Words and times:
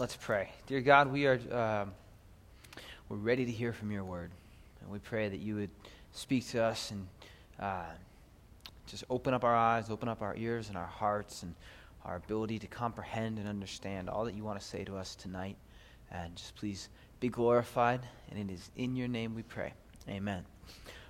let's 0.00 0.16
pray. 0.16 0.48
Dear 0.66 0.80
God, 0.80 1.12
we 1.12 1.26
are 1.26 1.38
um, 1.52 1.92
we're 3.10 3.18
ready 3.18 3.44
to 3.44 3.52
hear 3.52 3.74
from 3.74 3.90
your 3.90 4.02
word. 4.02 4.30
And 4.80 4.90
we 4.90 4.98
pray 4.98 5.28
that 5.28 5.40
you 5.40 5.56
would 5.56 5.68
speak 6.12 6.48
to 6.48 6.62
us 6.62 6.90
and 6.90 7.06
uh, 7.60 7.84
just 8.86 9.04
open 9.10 9.34
up 9.34 9.44
our 9.44 9.54
eyes, 9.54 9.90
open 9.90 10.08
up 10.08 10.22
our 10.22 10.34
ears 10.36 10.68
and 10.68 10.78
our 10.78 10.86
hearts 10.86 11.42
and 11.42 11.54
our 12.06 12.16
ability 12.16 12.58
to 12.60 12.66
comprehend 12.66 13.38
and 13.38 13.46
understand 13.46 14.08
all 14.08 14.24
that 14.24 14.34
you 14.34 14.42
want 14.42 14.58
to 14.58 14.64
say 14.64 14.84
to 14.84 14.96
us 14.96 15.14
tonight. 15.14 15.58
And 16.10 16.34
just 16.34 16.56
please 16.56 16.88
be 17.20 17.28
glorified. 17.28 18.00
And 18.30 18.38
it 18.38 18.54
is 18.54 18.70
in 18.76 18.96
your 18.96 19.08
name 19.08 19.34
we 19.34 19.42
pray. 19.42 19.74
Amen. 20.08 20.46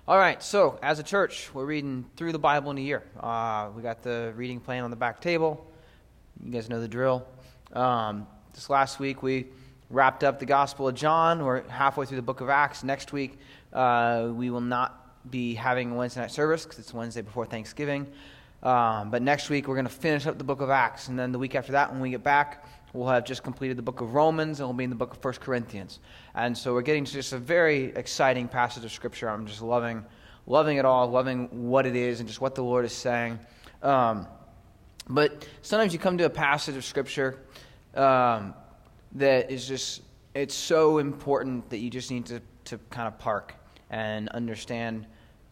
All 0.05 0.17
right, 0.17 0.43
so 0.43 0.77
as 0.83 0.99
a 0.99 1.03
church, 1.03 1.49
we're 1.53 1.65
reading 1.65 2.03
through 2.17 2.33
the 2.33 2.39
Bible 2.39 2.71
in 2.71 2.77
a 2.77 2.81
year. 2.81 3.03
Uh, 3.17 3.69
we 3.73 3.83
got 3.83 4.03
the 4.03 4.33
reading 4.35 4.59
plan 4.59 4.83
on 4.83 4.89
the 4.89 4.97
back 4.97 5.21
table. 5.21 5.65
You 6.43 6.51
guys 6.51 6.67
know 6.67 6.81
the 6.81 6.89
drill. 6.89 7.25
Um, 7.71 8.27
this 8.53 8.69
last 8.69 8.99
week, 8.99 9.23
we 9.23 9.47
wrapped 9.89 10.23
up 10.23 10.39
the 10.39 10.45
Gospel 10.45 10.87
of 10.87 10.95
John. 10.95 11.43
We're 11.43 11.67
halfway 11.69 12.05
through 12.05 12.17
the 12.17 12.21
book 12.21 12.41
of 12.41 12.49
Acts. 12.49 12.83
Next 12.83 13.13
week, 13.13 13.39
uh, 13.71 14.29
we 14.33 14.49
will 14.49 14.61
not 14.61 14.97
be 15.29 15.53
having 15.53 15.91
a 15.91 15.95
Wednesday 15.95 16.21
night 16.21 16.31
service 16.31 16.65
because 16.65 16.79
it's 16.79 16.93
Wednesday 16.93 17.21
before 17.21 17.45
Thanksgiving. 17.45 18.07
Um, 18.63 19.09
but 19.09 19.21
next 19.21 19.49
week, 19.49 19.67
we're 19.67 19.75
going 19.75 19.85
to 19.85 19.91
finish 19.91 20.27
up 20.27 20.37
the 20.37 20.43
book 20.43 20.61
of 20.61 20.69
Acts. 20.69 21.07
And 21.07 21.17
then 21.17 21.31
the 21.31 21.39
week 21.39 21.55
after 21.55 21.71
that, 21.73 21.91
when 21.91 22.01
we 22.01 22.09
get 22.09 22.23
back, 22.23 22.65
we'll 22.93 23.07
have 23.07 23.25
just 23.25 23.41
completed 23.43 23.77
the 23.77 23.83
book 23.83 24.01
of 24.01 24.13
Romans 24.13 24.59
and 24.59 24.67
we'll 24.67 24.77
be 24.77 24.83
in 24.83 24.89
the 24.89 24.95
book 24.95 25.15
of 25.15 25.23
1 25.23 25.35
Corinthians. 25.35 25.99
And 26.35 26.57
so 26.57 26.73
we're 26.73 26.81
getting 26.81 27.05
to 27.05 27.11
just 27.11 27.33
a 27.33 27.37
very 27.37 27.85
exciting 27.95 28.47
passage 28.47 28.83
of 28.83 28.91
Scripture. 28.91 29.29
I'm 29.29 29.47
just 29.47 29.61
loving, 29.61 30.03
loving 30.45 30.77
it 30.77 30.85
all, 30.85 31.07
loving 31.09 31.69
what 31.69 31.85
it 31.85 31.95
is 31.95 32.19
and 32.19 32.27
just 32.27 32.41
what 32.41 32.55
the 32.55 32.63
Lord 32.63 32.83
is 32.85 32.93
saying. 32.93 33.39
Um, 33.81 34.27
but 35.09 35.47
sometimes 35.61 35.93
you 35.93 35.99
come 35.99 36.17
to 36.17 36.25
a 36.25 36.29
passage 36.29 36.75
of 36.75 36.85
Scripture 36.85 37.39
um, 37.95 38.53
that 39.13 39.51
is 39.51 39.67
just, 39.67 40.01
it's 40.33 40.55
so 40.55 40.97
important 40.97 41.69
that 41.69 41.77
you 41.77 41.89
just 41.89 42.11
need 42.11 42.25
to, 42.27 42.41
to 42.65 42.77
kind 42.89 43.07
of 43.07 43.17
park 43.17 43.55
and 43.89 44.29
understand 44.29 45.05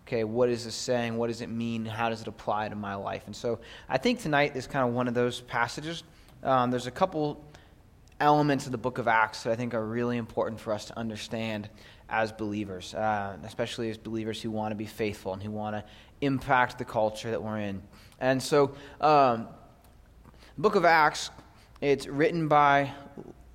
okay, 0.10 0.24
what 0.24 0.50
is 0.50 0.66
this 0.66 0.74
saying? 0.74 1.16
What 1.18 1.28
does 1.28 1.42
it 1.42 1.50
mean? 1.50 1.86
How 1.86 2.10
does 2.10 2.20
it 2.20 2.28
apply 2.28 2.68
to 2.70 2.76
my 2.76 2.96
life? 2.96 3.22
And 3.28 3.36
so 3.36 3.60
I 3.88 4.00
think 4.00 4.20
tonight 4.20 4.56
is 4.56 4.66
kind 4.66 4.90
of 4.90 4.96
one 4.96 5.08
of 5.08 5.14
those 5.14 5.42
passages. 5.42 6.02
Um, 6.42 6.72
there's 6.72 6.88
a 6.88 6.92
couple 6.92 7.46
elements 8.20 8.66
of 8.66 8.72
the 8.72 8.80
book 8.80 8.98
of 8.98 9.08
Acts 9.08 9.44
that 9.44 9.54
I 9.54 9.56
think 9.56 9.76
are 9.76 9.86
really 9.86 10.18
important 10.18 10.60
for 10.60 10.74
us 10.74 10.86
to 10.86 10.98
understand 10.98 11.70
as 12.10 12.32
believers, 12.32 12.96
uh, 12.96 13.38
especially 13.44 13.92
as 13.92 14.00
believers 14.00 14.42
who 14.42 14.50
want 14.50 14.72
to 14.72 14.76
be 14.76 14.88
faithful 14.88 15.34
and 15.34 15.44
who 15.44 15.52
want 15.52 15.76
to 15.76 15.84
impact 16.22 16.80
the 16.80 16.86
culture 16.86 17.30
that 17.30 17.44
we're 17.44 17.60
in. 17.60 17.80
And 18.20 18.42
so, 18.42 18.72
um, 19.00 19.48
book 20.58 20.74
of 20.74 20.86
Acts, 20.86 21.30
it's 21.82 22.08
written 22.08 22.48
by 22.48 22.92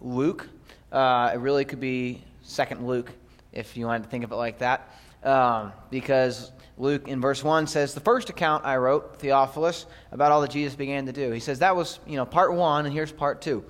Luke. 0.00 0.48
Uh, 0.92 1.30
it 1.34 1.38
really 1.38 1.64
could 1.64 1.80
be 1.80 2.22
Second 2.42 2.86
Luke, 2.86 3.10
if 3.52 3.76
you 3.76 3.86
wanted 3.86 4.04
to 4.04 4.08
think 4.08 4.24
of 4.24 4.32
it 4.32 4.36
like 4.36 4.58
that 4.58 4.90
um, 5.24 5.72
because 5.90 6.52
Luke 6.76 7.08
in 7.08 7.20
verse 7.20 7.42
1 7.42 7.66
says, 7.66 7.94
The 7.94 8.00
first 8.00 8.30
account 8.30 8.64
I 8.64 8.76
wrote, 8.76 9.18
Theophilus, 9.18 9.86
about 10.12 10.30
all 10.30 10.40
that 10.42 10.50
Jesus 10.50 10.76
began 10.76 11.06
to 11.06 11.12
do. 11.12 11.30
He 11.32 11.40
says 11.40 11.58
that 11.60 11.74
was, 11.74 11.98
you 12.06 12.16
know, 12.16 12.26
part 12.26 12.52
one, 12.52 12.84
and 12.84 12.94
here's 12.94 13.12
part 13.12 13.40
two. 13.40 13.64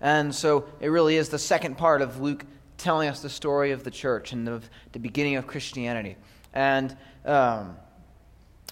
And 0.00 0.32
so 0.34 0.66
it 0.80 0.88
really 0.88 1.16
is 1.16 1.28
the 1.28 1.38
second 1.38 1.76
part 1.76 2.02
of 2.02 2.20
Luke 2.20 2.44
telling 2.76 3.08
us 3.08 3.20
the 3.20 3.30
story 3.30 3.72
of 3.72 3.82
the 3.82 3.90
church 3.90 4.32
and 4.32 4.48
of 4.48 4.68
the 4.92 5.00
beginning 5.00 5.36
of 5.36 5.46
Christianity. 5.46 6.16
And 6.52 6.96
um, 7.24 7.76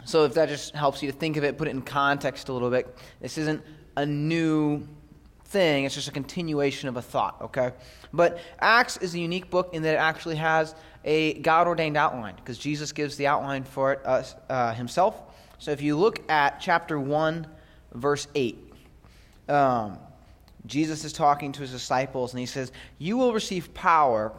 so 0.05 0.25
if 0.25 0.35
that 0.35 0.49
just 0.49 0.75
helps 0.75 1.03
you 1.03 1.11
to 1.11 1.17
think 1.17 1.37
of 1.37 1.43
it, 1.43 1.59
put 1.59 1.67
it 1.67 1.73
in 1.73 1.83
context 1.83 2.49
a 2.49 2.53
little 2.53 2.71
bit, 2.71 2.97
this 3.21 3.39
isn't 3.39 3.63
a 3.97 4.07
new 4.07 4.87
thing, 5.57 5.85
it's 5.85 5.95
just 5.95 6.07
a 6.07 6.13
continuation 6.13 6.87
of 6.87 6.99
a 6.99 7.03
thought, 7.03 7.41
okay? 7.41 7.71
But 8.13 8.39
Acts 8.61 8.99
is 8.99 9.15
a 9.15 9.19
unique 9.19 9.49
book 9.49 9.71
in 9.73 9.83
that 9.85 9.95
it 9.95 9.99
actually 9.99 10.37
has 10.37 10.75
a 11.03 11.33
God 11.41 11.67
ordained 11.67 11.97
outline 11.97 12.37
because 12.37 12.59
Jesus 12.59 12.93
gives 12.93 13.17
the 13.17 13.27
outline 13.27 13.65
for 13.65 13.95
it 13.95 14.01
uh, 14.05 14.75
himself. 14.75 15.15
So 15.57 15.71
if 15.71 15.81
you 15.81 15.97
look 15.97 16.31
at 16.31 16.61
chapter 16.61 17.01
1, 17.01 17.47
verse 17.95 18.29
8, 18.35 18.75
um, 19.49 19.99
Jesus 20.67 21.07
is 21.07 21.15
talking 21.15 21.53
to 21.53 21.63
his 21.63 21.71
disciples 21.71 22.35
and 22.35 22.41
he 22.41 22.47
says, 22.47 22.71
You 22.99 23.17
will 23.17 23.33
receive 23.33 23.73
power 23.73 24.35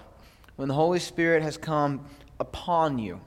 when 0.56 0.68
the 0.68 0.76
Holy 0.76 1.00
Spirit 1.00 1.42
has 1.42 1.58
come 1.58 2.06
upon 2.40 3.00
you. 3.00 3.20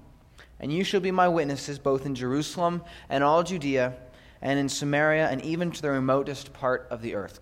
And 0.61 0.73
you 0.73 0.85
shall 0.85 1.01
be 1.01 1.11
my 1.11 1.27
witnesses 1.27 1.81
both 1.81 2.07
in 2.07 2.15
Jerusalem 2.15 2.85
and 3.09 3.25
all 3.25 3.43
Judea 3.43 3.95
and 4.43 4.61
in 4.61 4.69
Samaria 4.69 5.29
and 5.29 5.43
even 5.43 5.73
to 5.73 5.83
the 5.83 5.91
remotest 5.91 6.53
part 6.53 6.87
of 6.89 7.03
the 7.03 7.17
earth. 7.17 7.41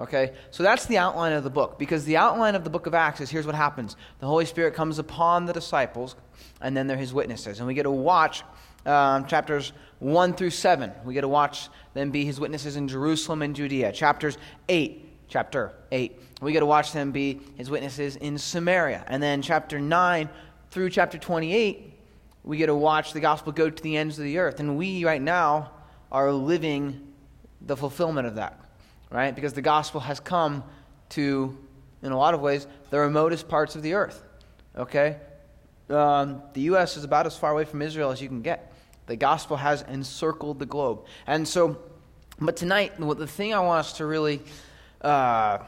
Okay? 0.00 0.32
So 0.50 0.62
that's 0.62 0.86
the 0.86 0.98
outline 0.98 1.32
of 1.32 1.44
the 1.44 1.50
book. 1.50 1.78
Because 1.78 2.04
the 2.04 2.16
outline 2.16 2.54
of 2.54 2.64
the 2.64 2.70
book 2.70 2.86
of 2.86 2.94
Acts 2.94 3.20
is 3.20 3.30
here's 3.30 3.46
what 3.46 3.54
happens 3.54 3.96
the 4.18 4.26
Holy 4.26 4.46
Spirit 4.46 4.74
comes 4.74 4.98
upon 4.98 5.46
the 5.46 5.52
disciples, 5.52 6.16
and 6.60 6.76
then 6.76 6.86
they're 6.86 6.96
his 6.96 7.12
witnesses. 7.12 7.58
And 7.58 7.66
we 7.66 7.74
get 7.74 7.82
to 7.82 7.90
watch 7.90 8.42
um, 8.86 9.26
chapters 9.26 9.72
1 9.98 10.34
through 10.34 10.50
7. 10.50 10.90
We 11.04 11.12
get 11.14 11.20
to 11.20 11.28
watch 11.28 11.68
them 11.92 12.10
be 12.10 12.24
his 12.24 12.40
witnesses 12.40 12.76
in 12.76 12.88
Jerusalem 12.88 13.42
and 13.42 13.54
Judea. 13.54 13.92
Chapters 13.92 14.38
8, 14.68 15.28
chapter 15.28 15.72
8. 15.92 16.18
We 16.40 16.52
get 16.52 16.60
to 16.60 16.66
watch 16.66 16.92
them 16.92 17.12
be 17.12 17.40
his 17.56 17.68
witnesses 17.68 18.16
in 18.16 18.38
Samaria. 18.38 19.04
And 19.06 19.22
then 19.22 19.42
chapter 19.42 19.78
9 19.78 20.30
through 20.70 20.88
chapter 20.90 21.18
28, 21.18 21.92
we 22.44 22.56
get 22.56 22.66
to 22.66 22.74
watch 22.74 23.12
the 23.12 23.20
gospel 23.20 23.52
go 23.52 23.68
to 23.68 23.82
the 23.82 23.98
ends 23.98 24.18
of 24.18 24.24
the 24.24 24.38
earth. 24.38 24.60
And 24.60 24.78
we, 24.78 25.04
right 25.04 25.20
now, 25.20 25.72
are 26.10 26.32
living 26.32 27.06
the 27.60 27.76
fulfillment 27.76 28.26
of 28.26 28.36
that 28.36 28.59
right? 29.10 29.34
Because 29.34 29.52
the 29.52 29.62
gospel 29.62 30.00
has 30.00 30.20
come 30.20 30.64
to, 31.10 31.56
in 32.02 32.12
a 32.12 32.16
lot 32.16 32.34
of 32.34 32.40
ways, 32.40 32.66
the 32.90 32.98
remotest 32.98 33.48
parts 33.48 33.74
of 33.74 33.82
the 33.82 33.94
earth, 33.94 34.22
okay? 34.76 35.16
Um, 35.88 36.42
the 36.54 36.62
U.S. 36.62 36.96
is 36.96 37.04
about 37.04 37.26
as 37.26 37.36
far 37.36 37.50
away 37.50 37.64
from 37.64 37.82
Israel 37.82 38.10
as 38.10 38.22
you 38.22 38.28
can 38.28 38.42
get. 38.42 38.72
The 39.06 39.16
gospel 39.16 39.56
has 39.56 39.82
encircled 39.82 40.60
the 40.60 40.66
globe. 40.66 41.04
And 41.26 41.46
so, 41.46 41.78
but 42.38 42.56
tonight, 42.56 42.92
the 42.98 43.26
thing 43.26 43.52
I 43.52 43.60
want 43.60 43.80
us 43.80 43.94
to 43.94 44.06
really 44.06 44.40
uh, 45.00 45.58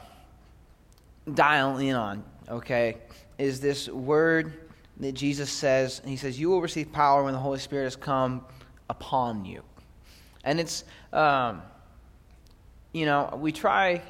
dial 1.34 1.78
in 1.78 1.96
on, 1.96 2.22
okay, 2.48 2.98
is 3.38 3.60
this 3.60 3.88
word 3.88 4.70
that 4.98 5.12
Jesus 5.12 5.50
says. 5.50 5.98
and 5.98 6.08
He 6.08 6.16
says, 6.16 6.38
You 6.38 6.50
will 6.50 6.62
receive 6.62 6.92
power 6.92 7.24
when 7.24 7.32
the 7.32 7.40
Holy 7.40 7.58
Spirit 7.58 7.84
has 7.84 7.96
come 7.96 8.44
upon 8.88 9.44
you. 9.44 9.64
And 10.44 10.60
it's. 10.60 10.84
Um, 11.12 11.62
you 12.92 13.06
know, 13.06 13.38
we 13.40 13.52
try 13.52 14.02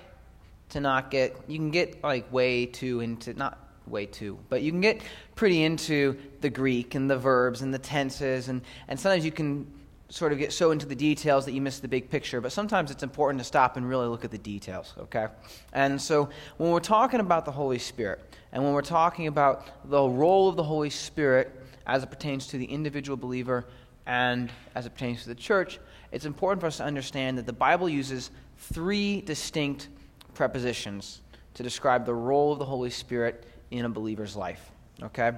to 0.70 0.80
not 0.80 1.10
get, 1.10 1.36
you 1.46 1.58
can 1.58 1.70
get 1.70 2.02
like 2.02 2.32
way 2.32 2.66
too 2.66 3.00
into, 3.00 3.34
not 3.34 3.58
way 3.86 4.06
too, 4.06 4.38
but 4.48 4.62
you 4.62 4.70
can 4.70 4.80
get 4.80 5.02
pretty 5.34 5.62
into 5.62 6.16
the 6.40 6.50
Greek 6.50 6.94
and 6.94 7.10
the 7.10 7.18
verbs 7.18 7.62
and 7.62 7.72
the 7.72 7.78
tenses, 7.78 8.48
and, 8.48 8.62
and 8.88 8.98
sometimes 8.98 9.24
you 9.24 9.32
can 9.32 9.66
sort 10.08 10.30
of 10.30 10.38
get 10.38 10.52
so 10.52 10.72
into 10.72 10.84
the 10.84 10.94
details 10.94 11.46
that 11.46 11.52
you 11.52 11.60
miss 11.60 11.80
the 11.80 11.88
big 11.88 12.10
picture, 12.10 12.40
but 12.40 12.52
sometimes 12.52 12.90
it's 12.90 13.02
important 13.02 13.40
to 13.40 13.44
stop 13.44 13.78
and 13.78 13.88
really 13.88 14.06
look 14.06 14.26
at 14.26 14.30
the 14.30 14.38
details, 14.38 14.92
okay? 14.98 15.28
And 15.72 16.00
so 16.00 16.28
when 16.58 16.70
we're 16.70 16.80
talking 16.80 17.20
about 17.20 17.46
the 17.46 17.52
Holy 17.52 17.78
Spirit, 17.78 18.20
and 18.52 18.62
when 18.62 18.74
we're 18.74 18.82
talking 18.82 19.26
about 19.26 19.88
the 19.88 20.02
role 20.02 20.48
of 20.48 20.56
the 20.56 20.62
Holy 20.62 20.90
Spirit 20.90 21.50
as 21.86 22.02
it 22.02 22.10
pertains 22.10 22.46
to 22.48 22.58
the 22.58 22.66
individual 22.66 23.16
believer 23.16 23.64
and 24.06 24.50
as 24.74 24.84
it 24.84 24.90
pertains 24.90 25.22
to 25.22 25.28
the 25.28 25.34
church, 25.34 25.78
it's 26.12 26.26
important 26.26 26.60
for 26.60 26.66
us 26.66 26.76
to 26.76 26.84
understand 26.84 27.38
that 27.38 27.46
the 27.46 27.52
Bible 27.54 27.88
uses 27.88 28.30
three 28.58 29.20
distinct 29.20 29.88
prepositions 30.34 31.20
to 31.54 31.62
describe 31.62 32.06
the 32.06 32.14
role 32.14 32.52
of 32.52 32.58
the 32.58 32.64
Holy 32.64 32.90
Spirit 32.90 33.46
in 33.70 33.84
a 33.84 33.88
believer's 33.88 34.36
life. 34.36 34.70
Okay? 35.02 35.32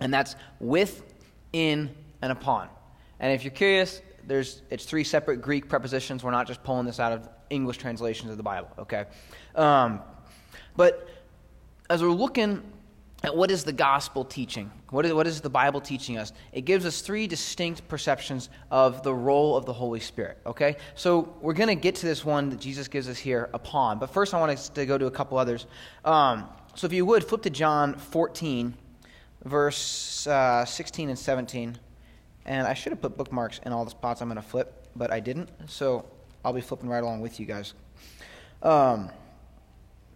And 0.00 0.12
that's 0.12 0.36
with, 0.60 1.14
in, 1.52 1.90
and 2.22 2.32
upon. 2.32 2.68
And 3.20 3.32
if 3.32 3.44
you're 3.44 3.52
curious, 3.52 4.02
there's 4.26 4.62
it's 4.70 4.84
three 4.84 5.04
separate 5.04 5.42
Greek 5.42 5.68
prepositions. 5.68 6.24
We're 6.24 6.30
not 6.30 6.46
just 6.46 6.62
pulling 6.62 6.86
this 6.86 6.98
out 6.98 7.12
of 7.12 7.28
English 7.50 7.78
translations 7.78 8.30
of 8.30 8.36
the 8.36 8.42
Bible. 8.42 8.70
Okay? 8.78 9.04
Um, 9.54 10.00
but 10.76 11.08
as 11.90 12.02
we're 12.02 12.08
looking 12.10 12.62
what 13.32 13.50
is 13.50 13.64
the 13.64 13.72
gospel 13.72 14.24
teaching? 14.24 14.70
What 14.90 15.06
is, 15.06 15.12
what 15.12 15.26
is 15.26 15.40
the 15.40 15.50
Bible 15.50 15.80
teaching 15.80 16.18
us? 16.18 16.32
It 16.52 16.62
gives 16.62 16.84
us 16.84 17.00
three 17.00 17.26
distinct 17.26 17.86
perceptions 17.88 18.50
of 18.70 19.02
the 19.02 19.14
role 19.14 19.56
of 19.56 19.66
the 19.66 19.72
Holy 19.72 20.00
Spirit, 20.00 20.38
okay? 20.46 20.76
So 20.94 21.34
we're 21.40 21.54
going 21.54 21.68
to 21.68 21.74
get 21.74 21.94
to 21.96 22.06
this 22.06 22.24
one 22.24 22.50
that 22.50 22.60
Jesus 22.60 22.88
gives 22.88 23.08
us 23.08 23.18
here 23.18 23.50
upon. 23.54 23.98
But 23.98 24.10
first, 24.10 24.34
I 24.34 24.40
want 24.40 24.52
us 24.52 24.68
to 24.70 24.86
go 24.86 24.98
to 24.98 25.06
a 25.06 25.10
couple 25.10 25.38
others. 25.38 25.66
Um, 26.04 26.48
so 26.74 26.86
if 26.86 26.92
you 26.92 27.06
would, 27.06 27.24
flip 27.24 27.42
to 27.42 27.50
John 27.50 27.94
14, 27.94 28.74
verse 29.44 30.26
uh, 30.26 30.64
16 30.64 31.08
and 31.08 31.18
17. 31.18 31.78
And 32.46 32.66
I 32.66 32.74
should 32.74 32.92
have 32.92 33.00
put 33.00 33.16
bookmarks 33.16 33.60
in 33.64 33.72
all 33.72 33.84
the 33.84 33.90
spots 33.90 34.20
I'm 34.20 34.28
going 34.28 34.36
to 34.36 34.42
flip, 34.42 34.88
but 34.96 35.10
I 35.10 35.20
didn't. 35.20 35.50
So 35.66 36.04
I'll 36.44 36.52
be 36.52 36.60
flipping 36.60 36.88
right 36.88 37.02
along 37.02 37.20
with 37.20 37.40
you 37.40 37.46
guys. 37.46 37.74
Um, 38.62 39.10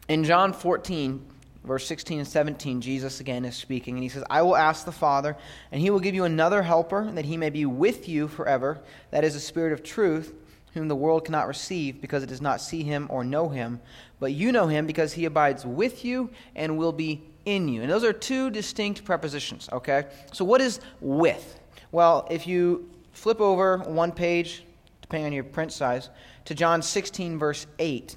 in 0.09 0.25
John 0.25 0.53
14, 0.53 1.25
verse 1.69 1.87
16 1.87 2.19
and 2.19 2.27
17, 2.27 2.81
Jesus 2.81 3.21
again 3.21 3.45
is 3.45 3.55
speaking, 3.55 3.95
and 3.95 4.03
he 4.03 4.09
says, 4.09 4.25
I 4.29 4.43
will 4.43 4.57
ask 4.57 4.85
the 4.85 4.93
Father, 4.93 5.37
and 5.71 5.81
he 5.81 5.91
will 5.91 6.01
give 6.01 6.15
you 6.15 6.25
another 6.25 6.63
helper, 6.63 7.09
that 7.13 7.27
he 7.27 7.37
may 7.37 7.51
be 7.51 7.67
with 7.67 8.09
you 8.09 8.27
forever. 8.27 8.81
That 9.13 9.23
is 9.23 9.35
the 9.35 9.41
Spirit 9.41 9.73
of 9.73 9.85
truth, 9.85 10.35
whom 10.75 10.89
the 10.89 10.97
world 10.97 11.25
cannot 11.25 11.47
receive 11.47 12.01
because 12.01 12.23
it 12.23 12.29
does 12.29 12.41
not 12.41 12.61
see 12.61 12.83
him 12.83 13.07
or 13.11 13.23
know 13.23 13.49
him. 13.49 13.81
But 14.19 14.33
you 14.33 14.51
know 14.51 14.67
him 14.67 14.87
because 14.87 15.13
he 15.13 15.27
abides 15.27 15.65
with 15.65 16.05
you 16.05 16.31
and 16.57 16.77
will 16.77 16.93
be 16.93 17.23
in 17.45 17.69
you. 17.69 17.83
And 17.83 17.91
those 17.91 18.05
are 18.05 18.13
two 18.13 18.51
distinct 18.51 19.05
prepositions, 19.05 19.69
okay? 19.73 20.07
So 20.33 20.45
what 20.45 20.61
is 20.61 20.81
with? 21.01 21.61
Well, 21.93 22.27
if 22.31 22.47
you 22.47 22.91
flip 23.13 23.41
over 23.41 23.79
one 23.79 24.13
page, 24.13 24.65
depending 25.03 25.27
on 25.27 25.33
your 25.33 25.45
print 25.45 25.73
size, 25.73 26.11
to 26.47 26.55
John 26.55 26.83
16, 26.83 27.39
verse 27.39 27.67
8, 27.79 28.17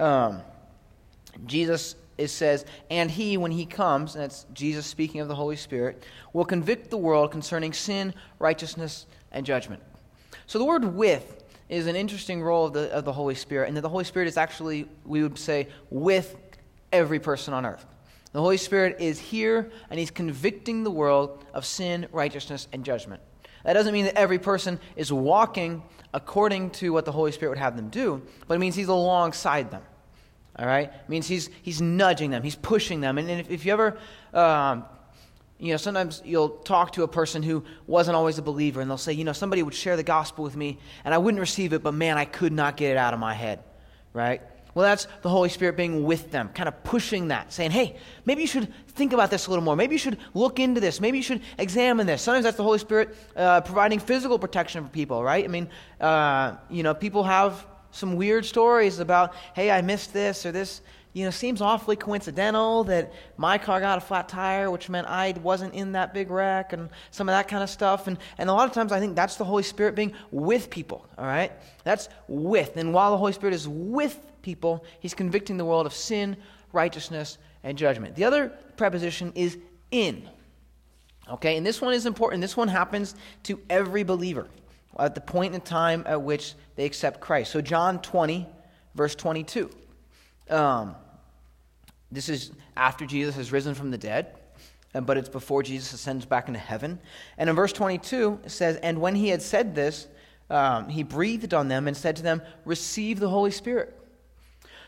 um, 0.00 0.42
Jesus 1.46 1.96
it 2.22 2.28
says, 2.28 2.64
And 2.90 3.10
he, 3.10 3.36
when 3.36 3.50
he 3.50 3.66
comes, 3.66 4.14
and 4.14 4.22
that's 4.22 4.46
Jesus 4.52 4.86
speaking 4.86 5.20
of 5.20 5.28
the 5.28 5.34
Holy 5.34 5.56
Spirit, 5.56 6.04
will 6.32 6.44
convict 6.44 6.90
the 6.90 6.96
world 6.96 7.30
concerning 7.30 7.72
sin, 7.72 8.14
righteousness, 8.38 9.06
and 9.30 9.44
judgment. 9.44 9.82
So 10.46 10.58
the 10.58 10.64
word 10.64 10.84
with 10.84 11.44
is 11.68 11.86
an 11.86 11.96
interesting 11.96 12.42
role 12.42 12.66
of 12.66 12.72
the, 12.74 12.90
of 12.92 13.04
the 13.04 13.12
Holy 13.12 13.34
Spirit, 13.34 13.68
and 13.68 13.76
that 13.76 13.80
the 13.80 13.88
Holy 13.88 14.04
Spirit 14.04 14.28
is 14.28 14.36
actually, 14.36 14.88
we 15.04 15.22
would 15.22 15.38
say, 15.38 15.68
with 15.90 16.36
every 16.92 17.18
person 17.18 17.54
on 17.54 17.64
earth. 17.66 17.86
The 18.32 18.40
Holy 18.40 18.56
Spirit 18.56 18.96
is 19.00 19.18
here, 19.18 19.70
and 19.90 19.98
he's 19.98 20.10
convicting 20.10 20.84
the 20.84 20.90
world 20.90 21.44
of 21.52 21.66
sin, 21.66 22.06
righteousness, 22.12 22.68
and 22.72 22.84
judgment. 22.84 23.22
That 23.64 23.74
doesn't 23.74 23.92
mean 23.92 24.06
that 24.06 24.18
every 24.18 24.38
person 24.38 24.80
is 24.96 25.12
walking 25.12 25.82
according 26.14 26.70
to 26.70 26.92
what 26.92 27.04
the 27.04 27.12
Holy 27.12 27.32
Spirit 27.32 27.50
would 27.50 27.58
have 27.58 27.76
them 27.76 27.88
do, 27.88 28.22
but 28.46 28.54
it 28.54 28.58
means 28.58 28.74
he's 28.74 28.88
alongside 28.88 29.70
them. 29.70 29.82
All 30.58 30.66
right? 30.66 30.88
It 30.88 31.08
means 31.08 31.26
he's, 31.26 31.48
he's 31.62 31.80
nudging 31.80 32.30
them, 32.30 32.42
he's 32.42 32.56
pushing 32.56 33.00
them. 33.00 33.18
And, 33.18 33.28
and 33.30 33.40
if, 33.40 33.50
if, 33.50 33.64
you 33.64 33.72
ever, 33.72 33.98
um, 34.34 34.84
you 35.58 35.70
know, 35.70 35.76
sometimes 35.76 36.20
you'll 36.24 36.50
talk 36.50 36.92
to 36.92 37.04
a 37.04 37.08
person 37.08 37.42
who 37.42 37.64
wasn't 37.86 38.16
always 38.16 38.38
a 38.38 38.42
believer, 38.42 38.80
and 38.80 38.90
they'll 38.90 38.98
say, 38.98 39.12
you 39.12 39.24
know, 39.24 39.32
somebody 39.32 39.62
would 39.62 39.74
share 39.74 39.96
the 39.96 40.02
gospel 40.02 40.44
with 40.44 40.56
me, 40.56 40.78
and 41.04 41.14
I 41.14 41.18
wouldn't 41.18 41.40
receive 41.40 41.72
it, 41.72 41.82
but 41.82 41.94
man, 41.94 42.18
I 42.18 42.24
could 42.24 42.52
not 42.52 42.76
get 42.76 42.90
it 42.90 42.96
out 42.96 43.14
of 43.14 43.20
my 43.20 43.34
head. 43.34 43.62
Right? 44.12 44.42
Well, 44.74 44.84
that's 44.84 45.06
the 45.20 45.28
Holy 45.28 45.50
Spirit 45.50 45.76
being 45.76 46.04
with 46.04 46.30
them, 46.30 46.48
kind 46.48 46.68
of 46.68 46.82
pushing 46.82 47.28
that, 47.28 47.52
saying, 47.52 47.72
hey, 47.72 47.96
maybe 48.24 48.40
you 48.40 48.46
should 48.46 48.72
think 48.88 49.12
about 49.12 49.30
this 49.30 49.46
a 49.46 49.50
little 49.50 49.64
more. 49.64 49.76
Maybe 49.76 49.94
you 49.94 49.98
should 49.98 50.18
look 50.32 50.58
into 50.58 50.80
this. 50.80 51.00
Maybe 51.00 51.18
you 51.18 51.22
should 51.22 51.42
examine 51.58 52.06
this. 52.06 52.22
Sometimes 52.22 52.44
that's 52.44 52.56
the 52.56 52.62
Holy 52.62 52.78
Spirit 52.78 53.14
uh, 53.36 53.60
providing 53.60 53.98
physical 53.98 54.38
protection 54.38 54.84
for 54.84 54.90
people, 54.90 55.22
right? 55.22 55.44
I 55.44 55.48
mean, 55.48 55.68
uh, 56.00 56.56
you 56.70 56.82
know, 56.82 56.94
people 56.94 57.22
have 57.22 57.66
some 57.92 58.16
weird 58.16 58.44
stories 58.44 58.98
about, 58.98 59.34
hey, 59.54 59.70
I 59.70 59.82
missed 59.82 60.12
this 60.12 60.44
or 60.44 60.50
this. 60.50 60.80
You 61.12 61.26
know, 61.26 61.30
seems 61.30 61.60
awfully 61.60 61.94
coincidental 61.94 62.84
that 62.84 63.12
my 63.36 63.58
car 63.58 63.80
got 63.80 63.98
a 63.98 64.00
flat 64.00 64.30
tire, 64.30 64.70
which 64.70 64.88
meant 64.88 65.06
I 65.06 65.34
wasn't 65.42 65.74
in 65.74 65.92
that 65.92 66.14
big 66.14 66.30
wreck, 66.30 66.72
and 66.72 66.88
some 67.10 67.28
of 67.28 67.34
that 67.34 67.48
kind 67.48 67.62
of 67.62 67.68
stuff. 67.68 68.06
And, 68.06 68.16
and 68.38 68.48
a 68.48 68.52
lot 68.54 68.66
of 68.66 68.72
times 68.72 68.92
I 68.92 68.98
think 68.98 69.14
that's 69.14 69.36
the 69.36 69.44
Holy 69.44 69.62
Spirit 69.62 69.94
being 69.94 70.14
with 70.30 70.70
people, 70.70 71.06
all 71.18 71.26
right? 71.26 71.52
That's 71.84 72.08
with. 72.28 72.78
And 72.78 72.94
while 72.94 73.10
the 73.10 73.18
Holy 73.18 73.34
Spirit 73.34 73.54
is 73.54 73.68
with 73.68 74.18
people, 74.40 74.86
He's 75.00 75.12
convicting 75.12 75.58
the 75.58 75.66
world 75.66 75.84
of 75.84 75.92
sin, 75.92 76.34
righteousness, 76.72 77.36
and 77.62 77.76
judgment. 77.76 78.16
The 78.16 78.24
other 78.24 78.48
preposition 78.78 79.32
is 79.34 79.58
in. 79.90 80.26
Okay, 81.30 81.58
and 81.58 81.64
this 81.64 81.82
one 81.82 81.92
is 81.92 82.06
important. 82.06 82.40
This 82.40 82.56
one 82.56 82.68
happens 82.68 83.14
to 83.42 83.60
every 83.68 84.02
believer 84.02 84.48
at 84.98 85.14
the 85.14 85.20
point 85.20 85.54
in 85.54 85.60
time 85.60 86.04
at 86.06 86.22
which 86.22 86.54
they 86.76 86.84
accept 86.84 87.20
Christ. 87.20 87.52
So, 87.52 87.60
John 87.60 88.00
20, 88.00 88.46
verse 88.94 89.14
22. 89.14 89.70
Um, 90.50 90.94
this 92.10 92.28
is 92.28 92.52
after 92.76 93.06
Jesus 93.06 93.36
has 93.36 93.52
risen 93.52 93.74
from 93.74 93.90
the 93.90 93.98
dead, 93.98 94.34
but 94.92 95.16
it's 95.16 95.28
before 95.28 95.62
Jesus 95.62 95.92
ascends 95.92 96.26
back 96.26 96.48
into 96.48 96.60
heaven. 96.60 97.00
And 97.38 97.48
in 97.48 97.56
verse 97.56 97.72
22, 97.72 98.40
it 98.44 98.50
says, 98.50 98.76
And 98.76 99.00
when 99.00 99.14
he 99.14 99.28
had 99.28 99.40
said 99.40 99.74
this, 99.74 100.06
um, 100.50 100.88
he 100.88 101.02
breathed 101.02 101.54
on 101.54 101.68
them 101.68 101.88
and 101.88 101.96
said 101.96 102.16
to 102.16 102.22
them, 102.22 102.42
Receive 102.66 103.18
the 103.18 103.28
Holy 103.28 103.50
Spirit. 103.50 103.98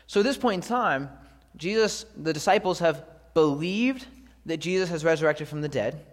So, 0.05 0.19
at 0.19 0.23
this 0.23 0.37
point 0.37 0.63
in 0.63 0.67
time, 0.67 1.09
Jesus, 1.57 2.05
the 2.15 2.33
disciples 2.33 2.79
have 2.79 3.03
believed 3.33 4.05
that 4.45 4.57
Jesus 4.57 4.89
has 4.89 5.03
resurrected 5.03 5.47
from 5.47 5.61
the 5.61 5.69
dead. 5.69 6.05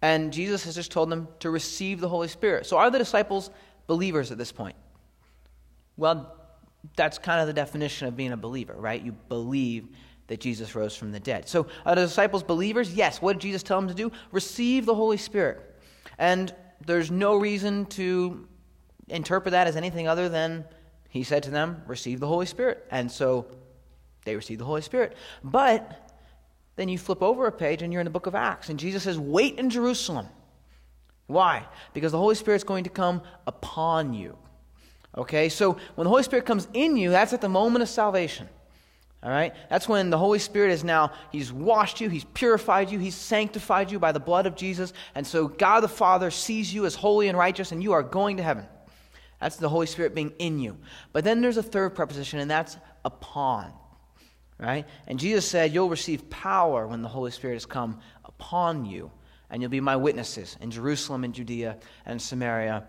And 0.00 0.32
Jesus 0.32 0.64
has 0.64 0.74
just 0.74 0.90
told 0.92 1.10
them 1.10 1.28
to 1.40 1.50
receive 1.50 2.00
the 2.00 2.08
Holy 2.08 2.28
Spirit. 2.28 2.66
So 2.66 2.76
are 2.76 2.90
the 2.90 2.98
disciples 2.98 3.50
believers 3.86 4.30
at 4.30 4.38
this 4.38 4.52
point? 4.52 4.76
Well, 5.96 6.36
that's 6.96 7.18
kind 7.18 7.40
of 7.40 7.46
the 7.48 7.52
definition 7.52 8.06
of 8.06 8.16
being 8.16 8.32
a 8.32 8.36
believer, 8.36 8.74
right? 8.74 9.02
You 9.02 9.12
believe 9.12 9.88
that 10.28 10.40
Jesus 10.40 10.74
rose 10.74 10.94
from 10.94 11.10
the 11.10 11.18
dead. 11.18 11.48
So 11.48 11.66
are 11.84 11.94
the 11.94 12.02
disciples 12.02 12.42
believers? 12.42 12.94
Yes. 12.94 13.20
What 13.20 13.34
did 13.34 13.42
Jesus 13.42 13.62
tell 13.62 13.80
them 13.80 13.88
to 13.88 13.94
do? 13.94 14.12
Receive 14.30 14.86
the 14.86 14.94
Holy 14.94 15.16
Spirit. 15.16 15.74
And 16.18 16.54
there's 16.86 17.10
no 17.10 17.36
reason 17.36 17.86
to 17.86 18.46
interpret 19.08 19.52
that 19.52 19.66
as 19.66 19.74
anything 19.74 20.06
other 20.06 20.28
than 20.28 20.64
he 21.08 21.24
said 21.24 21.42
to 21.44 21.50
them, 21.50 21.82
receive 21.86 22.20
the 22.20 22.26
Holy 22.26 22.46
Spirit. 22.46 22.86
And 22.90 23.10
so 23.10 23.46
they 24.24 24.36
received 24.36 24.60
the 24.60 24.66
Holy 24.66 24.82
Spirit. 24.82 25.16
But 25.42 26.07
then 26.78 26.88
you 26.88 26.96
flip 26.96 27.22
over 27.22 27.46
a 27.46 27.52
page 27.52 27.82
and 27.82 27.92
you're 27.92 28.00
in 28.00 28.06
the 28.06 28.10
book 28.10 28.26
of 28.26 28.36
Acts, 28.36 28.68
and 28.68 28.78
Jesus 28.78 29.02
says, 29.02 29.18
Wait 29.18 29.58
in 29.58 29.68
Jerusalem. 29.68 30.28
Why? 31.26 31.66
Because 31.92 32.12
the 32.12 32.18
Holy 32.18 32.36
Spirit's 32.36 32.62
going 32.62 32.84
to 32.84 32.90
come 32.90 33.20
upon 33.48 34.14
you. 34.14 34.38
Okay, 35.16 35.48
so 35.48 35.72
when 35.96 36.04
the 36.04 36.08
Holy 36.08 36.22
Spirit 36.22 36.46
comes 36.46 36.68
in 36.72 36.96
you, 36.96 37.10
that's 37.10 37.32
at 37.32 37.40
the 37.40 37.48
moment 37.48 37.82
of 37.82 37.88
salvation. 37.88 38.48
All 39.24 39.30
right? 39.30 39.52
That's 39.68 39.88
when 39.88 40.10
the 40.10 40.18
Holy 40.18 40.38
Spirit 40.38 40.70
is 40.70 40.84
now, 40.84 41.12
He's 41.32 41.52
washed 41.52 42.00
you, 42.00 42.08
He's 42.08 42.24
purified 42.24 42.92
you, 42.92 43.00
He's 43.00 43.16
sanctified 43.16 43.90
you 43.90 43.98
by 43.98 44.12
the 44.12 44.20
blood 44.20 44.46
of 44.46 44.54
Jesus. 44.54 44.92
And 45.16 45.26
so 45.26 45.48
God 45.48 45.80
the 45.80 45.88
Father 45.88 46.30
sees 46.30 46.72
you 46.72 46.86
as 46.86 46.94
holy 46.94 47.26
and 47.26 47.36
righteous, 47.36 47.72
and 47.72 47.82
you 47.82 47.92
are 47.92 48.04
going 48.04 48.36
to 48.36 48.44
heaven. 48.44 48.64
That's 49.40 49.56
the 49.56 49.68
Holy 49.68 49.86
Spirit 49.86 50.14
being 50.14 50.32
in 50.38 50.60
you. 50.60 50.78
But 51.12 51.24
then 51.24 51.40
there's 51.40 51.56
a 51.56 51.62
third 51.64 51.96
preposition, 51.96 52.38
and 52.38 52.48
that's 52.48 52.76
upon 53.04 53.72
right? 54.58 54.86
And 55.06 55.18
Jesus 55.18 55.48
said, 55.48 55.72
You'll 55.72 55.88
receive 55.88 56.28
power 56.30 56.86
when 56.86 57.02
the 57.02 57.08
Holy 57.08 57.30
Spirit 57.30 57.54
has 57.54 57.66
come 57.66 58.00
upon 58.24 58.84
you, 58.84 59.10
and 59.50 59.62
you'll 59.62 59.70
be 59.70 59.80
my 59.80 59.96
witnesses 59.96 60.56
in 60.60 60.70
Jerusalem 60.70 61.24
and 61.24 61.34
Judea 61.34 61.76
and 62.06 62.20
Samaria 62.20 62.84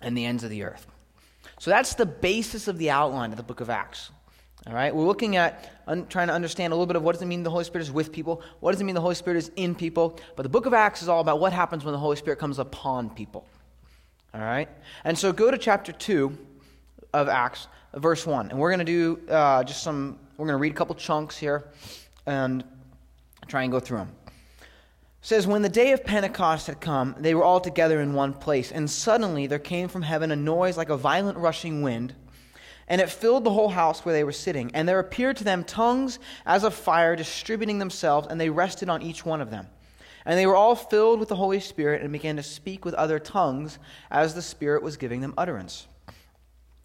and 0.00 0.16
the 0.16 0.24
ends 0.24 0.44
of 0.44 0.50
the 0.50 0.64
earth. 0.64 0.86
So 1.58 1.70
that's 1.70 1.94
the 1.94 2.06
basis 2.06 2.68
of 2.68 2.78
the 2.78 2.90
outline 2.90 3.30
of 3.30 3.36
the 3.36 3.42
book 3.42 3.60
of 3.60 3.70
Acts. 3.70 4.10
All 4.66 4.74
right, 4.74 4.94
we're 4.94 5.06
looking 5.06 5.36
at 5.36 5.70
un- 5.86 6.06
trying 6.08 6.28
to 6.28 6.34
understand 6.34 6.72
a 6.72 6.76
little 6.76 6.86
bit 6.86 6.96
of 6.96 7.02
what 7.02 7.12
does 7.12 7.22
it 7.22 7.26
mean 7.26 7.42
the 7.42 7.50
Holy 7.50 7.64
Spirit 7.64 7.82
is 7.82 7.92
with 7.92 8.12
people, 8.12 8.42
what 8.60 8.72
does 8.72 8.80
it 8.80 8.84
mean 8.84 8.94
the 8.94 9.00
Holy 9.00 9.14
Spirit 9.14 9.38
is 9.38 9.50
in 9.56 9.74
people. 9.74 10.18
But 10.36 10.42
the 10.42 10.48
book 10.48 10.66
of 10.66 10.74
Acts 10.74 11.00
is 11.00 11.08
all 11.08 11.20
about 11.20 11.40
what 11.40 11.52
happens 11.52 11.84
when 11.84 11.92
the 11.92 11.98
Holy 11.98 12.16
Spirit 12.16 12.38
comes 12.38 12.58
upon 12.58 13.10
people. 13.10 13.46
All 14.34 14.40
right, 14.40 14.68
and 15.04 15.16
so 15.16 15.32
go 15.32 15.50
to 15.50 15.56
chapter 15.56 15.92
two 15.92 16.36
of 17.14 17.28
Acts, 17.28 17.68
verse 17.94 18.26
one, 18.26 18.50
and 18.50 18.58
we're 18.58 18.70
going 18.70 18.84
to 18.84 18.84
do 18.84 19.20
uh, 19.30 19.64
just 19.64 19.82
some 19.82 20.18
we're 20.38 20.46
going 20.46 20.54
to 20.54 20.62
read 20.62 20.72
a 20.72 20.76
couple 20.76 20.94
chunks 20.94 21.36
here 21.36 21.64
and 22.24 22.62
try 23.48 23.64
and 23.64 23.72
go 23.72 23.80
through 23.80 23.98
them. 23.98 24.12
It 24.28 24.32
says, 25.20 25.48
When 25.48 25.62
the 25.62 25.68
day 25.68 25.90
of 25.90 26.04
Pentecost 26.04 26.68
had 26.68 26.80
come, 26.80 27.16
they 27.18 27.34
were 27.34 27.42
all 27.42 27.60
together 27.60 28.00
in 28.00 28.14
one 28.14 28.32
place, 28.32 28.70
and 28.70 28.88
suddenly 28.88 29.48
there 29.48 29.58
came 29.58 29.88
from 29.88 30.02
heaven 30.02 30.30
a 30.30 30.36
noise 30.36 30.76
like 30.76 30.90
a 30.90 30.96
violent 30.96 31.38
rushing 31.38 31.82
wind, 31.82 32.14
and 32.86 33.00
it 33.00 33.10
filled 33.10 33.42
the 33.42 33.50
whole 33.50 33.70
house 33.70 34.04
where 34.04 34.14
they 34.14 34.22
were 34.22 34.30
sitting. 34.30 34.70
And 34.74 34.88
there 34.88 35.00
appeared 35.00 35.36
to 35.38 35.44
them 35.44 35.64
tongues 35.64 36.20
as 36.46 36.62
of 36.62 36.72
fire 36.72 37.16
distributing 37.16 37.80
themselves, 37.80 38.28
and 38.30 38.40
they 38.40 38.48
rested 38.48 38.88
on 38.88 39.02
each 39.02 39.26
one 39.26 39.40
of 39.40 39.50
them. 39.50 39.66
And 40.24 40.38
they 40.38 40.46
were 40.46 40.56
all 40.56 40.76
filled 40.76 41.18
with 41.18 41.30
the 41.30 41.36
Holy 41.36 41.58
Spirit 41.58 42.02
and 42.02 42.12
began 42.12 42.36
to 42.36 42.44
speak 42.44 42.84
with 42.84 42.94
other 42.94 43.18
tongues 43.18 43.80
as 44.08 44.34
the 44.34 44.42
Spirit 44.42 44.84
was 44.84 44.96
giving 44.96 45.20
them 45.20 45.34
utterance. 45.36 45.87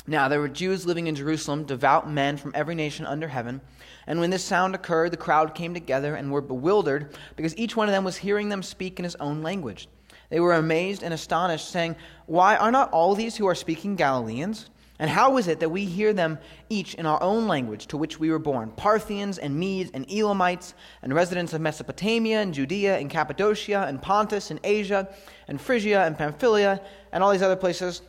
Now, 0.05 0.27
there 0.27 0.41
were 0.41 0.49
Jews 0.49 0.85
living 0.85 1.07
in 1.07 1.15
Jerusalem, 1.15 1.63
devout 1.63 2.09
men 2.09 2.35
from 2.35 2.51
every 2.53 2.75
nation 2.75 3.05
under 3.05 3.29
heaven. 3.29 3.61
And 4.05 4.19
when 4.19 4.31
this 4.31 4.43
sound 4.43 4.75
occurred, 4.75 5.11
the 5.11 5.17
crowd 5.17 5.55
came 5.55 5.73
together 5.73 6.15
and 6.15 6.29
were 6.29 6.41
bewildered, 6.41 7.15
because 7.37 7.57
each 7.57 7.77
one 7.77 7.87
of 7.87 7.93
them 7.93 8.03
was 8.03 8.17
hearing 8.17 8.49
them 8.49 8.63
speak 8.63 8.99
in 8.99 9.05
his 9.05 9.15
own 9.15 9.41
language. 9.41 9.87
They 10.29 10.41
were 10.41 10.55
amazed 10.55 11.03
and 11.03 11.13
astonished, 11.13 11.69
saying, 11.69 11.95
Why 12.25 12.57
are 12.57 12.71
not 12.71 12.91
all 12.91 13.15
these 13.15 13.37
who 13.37 13.47
are 13.47 13.55
speaking 13.55 13.95
Galileans? 13.95 14.69
And 14.99 15.09
how 15.09 15.37
is 15.37 15.47
it 15.47 15.59
that 15.59 15.69
we 15.69 15.85
hear 15.85 16.13
them 16.13 16.37
each 16.69 16.95
in 16.95 17.05
our 17.05 17.21
own 17.21 17.47
language 17.47 17.87
to 17.87 17.97
which 17.97 18.19
we 18.19 18.29
were 18.29 18.39
born? 18.39 18.71
Parthians 18.71 19.37
and 19.37 19.57
Medes 19.57 19.91
and 19.93 20.09
Elamites 20.11 20.73
and 21.01 21.13
residents 21.13 21.53
of 21.53 21.61
Mesopotamia 21.61 22.41
and 22.41 22.53
Judea 22.53 22.97
and 22.97 23.09
Cappadocia 23.09 23.85
and 23.87 24.01
Pontus 24.01 24.51
and 24.51 24.59
Asia 24.63 25.09
and 25.47 25.59
Phrygia 25.59 26.05
and 26.05 26.17
Pamphylia 26.17 26.81
and 27.11 27.23
all 27.23 27.31
these 27.31 27.41
other 27.41 27.55
places 27.55 28.01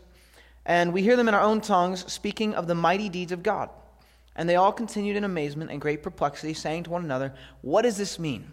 and 0.66 0.92
we 0.92 1.02
hear 1.02 1.16
them 1.16 1.28
in 1.28 1.34
our 1.34 1.42
own 1.42 1.60
tongues 1.60 2.10
speaking 2.10 2.54
of 2.54 2.66
the 2.66 2.74
mighty 2.74 3.08
deeds 3.08 3.32
of 3.32 3.42
God. 3.42 3.70
And 4.36 4.48
they 4.48 4.56
all 4.56 4.72
continued 4.72 5.16
in 5.16 5.24
amazement 5.24 5.70
and 5.70 5.80
great 5.80 6.02
perplexity, 6.02 6.54
saying 6.54 6.84
to 6.84 6.90
one 6.90 7.04
another, 7.04 7.34
What 7.60 7.82
does 7.82 7.96
this 7.96 8.18
mean? 8.18 8.50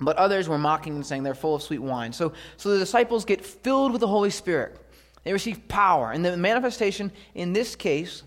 But 0.00 0.16
others 0.16 0.48
were 0.48 0.58
mocking 0.58 0.94
and 0.94 1.04
saying, 1.04 1.22
They're 1.22 1.34
full 1.34 1.56
of 1.56 1.62
sweet 1.62 1.80
wine. 1.80 2.12
So, 2.12 2.32
so 2.56 2.70
the 2.70 2.78
disciples 2.78 3.24
get 3.24 3.44
filled 3.44 3.92
with 3.92 4.00
the 4.00 4.06
Holy 4.06 4.30
Spirit. 4.30 4.78
They 5.24 5.32
receive 5.32 5.68
power. 5.68 6.12
And 6.12 6.24
the 6.24 6.36
manifestation 6.36 7.12
in 7.34 7.52
this 7.52 7.74
case 7.76 8.22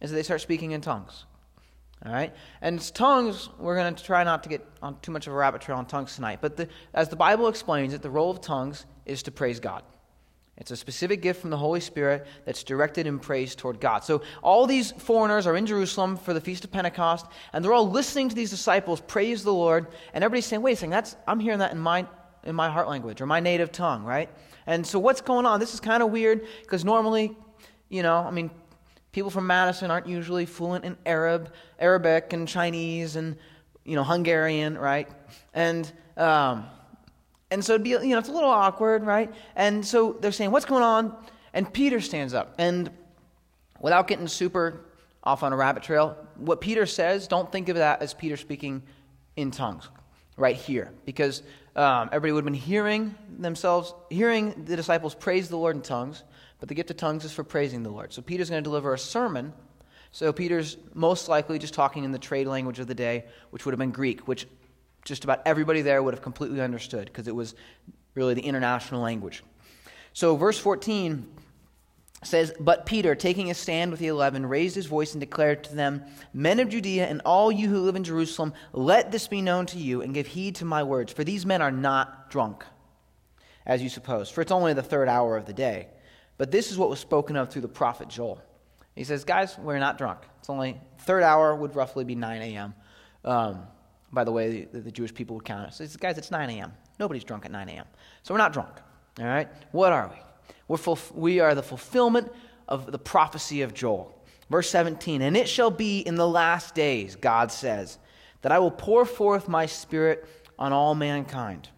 is 0.00 0.10
that 0.10 0.16
they 0.16 0.22
start 0.22 0.40
speaking 0.40 0.72
in 0.72 0.80
tongues. 0.80 1.24
All 2.04 2.12
right? 2.12 2.32
And 2.60 2.80
tongues, 2.94 3.48
we're 3.58 3.74
going 3.74 3.94
to 3.94 4.04
try 4.04 4.22
not 4.22 4.42
to 4.44 4.48
get 4.48 4.64
on 4.82 5.00
too 5.00 5.10
much 5.10 5.26
of 5.26 5.32
a 5.32 5.36
rabbit 5.36 5.62
trail 5.62 5.78
on 5.78 5.86
tongues 5.86 6.14
tonight. 6.14 6.38
But 6.40 6.56
the, 6.56 6.68
as 6.94 7.08
the 7.08 7.16
Bible 7.16 7.48
explains 7.48 7.92
it, 7.92 8.02
the 8.02 8.10
role 8.10 8.30
of 8.30 8.40
tongues 8.40 8.86
is 9.04 9.22
to 9.24 9.32
praise 9.32 9.58
God. 9.58 9.82
It's 10.58 10.72
a 10.72 10.76
specific 10.76 11.22
gift 11.22 11.40
from 11.40 11.50
the 11.50 11.56
Holy 11.56 11.78
Spirit 11.78 12.26
that's 12.44 12.64
directed 12.64 13.06
in 13.06 13.20
praise 13.20 13.54
toward 13.54 13.80
God. 13.80 14.02
So 14.02 14.22
all 14.42 14.66
these 14.66 14.90
foreigners 14.90 15.46
are 15.46 15.56
in 15.56 15.66
Jerusalem 15.66 16.16
for 16.16 16.34
the 16.34 16.40
Feast 16.40 16.64
of 16.64 16.72
Pentecost, 16.72 17.26
and 17.52 17.64
they're 17.64 17.72
all 17.72 17.88
listening 17.88 18.28
to 18.28 18.34
these 18.34 18.50
disciples 18.50 19.00
praise 19.00 19.44
the 19.44 19.54
Lord, 19.54 19.86
and 20.12 20.24
everybody's 20.24 20.46
saying, 20.46 20.62
wait 20.62 20.72
a 20.72 20.76
second, 20.76 20.90
that's, 20.90 21.14
I'm 21.28 21.38
hearing 21.38 21.60
that 21.60 21.70
in 21.72 21.78
my, 21.78 22.06
in 22.42 22.56
my 22.56 22.68
heart 22.68 22.88
language 22.88 23.20
or 23.20 23.26
my 23.26 23.38
native 23.38 23.70
tongue, 23.70 24.02
right? 24.02 24.28
And 24.66 24.84
so 24.84 24.98
what's 24.98 25.20
going 25.20 25.46
on? 25.46 25.60
This 25.60 25.74
is 25.74 25.80
kind 25.80 26.02
of 26.02 26.10
weird 26.10 26.44
because 26.62 26.84
normally, 26.84 27.36
you 27.88 28.02
know, 28.02 28.16
I 28.16 28.32
mean, 28.32 28.50
people 29.12 29.30
from 29.30 29.46
Madison 29.46 29.92
aren't 29.92 30.08
usually 30.08 30.44
fluent 30.44 30.84
in 30.84 30.96
Arab, 31.06 31.52
Arabic 31.78 32.32
and 32.32 32.48
Chinese 32.48 33.14
and, 33.14 33.36
you 33.84 33.94
know, 33.94 34.02
Hungarian, 34.02 34.76
right? 34.76 35.08
And, 35.54 35.90
um, 36.16 36.66
and 37.50 37.64
so, 37.64 37.74
it'd 37.74 37.84
be, 37.84 37.90
you 37.90 38.08
know, 38.08 38.18
it's 38.18 38.28
a 38.28 38.32
little 38.32 38.50
awkward, 38.50 39.04
right? 39.04 39.32
And 39.56 39.84
so 39.84 40.16
they're 40.20 40.32
saying, 40.32 40.50
What's 40.50 40.66
going 40.66 40.82
on? 40.82 41.16
And 41.54 41.72
Peter 41.72 42.00
stands 42.00 42.34
up. 42.34 42.54
And 42.58 42.90
without 43.80 44.06
getting 44.06 44.28
super 44.28 44.84
off 45.24 45.42
on 45.42 45.52
a 45.52 45.56
rabbit 45.56 45.82
trail, 45.82 46.16
what 46.36 46.60
Peter 46.60 46.86
says, 46.86 47.26
don't 47.26 47.50
think 47.50 47.68
of 47.68 47.76
that 47.76 48.02
as 48.02 48.14
Peter 48.14 48.36
speaking 48.36 48.82
in 49.36 49.50
tongues 49.50 49.88
right 50.36 50.56
here. 50.56 50.92
Because 51.04 51.42
um, 51.74 52.08
everybody 52.12 52.32
would 52.32 52.44
have 52.44 52.52
been 52.52 52.54
hearing 52.54 53.14
themselves, 53.38 53.94
hearing 54.10 54.64
the 54.64 54.76
disciples 54.76 55.14
praise 55.14 55.48
the 55.48 55.56
Lord 55.56 55.76
in 55.76 55.82
tongues, 55.82 56.24
but 56.60 56.68
the 56.68 56.74
gift 56.74 56.90
of 56.90 56.96
tongues 56.96 57.24
is 57.24 57.32
for 57.32 57.44
praising 57.44 57.82
the 57.82 57.90
Lord. 57.90 58.12
So 58.12 58.22
Peter's 58.22 58.50
going 58.50 58.62
to 58.62 58.68
deliver 58.68 58.94
a 58.94 58.98
sermon. 58.98 59.52
So 60.10 60.32
Peter's 60.32 60.76
most 60.94 61.28
likely 61.28 61.58
just 61.58 61.74
talking 61.74 62.04
in 62.04 62.12
the 62.12 62.18
trade 62.18 62.46
language 62.46 62.78
of 62.78 62.86
the 62.86 62.94
day, 62.94 63.26
which 63.50 63.64
would 63.64 63.72
have 63.72 63.78
been 63.78 63.90
Greek, 63.90 64.26
which 64.26 64.46
just 65.08 65.24
about 65.24 65.42
everybody 65.46 65.82
there 65.82 66.02
would 66.02 66.14
have 66.14 66.22
completely 66.22 66.60
understood 66.60 67.06
because 67.06 67.26
it 67.26 67.34
was 67.34 67.54
really 68.14 68.34
the 68.34 68.42
international 68.42 69.00
language. 69.00 69.42
So, 70.12 70.36
verse 70.36 70.58
14 70.58 71.26
says, 72.22 72.52
But 72.58 72.86
Peter, 72.86 73.14
taking 73.14 73.50
a 73.50 73.54
stand 73.54 73.90
with 73.90 74.00
the 74.00 74.08
eleven, 74.08 74.46
raised 74.46 74.74
his 74.74 74.86
voice 74.86 75.12
and 75.12 75.20
declared 75.20 75.64
to 75.64 75.74
them, 75.74 76.04
Men 76.32 76.60
of 76.60 76.68
Judea 76.68 77.06
and 77.06 77.22
all 77.24 77.50
you 77.50 77.68
who 77.68 77.80
live 77.80 77.96
in 77.96 78.04
Jerusalem, 78.04 78.52
let 78.72 79.12
this 79.12 79.28
be 79.28 79.42
known 79.42 79.66
to 79.66 79.78
you 79.78 80.02
and 80.02 80.14
give 80.14 80.26
heed 80.26 80.56
to 80.56 80.64
my 80.64 80.82
words, 80.82 81.12
for 81.12 81.24
these 81.24 81.46
men 81.46 81.62
are 81.62 81.70
not 81.70 82.30
drunk, 82.30 82.64
as 83.66 83.82
you 83.82 83.88
suppose, 83.88 84.30
for 84.30 84.40
it's 84.40 84.52
only 84.52 84.72
the 84.72 84.82
third 84.82 85.08
hour 85.08 85.36
of 85.36 85.46
the 85.46 85.52
day. 85.52 85.88
But 86.36 86.50
this 86.50 86.70
is 86.70 86.78
what 86.78 86.90
was 86.90 87.00
spoken 87.00 87.36
of 87.36 87.50
through 87.50 87.62
the 87.62 87.68
prophet 87.68 88.08
Joel. 88.08 88.42
He 88.94 89.04
says, 89.04 89.24
Guys, 89.24 89.56
we're 89.58 89.78
not 89.78 89.98
drunk. 89.98 90.20
It's 90.40 90.50
only 90.50 90.80
third 91.00 91.22
hour 91.22 91.54
would 91.54 91.76
roughly 91.76 92.04
be 92.04 92.14
9 92.14 92.42
a.m. 92.42 92.74
Um, 93.24 93.62
by 94.12 94.24
the 94.24 94.32
way 94.32 94.68
the, 94.72 94.80
the 94.80 94.90
Jewish 94.90 95.14
people 95.14 95.36
would 95.36 95.44
count 95.44 95.68
it. 95.68 95.74
So, 95.74 95.98
guys, 95.98 96.18
it's 96.18 96.30
9 96.30 96.50
a.m. 96.50 96.72
Nobody's 96.98 97.24
drunk 97.24 97.44
at 97.44 97.50
9 97.50 97.68
a.m. 97.68 97.84
So 98.22 98.34
we're 98.34 98.38
not 98.38 98.52
drunk. 98.52 98.74
All 99.18 99.26
right? 99.26 99.48
What 99.72 99.92
are 99.92 100.08
we? 100.08 100.16
We're 100.66 100.76
full, 100.76 100.98
we 101.14 101.40
are 101.40 101.54
the 101.54 101.62
fulfillment 101.62 102.30
of 102.68 102.90
the 102.92 102.98
prophecy 102.98 103.62
of 103.62 103.74
Joel. 103.74 104.14
Verse 104.50 104.70
17, 104.70 105.20
and 105.20 105.36
it 105.36 105.48
shall 105.48 105.70
be 105.70 106.00
in 106.00 106.14
the 106.14 106.26
last 106.26 106.74
days, 106.74 107.16
God 107.16 107.52
says, 107.52 107.98
that 108.40 108.52
I 108.52 108.58
will 108.58 108.70
pour 108.70 109.04
forth 109.04 109.46
my 109.46 109.66
spirit 109.66 110.26
on 110.58 110.72
all 110.72 110.94
mankind. 110.94 111.68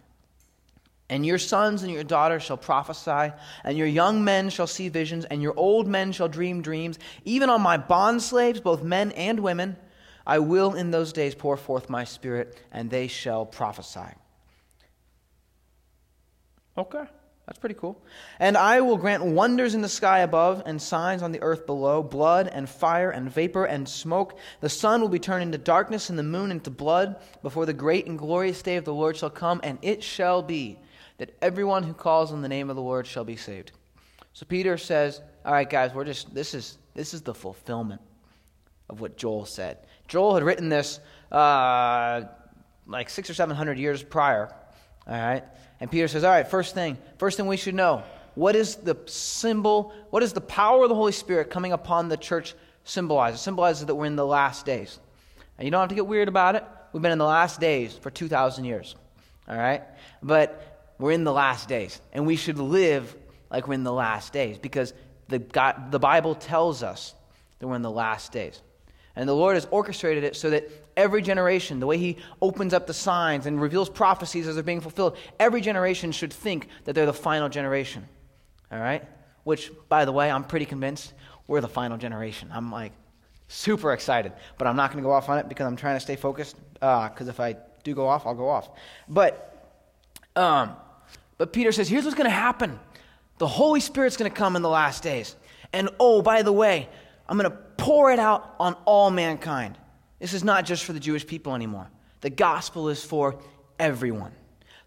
And 1.09 1.25
your 1.25 1.37
sons 1.37 1.83
and 1.83 1.91
your 1.91 2.05
daughters 2.05 2.43
shall 2.43 2.55
prophesy, 2.55 3.33
and 3.65 3.77
your 3.77 3.87
young 3.87 4.23
men 4.23 4.49
shall 4.49 4.67
see 4.67 4.87
visions, 4.87 5.25
and 5.25 5.41
your 5.41 5.53
old 5.57 5.85
men 5.85 6.13
shall 6.13 6.29
dream 6.29 6.61
dreams, 6.61 6.97
even 7.25 7.49
on 7.49 7.59
my 7.61 7.77
bondslaves, 7.77 8.63
both 8.63 8.83
men 8.83 9.11
and 9.13 9.41
women 9.41 9.75
I 10.25 10.39
will 10.39 10.73
in 10.73 10.91
those 10.91 11.13
days 11.13 11.35
pour 11.35 11.57
forth 11.57 11.89
my 11.89 12.03
spirit, 12.03 12.59
and 12.71 12.89
they 12.89 13.07
shall 13.07 13.45
prophesy. 13.45 14.15
Okay, 16.77 17.03
that's 17.45 17.59
pretty 17.59 17.75
cool. 17.75 18.01
And 18.39 18.55
I 18.55 18.81
will 18.81 18.97
grant 18.97 19.23
wonders 19.23 19.75
in 19.75 19.81
the 19.81 19.89
sky 19.89 20.19
above 20.19 20.63
and 20.65 20.81
signs 20.81 21.21
on 21.21 21.31
the 21.31 21.41
earth 21.41 21.65
below 21.65 22.01
blood 22.01 22.47
and 22.47 22.69
fire 22.69 23.11
and 23.11 23.29
vapor 23.29 23.65
and 23.65 23.89
smoke. 23.89 24.37
The 24.61 24.69
sun 24.69 25.01
will 25.01 25.09
be 25.09 25.19
turned 25.19 25.43
into 25.43 25.57
darkness 25.57 26.09
and 26.09 26.17
the 26.17 26.23
moon 26.23 26.51
into 26.51 26.69
blood 26.69 27.17
before 27.41 27.65
the 27.65 27.73
great 27.73 28.07
and 28.07 28.17
glorious 28.17 28.61
day 28.61 28.77
of 28.77 28.85
the 28.85 28.93
Lord 28.93 29.17
shall 29.17 29.29
come, 29.29 29.59
and 29.63 29.79
it 29.81 30.03
shall 30.03 30.41
be 30.41 30.79
that 31.17 31.35
everyone 31.41 31.83
who 31.83 31.93
calls 31.93 32.31
on 32.31 32.41
the 32.41 32.47
name 32.47 32.69
of 32.69 32.75
the 32.75 32.81
Lord 32.81 33.05
shall 33.05 33.25
be 33.25 33.35
saved. 33.35 33.73
So 34.33 34.45
Peter 34.45 34.77
says, 34.77 35.21
All 35.45 35.51
right, 35.53 35.69
guys, 35.69 35.93
we're 35.93 36.05
just, 36.05 36.33
this 36.33 36.53
is, 36.53 36.77
this 36.93 37.13
is 37.13 37.21
the 37.21 37.33
fulfillment 37.33 38.01
of 38.89 39.01
what 39.01 39.17
Joel 39.17 39.45
said. 39.45 39.79
Joel 40.11 40.33
had 40.33 40.43
written 40.43 40.67
this 40.67 40.99
uh, 41.31 42.23
like 42.85 43.09
six 43.09 43.29
or 43.29 43.33
seven 43.33 43.55
hundred 43.55 43.79
years 43.79 44.03
prior. 44.03 44.53
All 45.07 45.13
right? 45.13 45.41
And 45.79 45.89
Peter 45.89 46.09
says, 46.09 46.25
All 46.25 46.31
right, 46.31 46.45
first 46.45 46.75
thing, 46.75 46.97
first 47.17 47.37
thing 47.37 47.47
we 47.47 47.55
should 47.55 47.75
know 47.75 48.03
what 48.35 48.57
is 48.57 48.75
the 48.75 48.97
symbol, 49.05 49.93
what 50.09 50.21
is 50.21 50.33
the 50.33 50.41
power 50.41 50.83
of 50.83 50.89
the 50.89 50.95
Holy 50.95 51.13
Spirit 51.13 51.49
coming 51.49 51.71
upon 51.71 52.09
the 52.09 52.17
church 52.17 52.55
symbolize? 52.83 53.35
It 53.35 53.37
symbolizes 53.37 53.85
that 53.85 53.95
we're 53.95 54.05
in 54.05 54.17
the 54.17 54.25
last 54.25 54.65
days. 54.65 54.99
And 55.57 55.65
you 55.65 55.71
don't 55.71 55.79
have 55.79 55.89
to 55.89 55.95
get 55.95 56.07
weird 56.07 56.27
about 56.27 56.57
it. 56.57 56.65
We've 56.91 57.01
been 57.01 57.13
in 57.13 57.17
the 57.17 57.23
last 57.23 57.61
days 57.61 57.93
for 57.93 58.09
2,000 58.09 58.65
years. 58.65 58.95
All 59.47 59.57
right? 59.57 59.81
But 60.21 60.93
we're 60.99 61.13
in 61.13 61.23
the 61.23 61.31
last 61.31 61.69
days. 61.69 62.01
And 62.11 62.25
we 62.25 62.35
should 62.35 62.57
live 62.57 63.15
like 63.49 63.65
we're 63.65 63.75
in 63.75 63.85
the 63.85 63.93
last 63.93 64.33
days 64.33 64.57
because 64.57 64.93
the, 65.29 65.39
God, 65.39 65.91
the 65.91 65.99
Bible 65.99 66.35
tells 66.35 66.83
us 66.83 67.15
that 67.59 67.67
we're 67.67 67.75
in 67.75 67.81
the 67.81 67.91
last 67.91 68.33
days. 68.33 68.61
And 69.15 69.27
the 69.27 69.35
Lord 69.35 69.55
has 69.55 69.67
orchestrated 69.71 70.23
it 70.23 70.35
so 70.35 70.49
that 70.51 70.69
every 70.95 71.21
generation, 71.21 71.79
the 71.79 71.87
way 71.87 71.97
He 71.97 72.17
opens 72.41 72.73
up 72.73 72.87
the 72.87 72.93
signs 72.93 73.45
and 73.45 73.61
reveals 73.61 73.89
prophecies 73.89 74.47
as 74.47 74.55
they're 74.55 74.63
being 74.63 74.81
fulfilled, 74.81 75.17
every 75.39 75.61
generation 75.61 76.11
should 76.11 76.31
think 76.31 76.67
that 76.85 76.93
they're 76.93 77.05
the 77.05 77.13
final 77.13 77.49
generation. 77.49 78.07
All 78.71 78.79
right? 78.79 79.03
Which, 79.43 79.71
by 79.89 80.05
the 80.05 80.11
way, 80.11 80.31
I'm 80.31 80.43
pretty 80.43 80.65
convinced 80.65 81.13
we're 81.47 81.61
the 81.61 81.67
final 81.67 81.97
generation. 81.97 82.49
I'm 82.53 82.71
like 82.71 82.93
super 83.47 83.91
excited, 83.91 84.31
but 84.57 84.67
I'm 84.67 84.75
not 84.75 84.91
going 84.91 85.03
to 85.03 85.07
go 85.07 85.11
off 85.11 85.27
on 85.27 85.37
it 85.37 85.49
because 85.49 85.65
I'm 85.65 85.75
trying 85.75 85.97
to 85.97 85.99
stay 85.99 86.15
focused. 86.15 86.55
Because 86.73 87.27
uh, 87.27 87.31
if 87.31 87.39
I 87.39 87.57
do 87.83 87.93
go 87.93 88.07
off, 88.07 88.25
I'll 88.25 88.35
go 88.35 88.47
off. 88.47 88.69
But, 89.09 89.75
um, 90.35 90.75
but 91.37 91.51
Peter 91.51 91.71
says, 91.71 91.89
here's 91.89 92.05
what's 92.05 92.15
going 92.15 92.29
to 92.29 92.35
happen 92.35 92.79
the 93.37 93.47
Holy 93.47 93.79
Spirit's 93.79 94.17
going 94.17 94.31
to 94.31 94.37
come 94.37 94.55
in 94.55 94.61
the 94.61 94.69
last 94.69 95.01
days. 95.01 95.35
And 95.73 95.89
oh, 95.99 96.21
by 96.21 96.43
the 96.43 96.53
way, 96.53 96.87
I'm 97.27 97.37
going 97.37 97.49
to 97.49 97.57
pour 97.81 98.11
it 98.11 98.19
out 98.19 98.53
on 98.59 98.75
all 98.85 99.09
mankind. 99.09 99.75
This 100.19 100.33
is 100.33 100.43
not 100.43 100.65
just 100.65 100.85
for 100.85 100.93
the 100.93 100.99
Jewish 100.99 101.25
people 101.25 101.55
anymore. 101.55 101.89
The 102.21 102.29
gospel 102.29 102.89
is 102.89 103.03
for 103.03 103.39
everyone. 103.79 104.33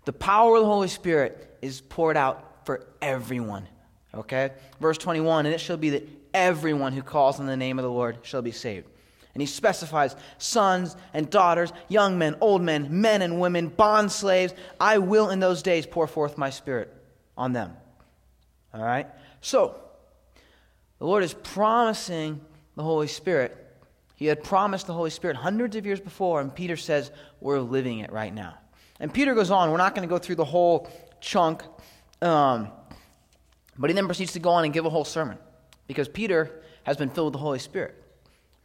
The 0.05 0.13
power 0.13 0.55
of 0.55 0.61
the 0.63 0.69
Holy 0.69 0.87
Spirit 0.87 1.59
is 1.61 1.81
poured 1.81 2.17
out 2.17 2.65
for 2.65 2.87
everyone. 3.03 3.69
Okay? 4.15 4.53
Verse 4.81 4.97
21 4.97 5.45
And 5.45 5.53
it 5.53 5.59
shall 5.59 5.77
be 5.77 5.91
that 5.91 6.09
everyone 6.33 6.93
who 6.93 7.03
calls 7.03 7.41
on 7.41 7.47
the 7.47 7.57
name 7.57 7.81
of 7.81 7.83
the 7.83 7.91
Lord 7.91 8.19
shall 8.23 8.43
be 8.43 8.53
saved. 8.53 8.87
And 9.35 9.43
he 9.43 9.47
specifies 9.47 10.15
sons 10.39 10.97
and 11.13 11.29
daughters, 11.29 11.73
young 11.89 12.17
men, 12.17 12.37
old 12.41 12.63
men, 12.63 13.01
men 13.01 13.23
and 13.23 13.41
women, 13.41 13.71
bond 13.71 14.13
slaves. 14.13 14.55
I 14.79 14.99
will 14.99 15.31
in 15.31 15.41
those 15.41 15.65
days 15.65 15.85
pour 15.85 16.07
forth 16.07 16.39
my 16.39 16.51
spirit 16.51 16.95
on 17.37 17.55
them. 17.55 17.77
All 18.73 18.85
right? 18.85 19.09
So, 19.41 19.75
the 21.01 21.07
Lord 21.07 21.25
is 21.25 21.35
promising 21.35 22.41
the 22.77 22.83
Holy 22.83 23.07
Spirit. 23.07 23.57
He 24.17 24.27
had 24.27 24.43
promised 24.43 24.87
the 24.87 24.93
Holy 24.93 25.11
Spirit 25.11 25.37
hundreds 25.37 25.77
of 25.77 25.85
years 25.85 26.01
before, 26.01 26.41
and 26.41 26.55
Peter 26.55 26.77
says, 26.77 27.11
We're 27.41 27.61
living 27.61 27.99
it 27.99 28.13
right 28.13 28.33
now. 28.33 28.55
And 29.01 29.13
Peter 29.13 29.35
goes 29.35 29.51
on. 29.51 29.71
We're 29.71 29.77
not 29.77 29.95
going 29.95 30.07
to 30.07 30.13
go 30.13 30.19
through 30.19 30.37
the 30.37 30.45
whole 30.45 30.89
chunk, 31.21 31.63
um, 32.23 32.69
but 33.77 33.91
he 33.91 33.95
then 33.95 34.07
proceeds 34.07 34.33
to 34.33 34.39
go 34.39 34.51
on 34.51 34.65
and 34.65 34.73
give 34.73 34.87
a 34.87 34.91
whole 34.91 35.05
sermon 35.05 35.39
because 35.87 36.09
Peter 36.09 36.63
has 36.85 36.97
been 36.97 37.11
filled 37.11 37.27
with 37.27 37.33
the 37.33 37.39
Holy 37.39 37.59
Spirit. 37.59 38.01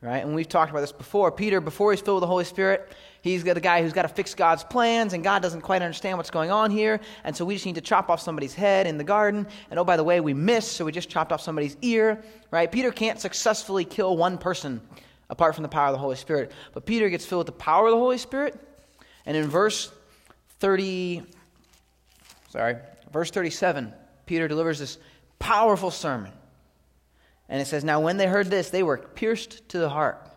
Right? 0.02 0.24
And 0.24 0.34
we've 0.34 0.48
talked 0.48 0.72
about 0.72 0.82
this 0.82 0.94
before. 0.94 1.32
Peter, 1.32 1.60
before 1.60 1.92
he's 1.92 2.00
filled 2.00 2.18
with 2.18 2.22
the 2.22 2.28
Holy 2.28 2.46
Spirit, 2.46 2.94
He's 3.22 3.44
the 3.44 3.60
guy 3.60 3.82
who's 3.82 3.92
got 3.92 4.04
to 4.04 4.08
fix 4.08 4.34
God's 4.34 4.64
plans, 4.64 5.14
and 5.14 5.24
God 5.24 5.42
doesn't 5.42 5.62
quite 5.62 5.82
understand 5.82 6.18
what's 6.18 6.30
going 6.30 6.52
on 6.52 6.72
here. 6.72 7.02
And 7.24 7.36
so 7.36 7.44
we 7.44 7.56
just 7.56 7.66
need 7.66 7.76
to 7.76 7.82
chop 7.82 8.10
off 8.10 8.22
somebody's 8.22 8.54
head 8.54 8.88
in 8.88 8.98
the 8.98 9.04
garden. 9.04 9.46
And 9.70 9.80
oh, 9.80 9.84
by 9.84 9.98
the 9.98 10.04
way, 10.04 10.22
we 10.22 10.34
missed, 10.34 10.74
so 10.74 10.86
we 10.86 10.92
just 10.92 11.10
chopped 11.10 11.32
off 11.32 11.42
somebody's 11.42 11.76
ear. 11.82 12.24
Right? 12.50 12.72
Peter 12.72 12.92
can't 12.92 13.20
successfully 13.20 13.84
kill 13.84 14.16
one 14.16 14.38
person 14.38 14.80
apart 15.30 15.54
from 15.54 15.64
the 15.64 15.70
power 15.70 15.88
of 15.88 15.94
the 15.94 16.00
Holy 16.00 16.16
Spirit. 16.16 16.52
But 16.74 16.86
Peter 16.86 17.10
gets 17.10 17.26
filled 17.26 17.40
with 17.40 17.58
the 17.58 17.64
power 17.64 17.88
of 17.88 17.92
the 17.92 17.98
Holy 17.98 18.18
Spirit. 18.18 18.58
And 19.26 19.36
in 19.36 19.48
verse 19.48 19.92
30, 20.60 21.24
sorry, 22.50 22.78
verse 23.12 23.32
37, 23.32 23.94
Peter 24.26 24.48
delivers 24.48 24.80
this 24.80 24.98
powerful 25.40 25.92
sermon. 25.92 26.32
And 27.50 27.62
it 27.62 27.66
says, 27.66 27.84
Now 27.84 28.00
when 28.00 28.16
they 28.18 28.28
heard 28.28 28.50
this, 28.50 28.70
they 28.70 28.84
were 28.84 28.98
pierced 28.98 29.68
to 29.70 29.80
the 29.80 29.90
heart 29.90 30.29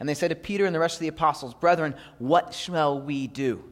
and 0.00 0.08
they 0.08 0.14
said 0.14 0.28
to 0.28 0.34
Peter 0.34 0.64
and 0.64 0.74
the 0.74 0.80
rest 0.80 0.96
of 0.96 1.00
the 1.00 1.08
apostles, 1.08 1.52
Brethren, 1.54 1.94
what 2.18 2.54
shall 2.54 3.00
we 3.00 3.26
do? 3.26 3.62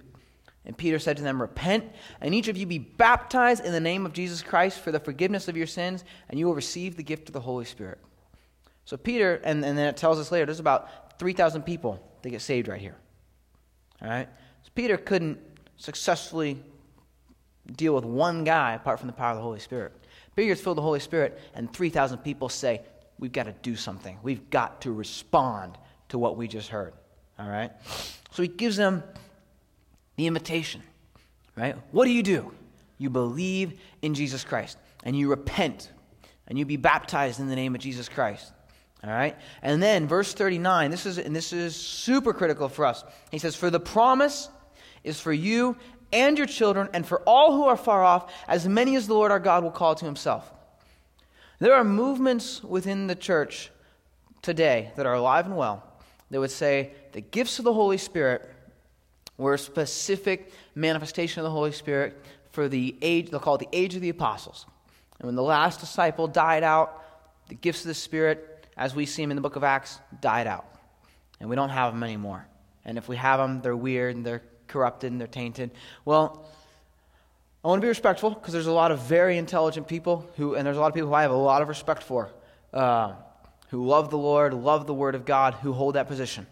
And 0.67 0.77
Peter 0.77 0.99
said 0.99 1.17
to 1.17 1.23
them, 1.23 1.41
Repent, 1.41 1.91
and 2.21 2.35
each 2.35 2.49
of 2.49 2.57
you 2.59 2.67
be 2.67 2.79
baptized 2.79 3.65
in 3.65 3.73
the 3.73 3.81
name 3.81 4.05
of 4.05 4.13
Jesus 4.13 4.43
Christ 4.43 4.81
for 4.81 4.93
the 4.93 5.01
forgiveness 5.01 5.49
of 5.49 5.57
your 5.57 5.67
sins, 5.67 6.05
and 6.29 6.39
you 6.39 6.47
will 6.47 6.55
receive 6.55 6.97
the 6.97 7.03
gift 7.03 7.31
of 7.31 7.33
the 7.33 7.41
Holy 7.41 7.65
Spirit. 7.65 7.99
So 8.85 8.99
Peter, 8.99 9.41
and, 9.43 9.65
and 9.65 9.77
then 9.77 9.89
it 9.89 9.97
tells 9.97 10.19
us 10.19 10.31
later, 10.31 10.45
there's 10.45 10.61
about 10.61 11.19
3,000 11.19 11.63
people 11.63 11.99
that 12.21 12.31
get 12.31 12.43
saved 12.43 12.69
right 12.69 12.81
here. 12.81 12.97
All 14.03 14.09
right? 14.09 14.29
So 14.63 14.71
Peter 14.75 14.99
couldn't 14.99 15.39
successfully 15.79 16.63
deal 17.75 17.95
with 17.95 18.05
one 18.05 18.45
guy 18.45 18.75
apart 18.75 18.99
from 18.99 19.07
the 19.07 19.15
power 19.15 19.31
of 19.31 19.37
the 19.37 19.43
Holy 19.43 19.61
Spirit. 19.61 19.95
Peter 20.37 20.49
gets 20.49 20.61
filled 20.61 20.77
with 20.77 20.83
the 20.83 20.87
Holy 20.87 21.01
Spirit, 21.01 21.41
and 21.55 21.73
3,000 21.73 22.19
people 22.19 22.51
say, 22.51 22.83
We've 23.19 23.33
got 23.33 23.45
to 23.45 23.55
do 23.63 23.75
something. 23.75 24.17
We've 24.23 24.49
got 24.49 24.83
to 24.83 24.93
respond 24.93 25.77
to 26.09 26.19
what 26.19 26.37
we 26.37 26.49
just 26.49 26.69
heard. 26.69 26.93
All 27.39 27.49
right? 27.49 27.71
So 28.33 28.43
he 28.43 28.49
gives 28.49 28.77
them 28.77 29.03
the 30.17 30.27
invitation, 30.27 30.83
right? 31.57 31.77
What 31.93 32.05
do 32.05 32.11
you 32.11 32.23
do? 32.23 32.53
You 32.99 33.11
believe 33.11 33.81
in 34.03 34.15
Jesus 34.15 34.43
Christ, 34.45 34.77
and 35.05 35.17
you 35.17 35.31
repent, 35.31 35.93
and 36.49 36.59
you 36.59 36.65
be 36.65 36.77
baptized 36.77 37.39
in 37.39 37.49
the 37.49 37.55
name 37.55 37.75
of 37.75 37.81
Jesus 37.81 38.09
Christ. 38.09 38.53
All 39.05 39.11
right? 39.11 39.37
And 39.63 39.81
then 39.81 40.09
verse 40.09 40.35
39, 40.35 40.91
this 40.91 41.07
is 41.07 41.19
and 41.19 41.35
this 41.35 41.53
is 41.53 41.77
super 41.77 42.33
critical 42.33 42.69
for 42.69 42.85
us. 42.85 43.05
He 43.31 43.39
says, 43.39 43.55
"For 43.55 43.71
the 43.71 43.79
promise 43.79 44.49
is 45.05 45.21
for 45.21 45.33
you 45.33 45.77
and 46.13 46.37
your 46.37 46.49
children 46.49 46.89
and 46.93 47.07
for 47.07 47.21
all 47.21 47.53
who 47.53 47.67
are 47.67 47.77
far 47.77 48.03
off, 48.03 48.33
as 48.49 48.67
many 48.67 48.97
as 48.97 49.07
the 49.07 49.15
Lord 49.15 49.31
our 49.31 49.39
God 49.39 49.63
will 49.63 49.71
call 49.71 49.95
to 49.95 50.05
himself." 50.05 50.53
There 51.61 51.75
are 51.75 51.85
movements 51.85 52.65
within 52.65 53.07
the 53.07 53.15
church 53.15 53.71
today 54.43 54.93
that 54.97 55.07
are 55.07 55.15
alive 55.15 55.47
and 55.47 55.57
well 55.57 55.85
that 56.31 56.41
would 56.41 56.51
say 56.51 56.93
the 57.13 57.21
gifts 57.21 57.59
of 57.59 57.65
the 57.65 57.73
Holy 57.73 57.99
Spirit 57.99 58.49
were 59.37 59.55
a 59.55 59.59
specific 59.59 60.53
manifestation 60.75 61.41
of 61.41 61.45
the 61.45 61.51
Holy 61.51 61.73
Spirit 61.73 62.21
for 62.51 62.69
the 62.69 62.97
age, 63.03 63.31
they'll 63.31 63.41
call 63.41 63.55
it 63.55 63.71
the 63.71 63.79
age 63.79 63.95
of 63.95 64.01
the 64.01 64.09
apostles. 64.09 64.67
And 65.19 65.27
when 65.27 65.37
the 65.37 65.43
last 65.43 65.81
disciple 65.81 66.27
died 66.27 66.63
out, 66.63 67.05
the 67.49 67.55
gifts 67.55 67.81
of 67.81 67.89
the 67.89 67.95
Spirit, 67.95 68.67
as 68.77 68.95
we 68.95 69.07
see 69.07 69.23
them 69.23 69.31
in 69.31 69.37
the 69.37 69.41
book 69.41 69.57
of 69.57 69.65
Acts, 69.65 69.99
died 70.21 70.47
out. 70.47 70.67
And 71.41 71.49
we 71.49 71.57
don't 71.57 71.71
have 71.71 71.93
them 71.93 72.03
anymore. 72.03 72.47
And 72.85 72.99
if 72.99 73.09
we 73.09 73.17
have 73.17 73.39
them, 73.39 73.61
they're 73.61 73.77
weird 73.77 74.17
and 74.17 74.25
they're 74.25 74.43
corrupted 74.67 75.13
and 75.13 75.21
they're 75.21 75.29
tainted. 75.29 75.71
Well, 76.05 76.47
I 77.65 77.69
want 77.69 77.81
to 77.81 77.85
be 77.85 77.89
respectful 77.89 78.31
because 78.31 78.53
there's 78.53 78.67
a 78.67 78.73
lot 78.73 78.93
of 78.93 79.01
very 79.01 79.37
intelligent 79.39 79.89
people 79.89 80.29
who, 80.37 80.55
and 80.55 80.67
there's 80.67 80.77
a 80.77 80.81
lot 80.81 80.89
of 80.89 80.95
people 80.95 81.09
who 81.09 81.15
I 81.15 81.23
have 81.23 81.31
a 81.31 81.37
lot 81.37 81.63
of 81.63 81.69
respect 81.69 82.03
for, 82.03 82.31
uh, 82.73 83.15
who 83.69 83.87
love 83.87 84.11
the 84.11 84.19
Lord, 84.19 84.55
love 84.55 84.87
the 84.87 84.95
Word 84.95 85.15
of 85.15 85.25
God, 85.25 85.55
who 85.55 85.73
hold 85.73 85.95
that 85.95 86.09
position. 86.09 86.47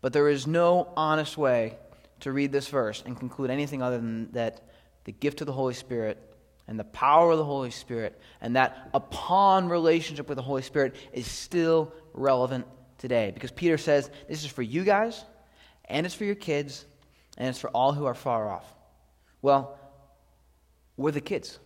But 0.00 0.12
there 0.12 0.28
is 0.28 0.46
no 0.46 0.92
honest 0.96 1.36
way 1.36 1.76
to 2.20 2.32
read 2.32 2.52
this 2.52 2.68
verse 2.68 3.02
and 3.04 3.18
conclude 3.18 3.50
anything 3.50 3.82
other 3.82 3.98
than 3.98 4.32
that 4.32 4.62
the 5.04 5.12
gift 5.12 5.40
of 5.40 5.46
the 5.46 5.52
Holy 5.52 5.74
Spirit 5.74 6.22
and 6.68 6.78
the 6.78 6.84
power 6.84 7.30
of 7.32 7.38
the 7.38 7.44
Holy 7.44 7.70
Spirit 7.70 8.20
and 8.40 8.56
that 8.56 8.88
upon 8.94 9.68
relationship 9.68 10.28
with 10.28 10.36
the 10.36 10.42
Holy 10.42 10.62
Spirit 10.62 10.96
is 11.12 11.26
still 11.26 11.92
relevant 12.12 12.66
today. 12.98 13.30
Because 13.32 13.50
Peter 13.50 13.78
says 13.78 14.10
this 14.28 14.44
is 14.44 14.50
for 14.50 14.62
you 14.62 14.84
guys, 14.84 15.24
and 15.86 16.06
it's 16.06 16.14
for 16.14 16.24
your 16.24 16.34
kids, 16.34 16.84
and 17.36 17.48
it's 17.48 17.60
for 17.60 17.70
all 17.70 17.92
who 17.92 18.06
are 18.06 18.14
far 18.14 18.48
off. 18.48 18.74
Well, 19.42 19.78
we're 20.96 21.12
the 21.12 21.20
kids. 21.20 21.58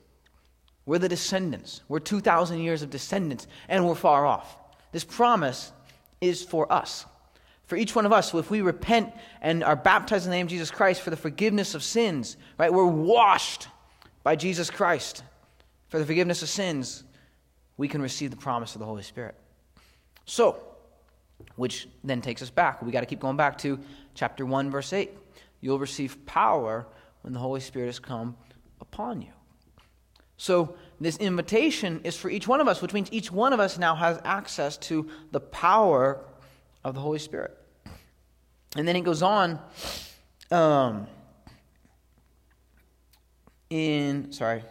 We're 0.85 0.99
the 0.99 1.09
descendants. 1.09 1.83
We're 1.89 2.01
2,000 2.01 2.59
years 2.59 2.83
of 2.83 2.91
descendants, 2.91 3.47
and 3.69 3.87
we're 3.87 3.95
far 3.95 4.27
off. 4.27 4.57
This 4.93 5.05
promise 5.05 5.73
is 6.21 6.43
for 6.43 6.71
us. 6.73 7.07
For 7.67 7.77
each 7.77 7.95
one 7.95 8.05
of 8.05 8.13
us, 8.13 8.33
so 8.33 8.39
if 8.39 8.51
we 8.51 8.63
repent 8.63 9.13
and 9.41 9.63
are 9.63 9.77
baptized 9.77 10.25
in 10.25 10.31
the 10.31 10.37
name 10.37 10.47
of 10.47 10.51
Jesus 10.51 10.71
Christ 10.71 11.03
for 11.03 11.11
the 11.11 11.17
forgiveness 11.17 11.75
of 11.75 11.85
sins, 11.85 12.37
right? 12.59 12.73
We're 12.73 12.85
washed 12.85 13.69
by 14.25 14.35
Jesus 14.37 14.71
Christ 14.71 15.23
for 15.89 15.99
the 15.99 16.05
forgiveness 16.05 16.43
of 16.43 16.49
sins. 16.49 17.05
We 17.77 17.87
can 17.87 18.03
receive 18.03 18.31
the 18.31 18.37
promise 18.37 18.75
of 18.75 18.81
the 18.81 18.87
Holy 18.87 19.05
Spirit. 19.05 19.37
So, 20.25 20.63
which 21.57 21.89
then 22.05 22.21
takes 22.21 22.43
us 22.43 22.51
back. 22.51 22.83
We 22.83 22.93
got 22.93 23.01
to 23.01 23.07
keep 23.07 23.21
going 23.21 23.37
back 23.37 23.59
to 23.59 23.79
chapter 24.15 24.45
1, 24.45 24.71
verse 24.71 24.93
8. 24.93 25.11
You'll 25.61 25.79
receive 25.79 26.27
power 26.27 26.87
when 27.23 27.33
the 27.33 27.39
Holy 27.39 27.61
Spirit 27.61 27.87
has 27.87 27.99
come 27.99 28.37
upon 28.81 29.23
you. 29.23 29.33
So, 30.41 30.75
this 30.99 31.19
invitation 31.19 32.01
is 32.03 32.17
for 32.17 32.31
each 32.31 32.49
one 32.49 32.63
of 32.63 32.67
us, 32.67 32.81
which 32.81 32.95
means 32.95 33.13
each 33.13 33.31
one 33.31 33.53
of 33.53 33.61
us 33.61 33.77
now 33.77 33.95
has 33.95 34.19
access 34.25 34.79
to 34.79 35.07
the 35.33 35.41
power 35.41 36.25
of 36.83 36.95
the 36.95 37.01
Holy 37.03 37.19
Spirit. 37.19 37.55
And 38.75 38.89
then 38.89 38.97
it 38.97 39.03
goes 39.03 39.21
on 39.21 39.59
um, 40.51 41.07
in, 43.69 44.33
sorry, 44.33 44.63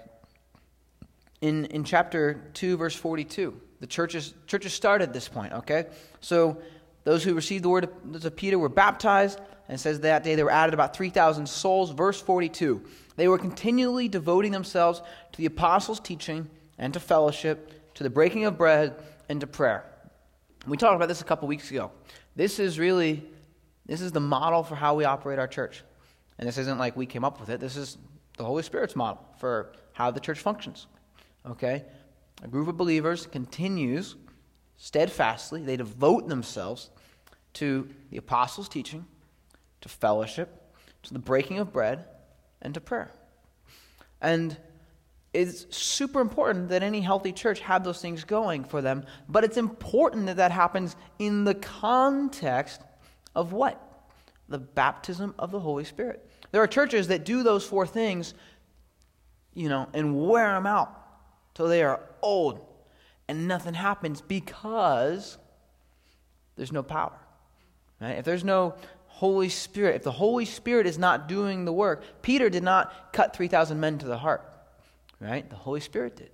in, 1.40 1.66
in 1.66 1.84
chapter 1.84 2.50
2, 2.56 2.76
verse 2.76 2.96
42. 2.96 3.62
The 3.80 3.86
churches, 3.86 4.34
churches 4.48 4.74
started 4.74 5.10
at 5.10 5.14
this 5.14 5.28
point, 5.28 5.54
okay? 5.54 5.86
So, 6.20 6.58
those 7.04 7.24
who 7.24 7.36
received 7.36 7.64
the 7.64 7.70
word 7.70 7.90
of 8.12 8.36
Peter 8.36 8.58
were 8.58 8.70
baptized, 8.70 9.40
and 9.68 9.80
says 9.80 10.00
that 10.00 10.24
day 10.24 10.34
there 10.34 10.46
were 10.46 10.52
added 10.52 10.74
about 10.74 10.96
3,000 10.96 11.48
souls. 11.48 11.92
Verse 11.92 12.20
42 12.20 12.84
They 13.20 13.28
were 13.28 13.38
continually 13.38 14.08
devoting 14.08 14.54
themselves 14.54 15.02
to 15.34 15.38
the 15.38 15.46
apostles' 15.46 16.00
teaching 16.00 16.50
and 16.78 16.94
to 16.94 17.02
fellowship, 17.02 17.94
to 17.96 18.04
the 18.04 18.10
breaking 18.10 18.46
of 18.46 18.58
bread, 18.58 18.96
and 19.28 19.42
to 19.42 19.48
prayer. 19.48 19.84
We 20.66 20.78
talked 20.78 20.96
about 20.96 21.10
this 21.10 21.20
a 21.20 21.26
couple 21.26 21.46
weeks 21.50 21.70
ago. 21.70 21.92
This 22.38 22.60
is 22.60 22.80
really 22.80 23.30
this 23.86 24.00
is 24.00 24.14
the 24.14 24.22
model 24.22 24.64
for 24.64 24.76
how 24.76 24.96
we 24.96 25.04
operate 25.04 25.38
our 25.38 25.50
church. 25.50 25.84
And 26.38 26.48
this 26.48 26.58
isn't 26.58 26.78
like 26.78 26.96
we 26.96 27.06
came 27.06 27.26
up 27.26 27.42
with 27.42 27.50
it. 27.50 27.60
This 27.60 27.76
is 27.76 27.98
the 28.38 28.46
Holy 28.46 28.64
Spirit's 28.64 28.96
model 28.96 29.22
for 29.38 29.74
how 29.92 30.12
the 30.12 30.22
church 30.22 30.40
functions. 30.40 30.88
Okay? 31.46 31.84
A 32.42 32.48
group 32.48 32.70
of 32.70 32.78
believers 32.78 33.28
continues 33.28 34.16
steadfastly, 34.78 35.62
they 35.62 35.76
devote 35.76 36.30
themselves 36.30 36.90
to 37.56 37.90
the 38.12 38.18
apostles' 38.18 38.70
teaching, 38.70 39.06
to 39.82 39.90
fellowship, 39.90 40.74
to 41.04 41.12
the 41.12 41.20
breaking 41.20 41.60
of 41.60 41.74
bread, 41.74 42.06
and 42.62 42.74
to 42.74 42.82
prayer. 42.82 43.12
And 44.22 44.56
it's 45.34 45.66
super 45.76 46.22
important 46.22 46.70
that 46.70 46.84
any 46.84 47.02
healthy 47.02 47.32
church 47.32 47.60
have 47.62 47.84
those 47.84 48.02
things 48.02 48.24
going 48.24 48.64
for 48.64 48.82
them, 48.82 49.06
but 49.28 49.44
it's 49.44 49.58
important 49.58 50.26
that 50.26 50.38
that 50.38 50.52
happens 50.52 50.96
in 51.20 51.44
the 51.44 51.56
context 51.56 52.82
of 53.36 53.54
what? 53.54 53.82
The 54.48 54.58
baptism 54.58 55.36
of 55.38 55.52
the 55.52 55.60
Holy 55.60 55.84
Spirit. 55.84 56.28
There 56.52 56.62
are 56.64 56.68
churches 56.68 57.10
that 57.10 57.26
do 57.26 57.44
those 57.44 57.64
four 57.64 57.86
things, 57.86 58.34
you 59.54 59.70
know, 59.70 59.88
and 59.94 60.28
wear 60.28 60.54
them 60.54 60.66
out 60.66 60.96
till 61.54 61.68
they 61.68 61.84
are 61.84 62.02
old 62.22 62.66
and 63.30 63.48
nothing 63.48 63.76
happens 63.76 64.22
because 64.22 65.38
there's 66.56 66.72
no 66.72 66.82
power. 66.82 67.14
Right? 68.02 68.18
If 68.18 68.26
there's 68.26 68.44
no 68.44 68.74
Holy 69.20 69.50
Spirit, 69.50 69.98
if 69.98 70.04
the 70.04 70.14
Holy 70.14 70.46
Spirit 70.46 70.88
is 70.88 70.98
not 70.98 71.28
doing 71.28 71.66
the 71.66 71.74
work, 71.74 72.22
Peter 72.22 72.50
did 72.50 72.64
not 72.64 73.12
cut 73.12 73.36
3,000 73.36 73.78
men 73.78 73.98
to 73.98 74.06
the 74.06 74.18
heart, 74.18 74.50
right? 75.20 75.50
The 75.50 75.58
Holy 75.58 75.82
Spirit 75.82 76.16
did. 76.16 76.30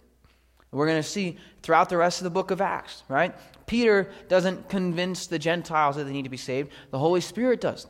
We're 0.70 0.86
going 0.86 1.02
to 1.02 1.10
see 1.10 1.38
throughout 1.64 1.90
the 1.90 1.98
rest 1.98 2.20
of 2.20 2.26
the 2.26 2.30
book 2.30 2.52
of 2.52 2.62
Acts, 2.62 3.02
right? 3.10 3.34
Peter 3.66 4.12
doesn't 4.28 4.70
convince 4.70 5.26
the 5.26 5.40
Gentiles 5.40 5.96
that 5.96 6.04
they 6.04 6.12
need 6.12 6.26
to 6.26 6.30
be 6.30 6.38
saved. 6.38 6.70
The 6.92 7.00
Holy 7.00 7.22
Spirit 7.22 7.60
does, 7.60 7.88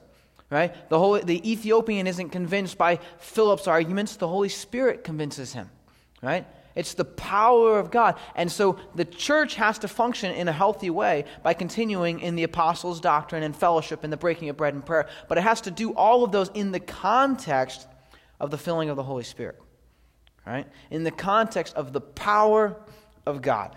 right? 0.49 0.73
The, 0.89 0.97
Holy, 0.97 1.21
the 1.23 1.51
Ethiopian 1.51 2.07
isn't 2.07 2.29
convinced 2.29 2.77
by 2.77 3.01
Philip's 3.17 3.67
arguments. 3.67 4.15
The 4.15 4.29
Holy 4.29 4.47
Spirit 4.47 5.03
convinces 5.03 5.51
him, 5.51 5.69
right? 6.21 6.47
It's 6.75 6.93
the 6.93 7.05
power 7.05 7.79
of 7.79 7.89
God. 7.89 8.15
And 8.35 8.51
so 8.51 8.77
the 8.95 9.05
church 9.05 9.55
has 9.55 9.79
to 9.79 9.87
function 9.87 10.35
in 10.35 10.47
a 10.47 10.51
healthy 10.51 10.89
way 10.89 11.23
by 11.41 11.53
continuing 11.53 12.19
in 12.19 12.35
the 12.35 12.43
apostles' 12.43 12.99
doctrine 12.99 13.43
and 13.43 13.55
fellowship 13.55 14.03
and 14.03 14.11
the 14.11 14.17
breaking 14.17 14.49
of 14.49 14.57
bread 14.57 14.73
and 14.73 14.85
prayer. 14.85 15.07
But 15.29 15.37
it 15.37 15.41
has 15.41 15.61
to 15.61 15.71
do 15.71 15.93
all 15.93 16.23
of 16.23 16.31
those 16.33 16.49
in 16.53 16.71
the 16.71 16.81
context 16.81 17.87
of 18.39 18.51
the 18.51 18.57
filling 18.57 18.89
of 18.89 18.97
the 18.97 19.03
Holy 19.03 19.23
Spirit. 19.23 19.59
Right? 20.45 20.67
In 20.91 21.03
the 21.03 21.11
context 21.11 21.75
of 21.75 21.93
the 21.93 22.01
power 22.01 22.75
of 23.25 23.41
God. 23.41 23.75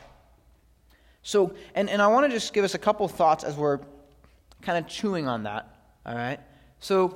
So, 1.22 1.54
and, 1.74 1.88
and 1.88 2.02
I 2.02 2.08
want 2.08 2.26
to 2.26 2.30
just 2.30 2.52
give 2.52 2.64
us 2.64 2.74
a 2.74 2.78
couple 2.78 3.06
thoughts 3.06 3.44
as 3.44 3.54
we're 3.56 3.78
kind 4.60 4.84
of 4.84 4.90
chewing 4.90 5.28
on 5.28 5.44
that. 5.44 5.72
All 6.04 6.14
right? 6.14 6.40
So, 6.80 7.14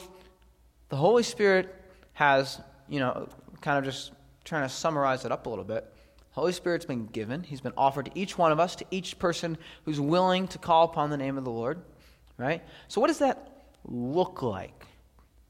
the 0.90 0.96
Holy 0.96 1.22
Spirit 1.22 1.74
has, 2.12 2.60
you 2.88 3.00
know, 3.00 3.28
kind 3.60 3.78
of 3.78 3.84
just 3.84 4.12
trying 4.44 4.62
to 4.62 4.68
summarize 4.68 5.24
it 5.24 5.32
up 5.32 5.46
a 5.46 5.48
little 5.48 5.64
bit. 5.64 5.92
Holy 6.32 6.52
Spirit's 6.52 6.86
been 6.86 7.06
given. 7.06 7.42
He's 7.42 7.60
been 7.60 7.74
offered 7.76 8.06
to 8.06 8.10
each 8.14 8.38
one 8.38 8.52
of 8.52 8.60
us, 8.60 8.74
to 8.76 8.86
each 8.90 9.18
person 9.18 9.58
who's 9.84 10.00
willing 10.00 10.48
to 10.48 10.58
call 10.58 10.84
upon 10.84 11.10
the 11.10 11.16
name 11.16 11.36
of 11.36 11.44
the 11.44 11.50
Lord. 11.50 11.82
Right? 12.38 12.62
So, 12.88 13.00
what 13.00 13.08
does 13.08 13.18
that 13.18 13.64
look 13.84 14.42
like? 14.42 14.86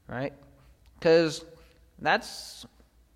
Right? 0.07 0.33
Because 0.99 1.45
that's 1.99 2.65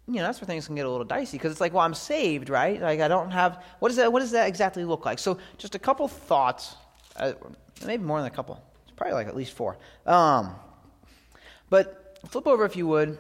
you 0.08 0.16
know 0.16 0.24
that's 0.24 0.40
where 0.40 0.46
things 0.46 0.66
can 0.66 0.76
get 0.76 0.86
a 0.86 0.90
little 0.90 1.06
dicey 1.06 1.38
because 1.38 1.52
it's 1.52 1.60
like 1.60 1.74
well 1.74 1.84
i'm 1.84 1.94
saved 1.94 2.50
right 2.50 2.82
like 2.82 3.02
i 3.02 3.10
don't 3.10 3.32
have 3.32 3.62
what 3.80 3.90
does 3.90 3.98
that 3.98 4.12
what 4.12 4.22
does 4.22 4.32
that 4.32 4.48
exactly 4.48 4.86
look 4.86 5.06
like 5.06 5.20
so 5.20 5.38
just 5.58 5.76
a 5.76 5.80
couple 5.80 6.08
thoughts 6.08 6.76
uh, 7.18 7.34
maybe 7.86 8.02
more 8.04 8.20
than 8.20 8.28
a 8.28 8.34
couple 8.34 8.62
it's 8.84 8.92
probably 8.96 9.14
like 9.14 9.28
at 9.28 9.36
least 9.36 9.52
four 9.52 9.78
um, 10.06 10.56
but 11.70 12.18
flip 12.30 12.48
over 12.48 12.64
if 12.64 12.78
you 12.78 12.88
would 12.88 13.18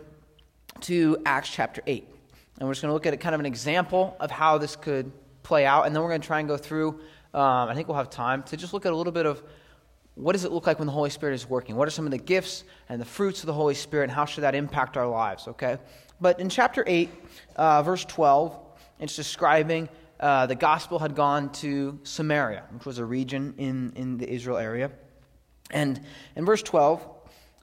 to 0.80 1.18
acts 1.26 1.50
chapter 1.50 1.82
8 1.86 2.08
and 2.58 2.68
we're 2.68 2.74
just 2.74 2.82
going 2.82 2.90
to 2.90 2.94
look 2.94 3.06
at 3.06 3.20
kind 3.20 3.36
of 3.36 3.40
an 3.40 3.46
example 3.46 4.16
of 4.20 4.32
how 4.32 4.58
this 4.58 4.76
could 4.76 5.12
play 5.44 5.66
out. 5.66 5.86
And 5.86 5.96
then 5.96 6.02
we're 6.02 6.10
going 6.10 6.22
to 6.22 6.28
try 6.28 6.40
and 6.40 6.48
go 6.48 6.58
through, 6.58 6.90
um, 7.34 7.70
I 7.70 7.76
think 7.76 7.88
we'll 7.88 7.98
have 7.98 8.10
time 8.10 8.44
to 8.44 8.58
just 8.58 8.74
look 8.74 8.86
at 8.86 8.92
a 8.92 8.96
little 8.96 9.14
bit 9.14 9.26
of 9.26 9.44
what 10.16 10.34
does 10.34 10.46
it 10.46 10.52
look 10.52 10.66
like 10.66 10.80
when 10.80 10.88
the 10.88 10.92
Holy 10.94 11.12
Spirit 11.12 11.36
is 11.36 11.48
working? 11.48 11.76
What 11.76 11.88
are 11.88 11.92
some 11.92 12.06
of 12.06 12.12
the 12.12 12.18
gifts 12.18 12.64
and 12.90 13.00
the 13.00 13.06
fruits 13.06 13.42
of 13.42 13.46
the 13.48 13.54
Holy 13.54 13.76
Spirit, 13.76 14.06
and 14.06 14.12
how 14.12 14.26
should 14.26 14.42
that 14.42 14.56
impact 14.56 14.98
our 14.98 15.08
lives, 15.08 15.48
okay? 15.48 15.78
But 16.20 16.40
in 16.40 16.50
chapter 16.50 16.84
8, 16.88 17.10
uh, 17.56 17.84
verse 17.84 18.04
12, 18.06 18.58
it's 19.00 19.16
describing 19.16 19.88
uh, 20.20 20.48
the 20.48 20.56
gospel 20.56 20.98
had 20.98 21.14
gone 21.14 21.52
to 21.52 22.00
Samaria, 22.02 22.64
which 22.72 22.86
was 22.86 22.98
a 22.98 23.06
region 23.06 23.54
in, 23.60 23.94
in 23.96 24.18
the 24.18 24.28
Israel 24.28 24.58
area. 24.58 24.90
And 25.70 26.02
in 26.36 26.46
verse 26.46 26.64
12, 26.64 27.08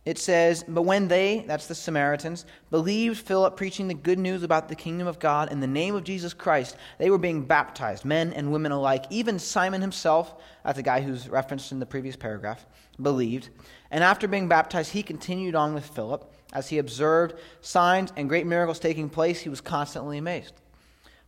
it 0.04 0.18
says, 0.18 0.64
But 0.68 0.82
when 0.82 1.08
they, 1.08 1.44
that's 1.46 1.66
the 1.66 1.74
Samaritans, 1.74 2.44
believed 2.70 3.18
Philip 3.18 3.56
preaching 3.56 3.88
the 3.88 3.94
good 3.94 4.18
news 4.18 4.42
about 4.42 4.68
the 4.68 4.76
kingdom 4.76 5.06
of 5.06 5.18
God 5.18 5.50
in 5.50 5.60
the 5.60 5.66
name 5.66 5.94
of 5.94 6.04
Jesus 6.04 6.34
Christ, 6.34 6.76
they 6.98 7.08
were 7.08 7.18
being 7.18 7.42
baptized, 7.42 8.04
men 8.04 8.32
and 8.34 8.52
women 8.52 8.72
alike. 8.72 9.06
Even 9.08 9.38
Simon 9.38 9.80
himself, 9.80 10.34
that's 10.62 10.76
the 10.76 10.82
guy 10.82 11.00
who's 11.00 11.28
referenced 11.28 11.72
in 11.72 11.78
the 11.78 11.86
previous 11.86 12.16
paragraph, 12.16 12.66
believed. 13.00 13.48
And 13.90 14.04
after 14.04 14.28
being 14.28 14.46
baptized, 14.46 14.92
he 14.92 15.02
continued 15.02 15.54
on 15.54 15.72
with 15.72 15.86
Philip. 15.86 16.30
As 16.52 16.68
he 16.68 16.78
observed 16.78 17.36
signs 17.62 18.12
and 18.16 18.28
great 18.28 18.46
miracles 18.46 18.78
taking 18.78 19.08
place, 19.08 19.40
he 19.40 19.48
was 19.48 19.62
constantly 19.62 20.18
amazed. 20.18 20.52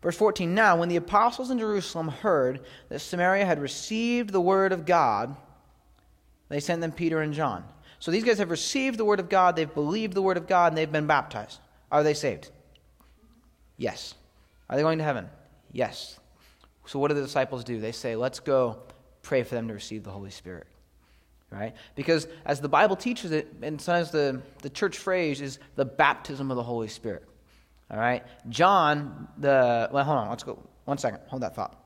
Verse 0.02 0.16
14 0.16 0.54
Now, 0.54 0.76
when 0.76 0.90
the 0.90 0.96
apostles 0.96 1.50
in 1.50 1.58
Jerusalem 1.58 2.08
heard 2.08 2.60
that 2.90 3.00
Samaria 3.00 3.46
had 3.46 3.58
received 3.58 4.30
the 4.30 4.40
word 4.40 4.72
of 4.72 4.84
God, 4.84 5.34
they 6.50 6.60
sent 6.60 6.82
them 6.82 6.92
Peter 6.92 7.22
and 7.22 7.32
John 7.32 7.64
so 7.98 8.11
these 8.11 8.24
guys 8.24 8.38
have 8.38 8.50
received 8.50 8.98
the 8.98 9.04
word 9.04 9.20
of 9.20 9.28
God, 9.28 9.56
they've 9.56 9.72
believed 9.72 10.14
the 10.14 10.22
word 10.22 10.37
of 10.37 10.46
God, 10.46 10.72
and 10.72 10.78
they've 10.78 10.90
been 10.90 11.06
baptized. 11.06 11.61
Are 11.90 12.02
they 12.02 12.14
saved? 12.14 12.50
Yes. 13.76 14.14
Are 14.68 14.76
they 14.76 14.82
going 14.82 14.98
to 14.98 15.04
heaven? 15.04 15.28
Yes. 15.72 16.18
So 16.87 16.98
what 16.98 17.09
do 17.09 17.14
the 17.14 17.22
disciples 17.22 17.64
do? 17.64 17.80
They 17.80 17.92
say, 17.92 18.16
let's 18.16 18.40
go 18.40 18.78
pray 19.22 19.42
for 19.42 19.54
them 19.54 19.68
to 19.68 19.74
receive 19.74 20.04
the 20.04 20.11
Holy 20.11 20.30
Spirit. 20.30 20.66
Right? 21.50 21.74
Because 21.94 22.26
as 22.44 22.61
the 22.61 22.68
Bible 22.68 22.96
teaches 22.96 23.30
it, 23.32 23.54
and 23.62 23.80
sometimes 23.80 24.11
the, 24.11 24.42
the 24.62 24.70
church 24.70 24.98
phrase 24.98 25.40
is 25.40 25.59
the 25.76 25.85
baptism 25.85 26.50
of 26.50 26.56
the 26.56 26.62
Holy 26.62 26.88
Spirit. 26.88 27.24
All 27.90 27.98
right? 27.98 28.24
John, 28.48 29.28
the, 29.38 29.88
well, 29.92 30.04
hold 30.04 30.18
on, 30.18 30.28
let's 30.28 30.42
go, 30.42 30.59
one 30.85 30.98
second, 30.98 31.20
hold 31.28 31.42
that 31.42 31.54
thought. 31.54 31.80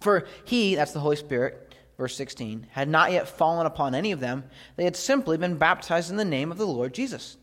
For 0.00 0.26
he, 0.44 0.74
that's 0.74 0.92
the 0.92 1.00
Holy 1.00 1.16
Spirit, 1.16 1.65
verse 1.96 2.16
16, 2.16 2.66
had 2.70 2.88
not 2.88 3.12
yet 3.12 3.28
fallen 3.28 3.66
upon 3.66 3.94
any 3.94 4.12
of 4.12 4.20
them. 4.20 4.44
They 4.76 4.84
had 4.84 4.96
simply 4.96 5.36
been 5.36 5.56
baptized 5.56 6.10
in 6.10 6.16
the 6.16 6.24
name 6.24 6.50
of 6.50 6.58
the 6.58 6.66
Lord 6.66 6.94
Jesus. 6.94 7.36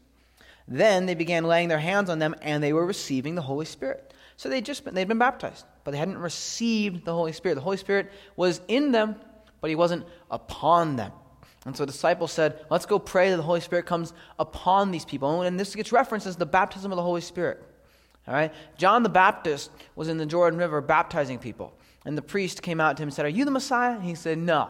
Then 0.67 1.05
they 1.05 1.15
began 1.15 1.43
laying 1.43 1.69
their 1.69 1.79
hands 1.79 2.09
on 2.09 2.19
them, 2.19 2.35
and 2.41 2.63
they 2.63 2.73
were 2.73 2.85
receiving 2.85 3.35
the 3.35 3.41
Holy 3.41 3.65
Spirit. 3.65 4.13
So 4.37 4.49
they'd 4.49 4.65
just 4.65 4.83
been, 4.83 4.93
they'd 4.93 5.07
been 5.07 5.17
baptized, 5.17 5.65
but 5.83 5.91
they 5.91 5.97
hadn't 5.97 6.17
received 6.17 7.05
the 7.05 7.13
Holy 7.13 7.33
Spirit. 7.33 7.55
The 7.55 7.61
Holy 7.61 7.77
Spirit 7.77 8.11
was 8.35 8.61
in 8.67 8.91
them, 8.91 9.15
but 9.61 9.69
he 9.69 9.75
wasn't 9.75 10.05
upon 10.31 10.95
them. 10.95 11.11
And 11.65 11.75
so 11.75 11.85
the 11.85 11.91
disciples 11.91 12.31
said, 12.31 12.59
Let's 12.69 12.85
go 12.85 12.99
pray 12.99 13.29
that 13.29 13.37
the 13.37 13.43
Holy 13.43 13.61
Spirit 13.61 13.85
comes 13.85 14.13
upon 14.37 14.91
these 14.91 15.05
people. 15.05 15.43
And 15.43 15.59
this 15.59 15.75
gets 15.75 15.91
referenced 15.91 16.27
as 16.27 16.35
the 16.35 16.45
baptism 16.45 16.91
of 16.91 16.97
the 16.97 17.03
Holy 17.03 17.21
Spirit. 17.21 17.63
All 18.27 18.33
right? 18.33 18.53
John 18.77 19.03
the 19.03 19.09
Baptist 19.09 19.71
was 19.95 20.07
in 20.07 20.17
the 20.17 20.25
Jordan 20.25 20.59
River 20.59 20.81
baptizing 20.81 21.39
people. 21.39 21.73
And 22.05 22.17
the 22.17 22.21
priest 22.21 22.61
came 22.61 22.81
out 22.81 22.97
to 22.97 23.03
him 23.03 23.07
and 23.07 23.13
said, 23.13 23.25
Are 23.25 23.29
you 23.29 23.45
the 23.45 23.51
Messiah? 23.51 23.95
And 23.95 24.03
he 24.03 24.15
said, 24.15 24.37
No, 24.37 24.69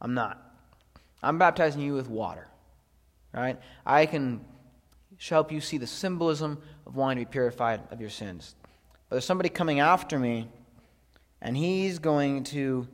I'm 0.00 0.14
not. 0.14 0.42
I'm 1.22 1.38
baptizing 1.38 1.82
you 1.82 1.94
with 1.94 2.08
water. 2.08 2.46
Right? 3.32 3.58
I 3.84 4.06
can 4.06 4.44
help 5.28 5.50
you 5.50 5.60
see 5.60 5.78
the 5.78 5.86
symbolism 5.86 6.62
of 6.86 6.96
wanting 6.96 7.24
to 7.24 7.28
be 7.28 7.32
purified 7.32 7.80
of 7.90 8.00
your 8.00 8.10
sins. 8.10 8.54
But 9.08 9.16
there's 9.16 9.24
somebody 9.24 9.48
coming 9.48 9.80
after 9.80 10.18
me, 10.18 10.48
and 11.40 11.56
he's 11.56 11.98
going 11.98 12.44
to 12.44 12.86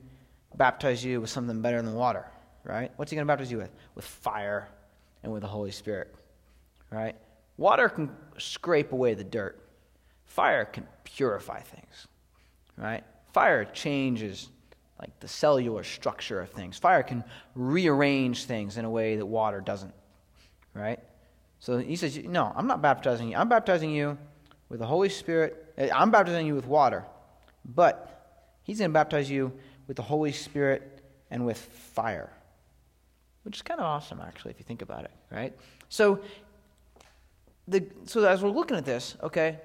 baptize 0.55 1.05
you 1.05 1.21
with 1.21 1.31
something 1.31 1.61
better 1.63 1.81
than 1.83 1.95
water. 1.95 2.27
Right? 2.65 2.93
What's 2.97 3.11
he 3.11 3.17
going 3.17 3.27
to 3.27 3.31
baptize 3.31 3.51
you 3.51 3.59
with? 3.59 3.71
With 3.95 4.05
fire 4.05 4.69
and 5.23 5.33
with 5.33 5.43
the 5.43 5.49
Holy 5.49 5.71
Spirit. 5.73 6.15
Right? 6.91 7.17
Water 7.57 7.89
can 7.89 8.11
scrape 8.39 8.93
away 8.93 9.15
the 9.15 9.25
dirt. 9.25 9.59
Fire 10.25 10.65
can 10.65 10.87
purify 11.05 11.61
things. 11.61 12.07
Right? 12.77 13.05
Fire 13.33 13.65
changes 13.65 14.49
like 14.99 15.19
the 15.21 15.29
cellular 15.29 15.83
structure 15.83 16.41
of 16.41 16.51
things. 16.51 16.79
Fire 16.79 17.03
can 17.03 17.25
rearrange 17.55 18.45
things 18.45 18.79
in 18.79 18.85
a 18.85 18.91
way 18.91 19.17
that 19.17 19.27
water 19.27 19.61
doesn't. 19.61 19.93
Right? 20.75 21.01
So 21.59 21.79
he 21.79 21.97
says, 21.97 22.17
No, 22.19 22.53
I'm 22.55 22.67
not 22.67 22.83
baptizing 22.83 23.31
you. 23.31 23.37
I'm 23.37 23.49
baptizing 23.49 23.91
you 23.91 24.17
with 24.69 24.81
the 24.81 24.87
Holy 24.87 25.09
Spirit. 25.09 25.75
Eh, 25.77 25.91
I'm 25.95 26.11
baptizing 26.11 26.47
you 26.47 26.55
with 26.55 26.67
water. 26.67 27.05
But 27.65 28.57
he's 28.63 28.79
going 28.79 28.91
to 28.91 28.95
baptize 28.95 29.31
you 29.31 29.53
with 29.87 29.97
the 29.97 30.03
Holy 30.03 30.33
Spirit 30.33 31.03
and 31.31 31.47
with 31.47 31.59
fire. 31.59 32.31
Which 33.45 33.57
is 33.57 33.63
kind 33.63 33.81
of 33.81 33.87
awesome, 33.87 34.21
actually, 34.21 34.53
if 34.53 34.59
you 34.59 34.65
think 34.65 34.83
about 34.83 35.05
it, 35.05 35.11
right? 35.31 35.53
So, 35.89 36.21
the, 37.67 37.85
so 38.07 38.25
as 38.25 38.43
we're 38.43 38.51
looking 38.51 38.77
at 38.77 38.85
this, 38.85 39.17
okay, 39.23 39.59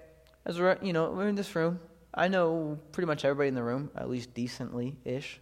as 0.46 0.60
we're, 0.60 0.78
you 0.82 0.94
know, 0.94 1.12
we're 1.12 1.28
in 1.28 1.36
this 1.36 1.56
room, 1.56 1.80
I 2.18 2.28
know 2.30 2.80
pretty 2.92 3.06
much 3.06 3.24
everybody 3.24 3.48
in 3.48 3.54
the 3.54 3.64
room, 3.64 3.92
at 3.96 4.10
least 4.10 4.34
decently 4.34 4.98
ish. 5.06 5.40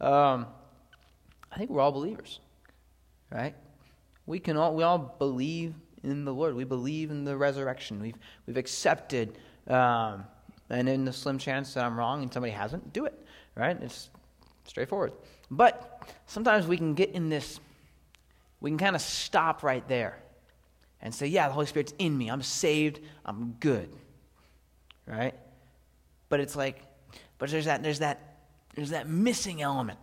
Um, 0.00 0.46
I 1.52 1.58
think 1.58 1.68
we're 1.68 1.82
all 1.82 1.92
believers, 1.92 2.40
right? 3.30 3.54
We 4.24 4.38
can 4.38 4.56
all 4.56 4.74
we 4.74 4.82
all 4.82 5.14
believe 5.18 5.74
in 6.02 6.24
the 6.24 6.32
Lord. 6.32 6.56
We 6.56 6.64
believe 6.64 7.10
in 7.10 7.24
the 7.24 7.36
resurrection. 7.36 8.00
We've 8.00 8.16
we've 8.46 8.56
accepted, 8.56 9.38
um, 9.68 10.24
and 10.70 10.88
in 10.88 11.04
the 11.04 11.12
slim 11.12 11.36
chance 11.36 11.74
that 11.74 11.84
I'm 11.84 11.98
wrong 11.98 12.22
and 12.22 12.32
somebody 12.32 12.52
hasn't, 12.52 12.94
do 12.94 13.04
it. 13.04 13.22
Right? 13.54 13.76
It's 13.82 14.08
straightforward. 14.64 15.12
But 15.50 16.08
sometimes 16.24 16.66
we 16.66 16.78
can 16.78 16.94
get 16.94 17.10
in 17.10 17.28
this. 17.28 17.60
We 18.62 18.70
can 18.70 18.78
kind 18.78 18.96
of 18.96 19.02
stop 19.02 19.62
right 19.62 19.86
there, 19.88 20.18
and 21.02 21.14
say, 21.14 21.26
"Yeah, 21.26 21.48
the 21.48 21.54
Holy 21.54 21.66
Spirit's 21.66 21.92
in 21.98 22.16
me. 22.16 22.30
I'm 22.30 22.40
saved. 22.40 23.00
I'm 23.26 23.56
good." 23.60 23.94
Right? 25.06 25.34
But 26.34 26.40
it's 26.40 26.56
like, 26.56 26.82
but 27.38 27.48
there's 27.48 27.66
that, 27.66 27.84
there's 27.84 28.00
that, 28.00 28.38
there's 28.74 28.90
that 28.90 29.08
missing 29.08 29.62
element 29.62 30.00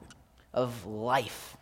of 0.54 0.86
life. 0.86 1.58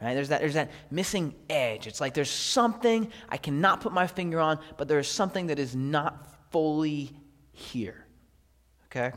Right? 0.00 0.14
There's 0.14 0.28
that, 0.28 0.40
there's 0.40 0.54
that 0.54 0.70
missing 0.92 1.34
edge. 1.50 1.88
It's 1.88 2.00
like 2.00 2.14
there's 2.14 2.30
something 2.30 3.10
I 3.28 3.36
cannot 3.36 3.80
put 3.80 3.92
my 3.92 4.06
finger 4.06 4.38
on, 4.38 4.60
but 4.76 4.86
there's 4.86 5.08
something 5.08 5.48
that 5.48 5.58
is 5.58 5.74
not 5.74 6.24
fully 6.52 7.10
here. 7.50 8.06
Okay? 8.84 9.10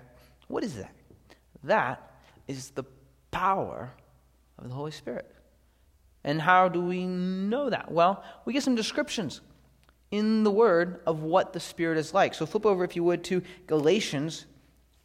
What 0.47 0.63
is 0.63 0.73
that? 0.78 0.95
That 1.65 2.12
is 2.47 2.71
the 2.71 2.86
power 3.30 3.91
of 4.58 4.69
the 4.69 4.73
Holy 4.73 4.89
Spirit. 4.89 5.32
And 6.23 6.41
how 6.41 6.67
do 6.67 6.82
we 6.82 7.06
know 7.06 7.69
that? 7.69 7.91
Well, 7.91 8.23
we 8.43 8.54
get 8.54 8.63
some 8.63 8.73
descriptions 8.73 9.41
in 10.10 10.43
the 10.43 10.49
Word 10.49 11.02
of 11.06 11.21
what 11.21 11.54
the 11.54 11.60
Spirit 11.60 11.99
is 11.99 12.12
like. 12.12 12.34
So 12.34 12.47
flip 12.47 12.65
over, 12.65 12.84
if 12.84 12.95
you 12.95 13.04
would, 13.04 13.23
to 13.25 13.43
Galatians 13.67 14.47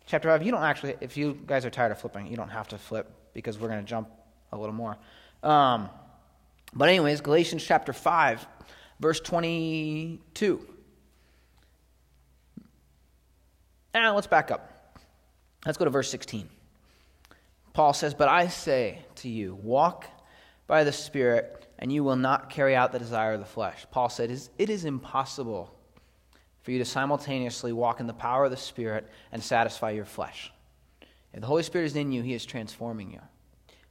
chapter 0.07 0.29
5. 0.29 0.43
You 0.43 0.53
don't 0.53 0.63
actually, 0.63 0.95
if 1.01 1.17
you 1.17 1.39
guys 1.47 1.65
are 1.65 1.71
tired 1.71 1.93
of 1.93 1.99
flipping, 1.99 2.27
you 2.27 2.37
don't 2.37 2.51
have 2.51 2.69
to 2.69 2.79
flip 2.79 3.11
because 3.33 3.59
we're 3.59 3.69
going 3.69 3.81
to 3.81 3.89
jump 3.89 4.09
a 4.53 4.57
little 4.57 4.75
more. 4.75 4.97
Um, 5.43 5.89
but, 6.73 6.89
anyways, 6.89 7.21
Galatians 7.21 7.65
chapter 7.65 7.93
5, 7.93 8.47
verse 9.01 9.21
22. 9.21 10.67
Now, 13.93 14.15
let's 14.15 14.27
back 14.27 14.51
up. 14.51 14.99
Let's 15.65 15.79
go 15.79 15.85
to 15.85 15.91
verse 15.91 16.11
16. 16.11 16.49
Paul 17.73 17.93
says, 17.93 18.15
But 18.15 18.29
I 18.29 18.49
say 18.49 19.05
to 19.17 19.29
you, 19.29 19.55
walk 19.63 20.07
by 20.67 20.85
the 20.85 20.93
Spirit, 20.93 21.67
and 21.79 21.93
you 21.93 22.05
will 22.05 22.17
not 22.17 22.51
carry 22.51 22.75
out 22.75 22.93
the 22.93 22.99
desire 22.99 23.35
of 23.35 23.41
the 23.41 23.47
flesh. 23.47 23.87
Paul 23.91 24.09
said, 24.09 24.31
It 24.59 24.71
is 24.71 24.85
impossible 24.85 25.74
for 26.65 26.73
you 26.73 26.79
to 26.79 26.85
simultaneously 26.85 27.73
walk 27.73 28.01
in 28.01 28.07
the 28.07 28.15
power 28.15 28.47
of 28.47 28.51
the 28.51 28.57
Spirit 28.57 29.07
and 29.31 29.43
satisfy 29.43 29.91
your 29.91 30.07
flesh. 30.07 30.51
If 31.35 31.43
the 31.43 31.47
Holy 31.47 31.63
Spirit 31.63 31.85
is 31.85 31.97
in 31.97 32.11
you, 32.11 32.23
He 32.23 32.33
is 32.33 32.47
transforming 32.47 33.13
you. 33.13 33.21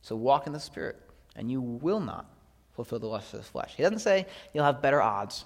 So 0.02 0.16
walk 0.16 0.48
in 0.48 0.54
the 0.54 0.60
Spirit, 0.60 1.00
and 1.36 1.52
you 1.52 1.62
will 1.62 2.00
not 2.00 2.26
fulfill 2.74 2.98
the 2.98 3.08
lust 3.08 3.34
of 3.34 3.40
the 3.42 3.46
flesh. 3.46 3.76
He 3.78 3.84
doesn't 3.84 4.00
say 4.00 4.26
you'll 4.54 4.66
have 4.66 4.82
better 4.82 5.02
odds. 5.02 5.46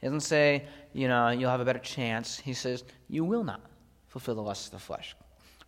He 0.00 0.06
doesn't 0.06 0.20
say, 0.20 0.64
you 0.94 1.06
know, 1.06 1.28
you'll 1.28 1.50
have 1.50 1.60
a 1.60 1.64
better 1.66 1.78
chance. 1.78 2.38
He 2.38 2.54
says, 2.54 2.82
you 3.08 3.24
will 3.24 3.44
not 3.44 3.60
fulfill 4.08 4.34
the 4.34 4.42
lust 4.42 4.66
of 4.66 4.72
the 4.72 4.78
flesh. 4.78 5.14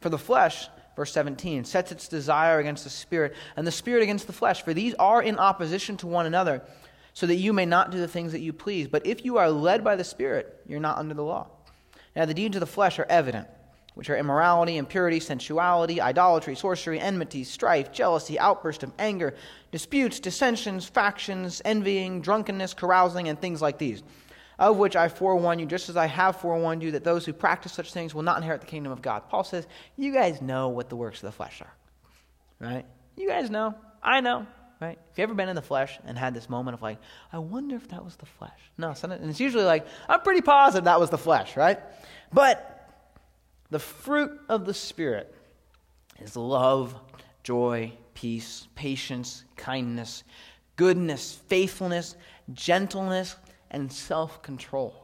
For 0.01 0.09
the 0.09 0.19
flesh, 0.19 0.69
verse 0.95 1.13
17, 1.13 1.65
sets 1.65 1.93
its 1.93 2.09
desire 2.09 2.59
against 2.59 2.85
the 2.85 2.91
Spirit, 2.91 3.35
and 3.57 3.67
the 3.67 3.73
Spirit 3.73 4.03
against 4.03 4.27
the 4.27 4.33
flesh, 4.33 4.63
for 4.63 4.73
these 4.73 4.95
are 4.95 5.23
in 5.23 5.39
opposition 5.39 5.97
to 5.99 6.07
one 6.07 6.27
another 6.27 6.63
so 7.17 7.27
that 7.27 7.37
you 7.37 7.55
may 7.55 7.65
not 7.65 7.91
do 7.91 7.99
the 7.99 8.07
things 8.07 8.33
that 8.33 8.43
you 8.43 8.53
please. 8.53 8.89
But 8.89 9.07
if 9.07 9.25
you 9.25 9.39
are 9.39 9.51
led 9.51 9.83
by 9.83 9.97
the 9.97 10.05
Spirit, 10.05 10.61
you're 10.67 10.79
not 10.79 10.99
under 10.99 11.15
the 11.15 11.23
law. 11.23 11.47
Now, 12.15 12.27
the 12.27 12.35
deeds 12.35 12.57
of 12.57 12.61
the 12.61 12.67
flesh 12.67 12.99
are 12.99 13.07
evident, 13.09 13.49
which 13.95 14.11
are 14.11 14.19
immorality, 14.19 14.77
impurity, 14.77 15.19
sensuality, 15.19 15.99
idolatry, 15.99 16.55
sorcery, 16.55 17.01
enmity, 17.01 17.43
strife, 17.43 17.91
jealousy, 17.91 18.39
outburst 18.39 18.83
of 18.83 18.93
anger, 18.99 19.35
disputes, 19.73 20.21
dissensions, 20.21 20.85
factions, 20.85 21.63
envying, 21.65 22.21
drunkenness, 22.21 22.75
carousing, 22.75 23.31
and 23.31 23.41
things 23.41 23.63
like 23.63 23.79
these. 23.79 24.03
Of 24.59 24.77
which 24.77 24.95
I 24.95 25.09
forewarn 25.09 25.59
you, 25.59 25.65
just 25.65 25.89
as 25.89 25.97
I 25.97 26.05
have 26.05 26.37
forewarned 26.37 26.83
you, 26.83 26.91
that 26.91 27.05
those 27.05 27.25
who 27.25 27.33
practice 27.33 27.73
such 27.73 27.95
things 27.95 28.15
will 28.15 28.25
not 28.25 28.37
inherit 28.37 28.61
the 28.61 28.67
kingdom 28.67 28.93
of 28.93 29.01
God. 29.01 29.23
Paul 29.31 29.43
says, 29.43 29.67
You 29.97 30.13
guys 30.13 30.43
know 30.43 30.69
what 30.69 30.91
the 30.91 30.97
works 30.97 31.23
of 31.23 31.29
the 31.29 31.33
flesh 31.33 31.63
are. 31.63 31.73
Right? 32.61 32.85
You 33.17 33.27
guys 33.27 33.49
know. 33.49 33.75
I 34.03 34.21
know 34.21 34.47
right? 34.81 34.99
Have 34.99 35.19
you 35.19 35.23
ever 35.23 35.35
been 35.35 35.49
in 35.49 35.57
the 35.57 35.63
flesh 35.63 35.99
and 36.05 36.19
had 36.19 36.35
this 36.35 36.49
moment 36.49 36.75
of 36.75 36.83
like, 36.83 36.99
I 37.33 37.39
wonder 37.39 37.77
if 37.77 37.89
that 37.89 38.05
was 38.05 38.17
the 38.17 38.27
flesh? 38.27 38.59
No, 38.77 38.95
and 39.03 39.31
it's 39.31 39.41
usually 39.41 39.65
like, 39.65 39.87
I'm 40.09 40.21
pretty 40.21 40.43
positive 40.43 40.85
that 40.85 41.01
was 41.01 41.11
the 41.11 41.19
flesh, 41.19 41.57
right? 41.57 41.79
But 42.33 42.73
The 43.71 43.79
fruit 43.79 44.41
of 44.49 44.65
the 44.65 44.75
Spirit 44.75 45.35
is 46.21 46.37
love, 46.37 46.95
joy, 47.43 47.93
peace, 48.15 48.69
patience, 48.75 49.45
kindness, 49.57 50.23
goodness, 50.77 51.41
faithfulness, 51.49 52.17
gentleness, 52.53 53.37
and 53.71 53.93
self 53.93 54.43
control. 54.43 54.95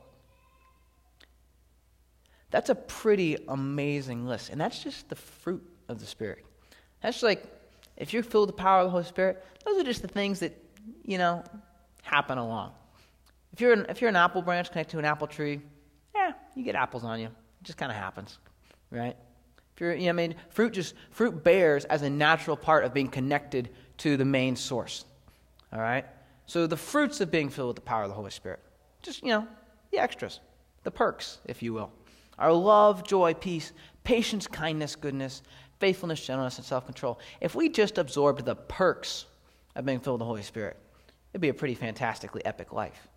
That's 2.51 2.71
a 2.71 2.75
pretty 2.75 3.37
amazing 3.49 4.27
list. 4.27 4.51
And 4.51 4.61
that's 4.61 4.83
just 4.83 5.09
the 5.09 5.17
fruit 5.17 5.63
of 5.89 5.99
the 5.99 6.07
Spirit. 6.07 6.45
That's 7.03 7.23
like, 7.23 7.45
if 7.97 8.13
you're 8.13 8.23
filled 8.23 8.49
with 8.49 8.57
the 8.57 8.63
power 8.63 8.81
of 8.81 8.87
the 8.87 8.91
Holy 8.91 9.05
Spirit, 9.05 9.45
those 9.65 9.79
are 9.79 9.85
just 9.85 10.03
the 10.03 10.09
things 10.09 10.41
that, 10.41 10.57
you 11.05 11.19
know, 11.19 11.45
happen 12.03 12.39
along. 12.39 12.73
If 13.53 13.61
you're 13.61 13.73
an, 13.73 13.87
if 13.89 14.01
you're 14.01 14.11
an 14.11 14.17
apple 14.17 14.43
branch 14.43 14.71
connected 14.71 14.93
to 14.93 14.99
an 14.99 15.05
apple 15.05 15.27
tree, 15.27 15.61
yeah, 16.15 16.33
you 16.55 16.65
get 16.65 16.75
apples 16.75 17.05
on 17.05 17.21
you. 17.21 17.27
It 17.27 17.65
just 17.65 17.79
kind 17.79 17.93
of 17.93 17.97
happens, 17.97 18.39
right? 18.91 19.17
If 19.75 19.81
you're, 19.81 19.95
you 19.95 20.05
know, 20.05 20.11
I 20.11 20.13
mean, 20.13 20.35
fruit 20.51 20.73
just 20.73 20.95
fruit 21.11 21.45
bears 21.45 21.85
as 21.87 22.03
a 22.03 22.11
natural 22.11 22.57
part 22.57 22.85
of 22.85 22.93
being 22.93 23.09
connected 23.09 23.71
to 23.99 24.17
the 24.17 24.25
main 24.25 24.57
source. 24.57 25.05
All 25.73 25.81
right. 25.81 26.05
So 26.47 26.67
the 26.67 26.77
fruits 26.77 27.21
of 27.21 27.31
being 27.31 27.49
filled 27.49 27.69
with 27.69 27.77
the 27.77 27.83
power 27.83 28.03
of 28.03 28.09
the 28.09 28.15
Holy 28.15 28.31
Spirit, 28.31 28.61
just 29.03 29.23
you 29.23 29.29
know, 29.29 29.47
the 29.91 29.99
extras, 29.99 30.41
the 30.83 30.91
perks, 30.91 31.39
if 31.47 31.63
you 31.63 31.73
will, 31.73 31.93
are 32.39 32.53
love, 32.53 33.05
joy, 33.07 33.35
peace, 33.35 33.73
patience, 34.05 34.47
kindness, 34.47 34.97
goodness, 34.97 35.43
faithfulness, 35.83 36.25
gentleness, 36.25 36.59
and 36.59 36.65
self-control. 36.65 37.19
If 37.41 37.55
we 37.55 37.69
just 37.69 37.99
absorbed 37.99 38.45
the 38.45 38.55
perks 38.55 39.27
of 39.75 39.85
being 39.85 40.01
filled 40.01 40.15
with 40.15 40.21
the 40.21 40.27
Holy 40.27 40.43
Spirit, 40.43 40.77
it'd 41.33 41.43
be 41.43 41.49
a 41.49 41.55
pretty 41.55 41.75
fantastically 41.75 42.45
epic 42.47 42.73
life 42.73 43.09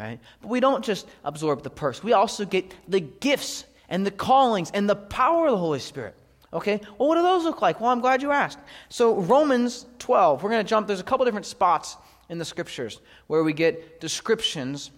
right? 0.00 0.18
But 0.40 0.48
we 0.48 0.60
don't 0.60 0.84
just 0.84 1.06
absorb 1.24 1.62
the 1.62 1.70
perks, 1.70 2.02
we 2.02 2.12
also 2.12 2.44
get 2.44 2.72
the 2.88 3.00
gifts 3.00 3.64
and 3.88 4.06
the 4.06 4.10
callings 4.10 4.70
and 4.72 4.88
the 4.88 4.96
power 4.96 5.46
of 5.46 5.52
the 5.52 5.58
Holy 5.58 5.78
Spirit. 5.78 6.14
Okay? 6.52 6.80
Well, 6.98 7.08
what 7.08 7.16
do 7.16 7.22
those 7.22 7.44
look 7.44 7.62
like? 7.62 7.80
Well, 7.80 7.90
I'm 7.90 8.00
glad 8.00 8.22
you 8.22 8.32
asked. 8.32 8.58
So, 8.88 9.20
Romans 9.20 9.86
12, 9.98 10.42
we're 10.42 10.50
going 10.50 10.64
to 10.64 10.68
jump, 10.68 10.86
there's 10.88 11.00
a 11.00 11.04
couple 11.04 11.24
different 11.24 11.46
spots 11.46 11.96
in 12.28 12.38
the 12.38 12.44
scriptures 12.44 13.00
where 13.26 13.44
we 13.44 13.52
get 13.52 14.00
descriptions 14.00 14.90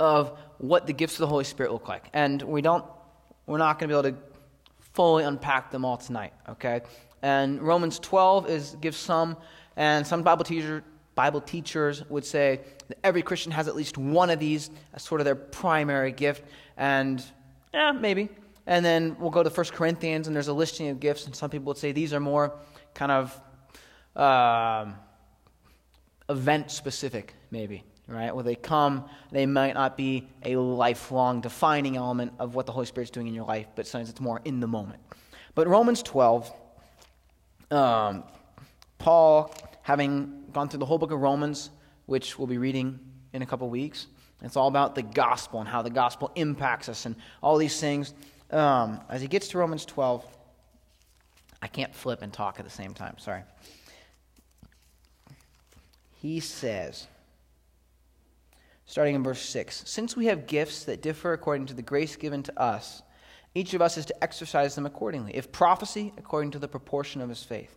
of 0.00 0.36
what 0.58 0.86
the 0.86 0.92
gifts 0.92 1.14
of 1.14 1.20
the 1.20 1.26
Holy 1.26 1.44
Spirit 1.44 1.72
look 1.72 1.86
like. 1.86 2.06
And 2.12 2.42
we 2.42 2.62
don't, 2.62 2.84
we're 3.46 3.58
not 3.58 3.78
going 3.78 3.88
to 3.88 3.94
be 3.94 4.08
able 4.08 4.18
to 4.18 4.33
fully 4.94 5.24
unpack 5.24 5.70
them 5.70 5.84
all 5.84 5.96
tonight, 5.96 6.32
okay? 6.48 6.80
And 7.22 7.60
Romans 7.60 7.98
12 7.98 8.48
is 8.48 8.76
gives 8.80 8.96
some, 8.96 9.36
and 9.76 10.06
some 10.06 10.22
Bible 10.22 10.44
teacher, 10.44 10.82
Bible 11.14 11.40
teachers 11.40 12.08
would 12.08 12.24
say 12.24 12.60
that 12.88 12.98
every 13.04 13.22
Christian 13.22 13.52
has 13.52 13.68
at 13.68 13.76
least 13.76 13.98
one 13.98 14.30
of 14.30 14.38
these 14.38 14.70
as 14.94 15.02
sort 15.02 15.20
of 15.20 15.24
their 15.24 15.34
primary 15.34 16.12
gift. 16.12 16.44
And, 16.76 17.22
yeah, 17.72 17.92
maybe. 17.92 18.28
And 18.66 18.84
then 18.84 19.16
we'll 19.18 19.30
go 19.30 19.42
to 19.42 19.50
1 19.50 19.66
Corinthians, 19.66 20.26
and 20.26 20.34
there's 20.34 20.48
a 20.48 20.52
listing 20.52 20.88
of 20.88 21.00
gifts, 21.00 21.26
and 21.26 21.34
some 21.34 21.50
people 21.50 21.66
would 21.66 21.76
say 21.76 21.92
these 21.92 22.12
are 22.12 22.20
more 22.20 22.56
kind 22.94 23.12
of 23.12 23.40
um, 24.16 24.94
event 26.28 26.70
specific, 26.70 27.34
maybe, 27.50 27.84
right? 28.08 28.34
Where 28.34 28.44
they 28.44 28.54
come, 28.54 29.08
they 29.30 29.46
might 29.46 29.74
not 29.74 29.96
be 29.96 30.28
a 30.44 30.56
lifelong 30.56 31.40
defining 31.40 31.96
element 31.96 32.32
of 32.38 32.54
what 32.54 32.66
the 32.66 32.72
Holy 32.72 32.86
Spirit's 32.86 33.10
doing 33.10 33.26
in 33.26 33.34
your 33.34 33.46
life, 33.46 33.66
but 33.74 33.86
sometimes 33.86 34.10
it's 34.10 34.20
more 34.20 34.40
in 34.44 34.60
the 34.60 34.66
moment. 34.66 35.00
But 35.54 35.68
Romans 35.68 36.02
12, 36.02 36.52
um, 37.70 38.24
Paul, 38.98 39.54
having 39.82 40.44
gone 40.52 40.68
through 40.68 40.80
the 40.80 40.86
whole 40.86 40.98
book 40.98 41.12
of 41.12 41.20
Romans, 41.20 41.70
which 42.06 42.38
we'll 42.38 42.46
be 42.46 42.58
reading 42.58 42.98
in 43.32 43.42
a 43.42 43.46
couple 43.46 43.68
weeks. 43.68 44.06
It's 44.42 44.56
all 44.56 44.68
about 44.68 44.94
the 44.94 45.02
gospel 45.02 45.60
and 45.60 45.68
how 45.68 45.82
the 45.82 45.90
gospel 45.90 46.30
impacts 46.34 46.88
us 46.88 47.06
and 47.06 47.16
all 47.42 47.56
these 47.56 47.80
things. 47.80 48.12
Um, 48.50 49.00
as 49.08 49.22
he 49.22 49.28
gets 49.28 49.48
to 49.48 49.58
Romans 49.58 49.84
12, 49.86 50.24
I 51.62 51.66
can't 51.66 51.94
flip 51.94 52.20
and 52.20 52.32
talk 52.32 52.58
at 52.58 52.64
the 52.64 52.70
same 52.70 52.92
time. 52.92 53.16
Sorry. 53.18 53.42
He 56.20 56.40
says, 56.40 57.06
starting 58.86 59.14
in 59.14 59.22
verse 59.22 59.40
6 59.40 59.82
Since 59.86 60.16
we 60.16 60.26
have 60.26 60.46
gifts 60.46 60.84
that 60.84 61.02
differ 61.02 61.32
according 61.32 61.66
to 61.66 61.74
the 61.74 61.82
grace 61.82 62.16
given 62.16 62.42
to 62.44 62.60
us, 62.60 63.02
each 63.54 63.74
of 63.74 63.82
us 63.82 63.96
is 63.96 64.06
to 64.06 64.24
exercise 64.24 64.74
them 64.74 64.86
accordingly. 64.86 65.34
If 65.34 65.52
prophecy, 65.52 66.12
according 66.18 66.52
to 66.52 66.58
the 66.58 66.68
proportion 66.68 67.20
of 67.20 67.28
his 67.28 67.42
faith 67.42 67.76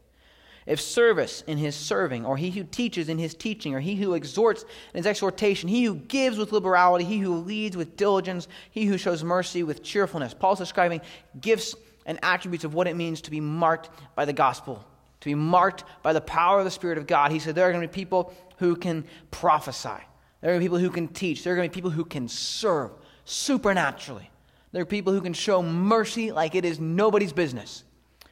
if 0.68 0.82
service 0.82 1.44
in 1.48 1.58
his 1.58 1.76
serving, 1.76 2.26
or 2.26 2.36
he 2.36 2.52
who 2.52 2.66
teaches 2.66 3.08
in 3.08 3.18
his 3.18 3.34
teaching, 3.34 3.74
or 3.74 3.80
he 3.80 3.96
who 3.96 4.14
exhorts 4.14 4.64
in 4.64 4.98
his 4.98 5.08
exhortation, 5.08 5.70
he 5.70 5.86
who 5.86 5.96
gives 5.96 6.38
with 6.38 6.52
liberality, 6.52 7.06
he 7.06 7.20
who 7.20 7.36
leads 7.36 7.78
with 7.78 7.96
diligence, 7.96 8.50
he 8.70 8.86
who 8.86 8.98
shows 8.98 9.24
mercy 9.24 9.64
with 9.64 9.82
cheerfulness. 9.82 10.34
Paul's 10.34 10.60
describing 10.60 11.00
gifts 11.40 11.74
and 12.06 12.20
attributes 12.22 12.66
of 12.66 12.74
what 12.74 12.88
it 12.88 12.98
means 12.98 13.22
to 13.22 13.32
be 13.32 13.40
marked 13.40 13.90
by 14.14 14.26
the 14.26 14.34
gospel, 14.34 14.86
to 15.22 15.26
be 15.26 15.36
marked 15.36 15.86
by 16.04 16.12
the 16.12 16.22
power 16.22 16.60
of 16.60 16.66
the 16.66 16.72
Spirit 16.72 16.98
of 16.98 17.08
God. 17.08 17.32
He 17.32 17.40
said 17.40 17.56
there 17.56 17.68
are 17.68 17.72
going 17.72 17.82
to 17.82 17.88
be 17.88 17.94
people 17.94 18.34
who 18.58 18.76
can 18.76 19.06
prophesy, 19.32 20.04
there 20.42 20.52
are 20.52 20.54
going 20.54 20.62
to 20.62 20.64
be 20.64 20.66
people 20.66 20.80
who 20.80 20.90
can 20.90 21.08
teach, 21.08 21.44
there 21.44 21.54
are 21.54 21.56
going 21.56 21.70
to 21.70 21.72
be 21.72 21.76
people 21.76 21.92
who 21.92 22.06
can 22.06 22.28
serve 22.28 22.92
supernaturally. 23.26 24.30
There 24.72 24.82
are 24.82 24.86
people 24.86 25.14
who 25.14 25.22
can 25.22 25.34
show 25.34 25.64
mercy 25.64 26.32
like 26.32 26.56
it 26.56 26.66
is 26.66 26.80
nobody's 26.80 27.34
business. 27.34 27.84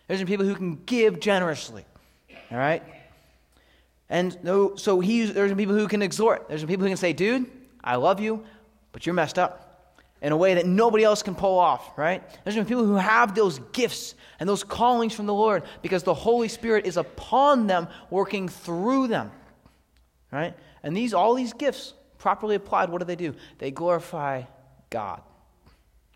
There's 0.07 0.23
people 0.23 0.45
who 0.45 0.55
can 0.55 0.83
give 0.85 1.19
generously. 1.19 1.85
All 2.51 2.57
right? 2.57 2.83
And 4.09 4.37
so 4.75 4.99
he, 4.99 5.25
there's 5.25 5.53
people 5.53 5.75
who 5.75 5.87
can 5.87 6.01
exhort. 6.01 6.47
There's 6.47 6.63
people 6.63 6.83
who 6.83 6.89
can 6.89 6.97
say, 6.97 7.13
dude, 7.13 7.49
I 7.83 7.95
love 7.95 8.19
you, 8.19 8.43
but 8.91 9.05
you're 9.05 9.15
messed 9.15 9.39
up 9.39 9.65
in 10.21 10.31
a 10.31 10.37
way 10.37 10.55
that 10.55 10.65
nobody 10.65 11.03
else 11.03 11.21
can 11.23 11.35
pull 11.35 11.59
off, 11.59 11.97
right? 11.97 12.23
There's 12.43 12.55
people 12.67 12.85
who 12.85 12.95
have 12.95 13.35
those 13.35 13.59
gifts 13.73 14.15
and 14.39 14.47
those 14.47 14.63
callings 14.63 15.13
from 15.13 15.25
the 15.25 15.33
Lord 15.33 15.63
because 15.81 16.03
the 16.03 16.13
Holy 16.13 16.47
Spirit 16.47 16.85
is 16.85 16.97
upon 16.97 17.67
them, 17.67 17.87
working 18.09 18.47
through 18.47 19.07
them, 19.07 19.31
right? 20.31 20.55
And 20.85 20.95
these, 20.95 21.15
all 21.15 21.33
these 21.33 21.51
gifts, 21.51 21.95
properly 22.19 22.55
applied, 22.55 22.89
what 22.89 22.99
do 22.99 23.05
they 23.05 23.15
do? 23.15 23.33
They 23.57 23.71
glorify 23.71 24.43
God, 24.91 25.21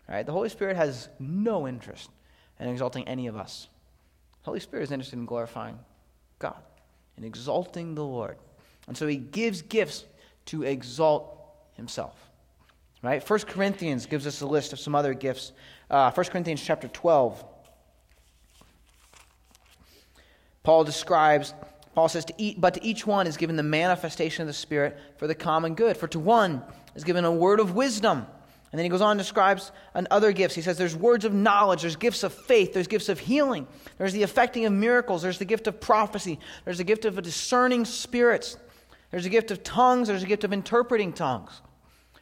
right? 0.08 0.24
The 0.24 0.32
Holy 0.32 0.48
Spirit 0.48 0.76
has 0.76 1.08
no 1.18 1.66
interest 1.66 2.08
in 2.60 2.68
exalting 2.68 3.06
any 3.08 3.26
of 3.26 3.36
us. 3.36 3.66
The 4.42 4.46
Holy 4.46 4.60
Spirit 4.60 4.84
is 4.84 4.92
interested 4.92 5.18
in 5.18 5.26
glorifying 5.26 5.76
God 6.38 6.62
and 7.16 7.24
exalting 7.24 7.96
the 7.96 8.04
Lord. 8.04 8.38
And 8.86 8.96
so 8.96 9.08
he 9.08 9.16
gives 9.16 9.60
gifts 9.60 10.04
to 10.46 10.62
exalt 10.62 11.36
himself. 11.74 12.30
Right? 13.02 13.28
1 13.28 13.40
Corinthians 13.40 14.06
gives 14.06 14.24
us 14.24 14.40
a 14.40 14.46
list 14.46 14.72
of 14.72 14.78
some 14.78 14.94
other 14.94 15.14
gifts. 15.14 15.50
Uh, 15.90 16.12
1 16.12 16.26
Corinthians 16.26 16.62
chapter 16.62 16.86
12. 16.86 17.44
Paul 20.62 20.84
describes, 20.84 21.54
Paul 21.94 22.08
says, 22.08 22.24
to 22.26 22.34
eat, 22.38 22.60
but 22.60 22.74
to 22.74 22.84
each 22.84 23.06
one 23.06 23.26
is 23.26 23.36
given 23.36 23.56
the 23.56 23.62
manifestation 23.62 24.42
of 24.42 24.46
the 24.46 24.54
Spirit 24.54 24.98
for 25.16 25.26
the 25.26 25.34
common 25.34 25.74
good. 25.74 25.96
For 25.96 26.06
to 26.08 26.20
one 26.20 26.62
is 26.94 27.04
given 27.04 27.24
a 27.24 27.32
word 27.32 27.60
of 27.60 27.74
wisdom 27.74 28.26
and 28.72 28.78
then 28.78 28.84
he 28.84 28.88
goes 28.88 29.00
on 29.00 29.12
and 29.12 29.18
describes 29.18 29.72
other 30.10 30.32
gifts. 30.32 30.54
He 30.54 30.62
says 30.62 30.78
there's 30.78 30.94
words 30.94 31.24
of 31.24 31.34
knowledge, 31.34 31.82
there's 31.82 31.96
gifts 31.96 32.22
of 32.22 32.32
faith, 32.32 32.72
there's 32.72 32.86
gifts 32.86 33.08
of 33.08 33.18
healing, 33.18 33.66
there's 33.98 34.12
the 34.12 34.22
effecting 34.22 34.64
of 34.64 34.72
miracles, 34.72 35.22
there's 35.22 35.38
the 35.38 35.44
gift 35.44 35.66
of 35.66 35.80
prophecy, 35.80 36.38
there's 36.64 36.78
the 36.78 36.84
gift 36.84 37.04
of 37.04 37.20
discerning 37.20 37.84
spirits, 37.84 38.56
there's 39.10 39.26
a 39.26 39.30
gift 39.30 39.50
of 39.50 39.64
tongues, 39.64 40.06
there's 40.06 40.22
a 40.22 40.26
gift 40.26 40.44
of 40.44 40.52
interpreting 40.52 41.12
tongues. 41.12 41.62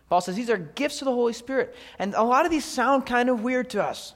Paul 0.09 0.23
says 0.23 0.37
these 0.37 0.49
are 0.49 0.57
gifts 0.57 1.03
of 1.03 1.05
the 1.05 1.13
Holy 1.13 1.35
Spirit. 1.35 1.75
And 1.99 2.15
a 2.15 2.23
lot 2.23 2.47
of 2.47 2.51
these 2.51 2.65
sound 2.65 3.05
kind 3.05 3.29
of 3.29 3.43
weird 3.43 3.69
to 3.71 3.85
us, 3.85 4.15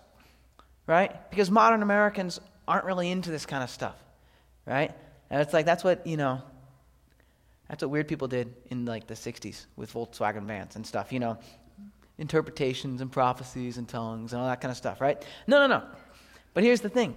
right? 0.86 1.28
Because 1.28 1.50
modern 1.50 1.82
Americans 1.82 2.40
aren't 2.66 2.86
really 2.86 3.10
into 3.10 3.30
this 3.30 3.44
kind 3.44 3.62
of 3.62 3.68
stuff, 3.68 3.96
right? 4.64 4.92
And 5.32 5.40
it's 5.40 5.52
like 5.52 5.66
that's 5.66 5.82
what, 5.82 6.06
you 6.06 6.16
know, 6.16 6.40
that's 7.68 7.82
what 7.82 7.90
weird 7.90 8.06
people 8.06 8.28
did 8.28 8.54
in 8.70 8.84
like 8.84 9.08
the 9.08 9.14
60s 9.14 9.66
with 9.74 9.92
Volkswagen 9.92 10.44
vans 10.44 10.76
and 10.76 10.86
stuff, 10.86 11.12
you 11.12 11.18
know 11.18 11.38
interpretations 12.18 13.00
and 13.00 13.10
prophecies 13.10 13.78
and 13.78 13.88
tongues 13.88 14.32
and 14.32 14.40
all 14.40 14.48
that 14.48 14.60
kind 14.60 14.70
of 14.70 14.76
stuff, 14.76 15.00
right? 15.00 15.22
No, 15.46 15.66
no, 15.66 15.78
no. 15.78 15.82
But 16.54 16.64
here's 16.64 16.80
the 16.80 16.88
thing 16.88 17.16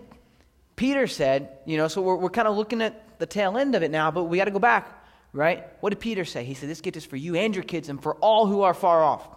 Peter 0.75 1.07
said, 1.07 1.59
you 1.65 1.77
know, 1.77 1.87
so 1.87 2.01
we're, 2.01 2.15
we're 2.15 2.29
kind 2.29 2.47
of 2.47 2.57
looking 2.57 2.81
at 2.81 3.19
the 3.19 3.25
tail 3.25 3.57
end 3.57 3.75
of 3.75 3.83
it 3.83 3.91
now, 3.91 4.11
but 4.11 4.25
we 4.25 4.37
got 4.37 4.45
to 4.45 4.51
go 4.51 4.59
back, 4.59 5.05
right? 5.33 5.65
What 5.81 5.91
did 5.91 5.99
Peter 5.99 6.25
say? 6.25 6.43
He 6.43 6.53
said, 6.53 6.69
This 6.69 6.81
gift 6.81 6.97
is 6.97 7.05
for 7.05 7.17
you 7.17 7.35
and 7.35 7.55
your 7.55 7.63
kids 7.63 7.89
and 7.89 8.01
for 8.01 8.15
all 8.15 8.47
who 8.47 8.61
are 8.63 8.73
far 8.73 9.03
off. 9.03 9.27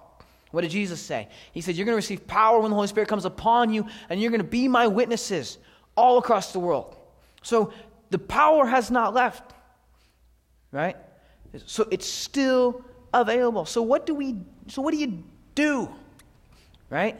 What 0.50 0.62
did 0.62 0.70
Jesus 0.70 1.00
say? 1.00 1.28
He 1.52 1.60
said, 1.60 1.76
You're 1.76 1.84
going 1.84 1.92
to 1.94 1.96
receive 1.96 2.26
power 2.26 2.60
when 2.60 2.70
the 2.70 2.74
Holy 2.74 2.88
Spirit 2.88 3.08
comes 3.08 3.24
upon 3.24 3.72
you, 3.72 3.86
and 4.08 4.20
you're 4.20 4.30
going 4.30 4.40
to 4.40 4.48
be 4.48 4.68
my 4.68 4.86
witnesses 4.86 5.58
all 5.96 6.18
across 6.18 6.52
the 6.52 6.60
world. 6.60 6.96
So 7.42 7.72
the 8.10 8.18
power 8.18 8.66
has 8.66 8.90
not 8.90 9.14
left, 9.14 9.52
right? 10.72 10.96
So 11.66 11.86
it's 11.90 12.06
still 12.06 12.84
available. 13.12 13.64
So 13.64 13.82
what 13.82 14.06
do 14.06 14.14
we 14.14 14.36
so 14.68 14.82
what 14.82 14.92
do 14.92 14.98
you 14.98 15.24
do. 15.58 15.88
Right? 16.88 17.16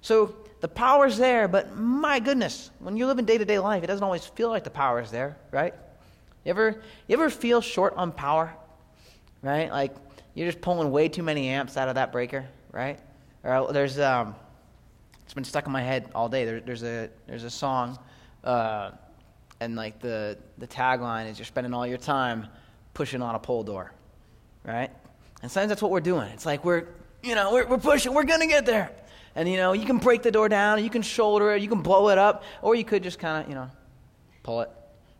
So 0.00 0.36
the 0.60 0.68
power's 0.68 1.16
there, 1.16 1.48
but 1.48 1.76
my 1.76 2.20
goodness, 2.20 2.70
when 2.78 2.96
you 2.96 3.06
live 3.06 3.18
in 3.18 3.24
day 3.24 3.36
to 3.36 3.44
day 3.44 3.58
life, 3.58 3.82
it 3.82 3.88
doesn't 3.88 4.04
always 4.04 4.24
feel 4.24 4.48
like 4.48 4.62
the 4.62 4.70
power 4.70 5.00
is 5.00 5.10
there, 5.10 5.36
right? 5.50 5.74
You 6.44 6.50
ever, 6.50 6.82
you 7.08 7.14
ever 7.16 7.30
feel 7.30 7.60
short 7.60 7.94
on 7.96 8.12
power? 8.12 8.54
Right? 9.42 9.70
Like 9.70 9.94
you're 10.34 10.46
just 10.46 10.60
pulling 10.60 10.90
way 10.90 11.08
too 11.08 11.22
many 11.22 11.48
amps 11.48 11.76
out 11.76 11.88
of 11.88 11.96
that 11.96 12.12
breaker, 12.12 12.46
right? 12.70 12.98
Or 13.42 13.72
there's 13.72 13.98
um, 13.98 14.36
it's 15.24 15.34
been 15.34 15.44
stuck 15.44 15.66
in 15.66 15.72
my 15.72 15.82
head 15.82 16.10
all 16.14 16.28
day. 16.28 16.44
There, 16.44 16.60
there's 16.60 16.84
a 16.84 17.10
there's 17.26 17.44
a 17.44 17.50
song, 17.50 17.98
uh, 18.44 18.92
and 19.60 19.76
like 19.76 20.00
the 20.00 20.38
the 20.58 20.66
tagline 20.66 21.30
is 21.30 21.38
you're 21.38 21.46
spending 21.46 21.74
all 21.74 21.86
your 21.86 21.98
time 21.98 22.48
pushing 22.92 23.22
on 23.22 23.34
a 23.34 23.38
pole 23.38 23.62
door, 23.62 23.92
right? 24.64 24.90
And 25.42 25.50
sometimes 25.50 25.70
that's 25.70 25.82
what 25.82 25.90
we're 25.90 26.00
doing. 26.00 26.28
It's 26.32 26.46
like 26.46 26.64
we're 26.64 26.86
you 27.22 27.34
know 27.34 27.52
we're, 27.52 27.66
we're 27.66 27.78
pushing, 27.78 28.14
we're 28.14 28.24
gonna 28.24 28.46
get 28.46 28.66
there, 28.66 28.90
and 29.34 29.48
you 29.48 29.56
know 29.56 29.72
you 29.72 29.86
can 29.86 29.98
break 29.98 30.22
the 30.22 30.30
door 30.30 30.48
down, 30.48 30.82
you 30.82 30.90
can 30.90 31.02
shoulder 31.02 31.54
it, 31.54 31.62
you 31.62 31.68
can 31.68 31.82
blow 31.82 32.08
it 32.08 32.18
up, 32.18 32.44
or 32.62 32.74
you 32.74 32.84
could 32.84 33.02
just 33.02 33.18
kind 33.18 33.42
of 33.42 33.48
you 33.48 33.54
know 33.54 33.70
pull 34.42 34.60
it, 34.60 34.70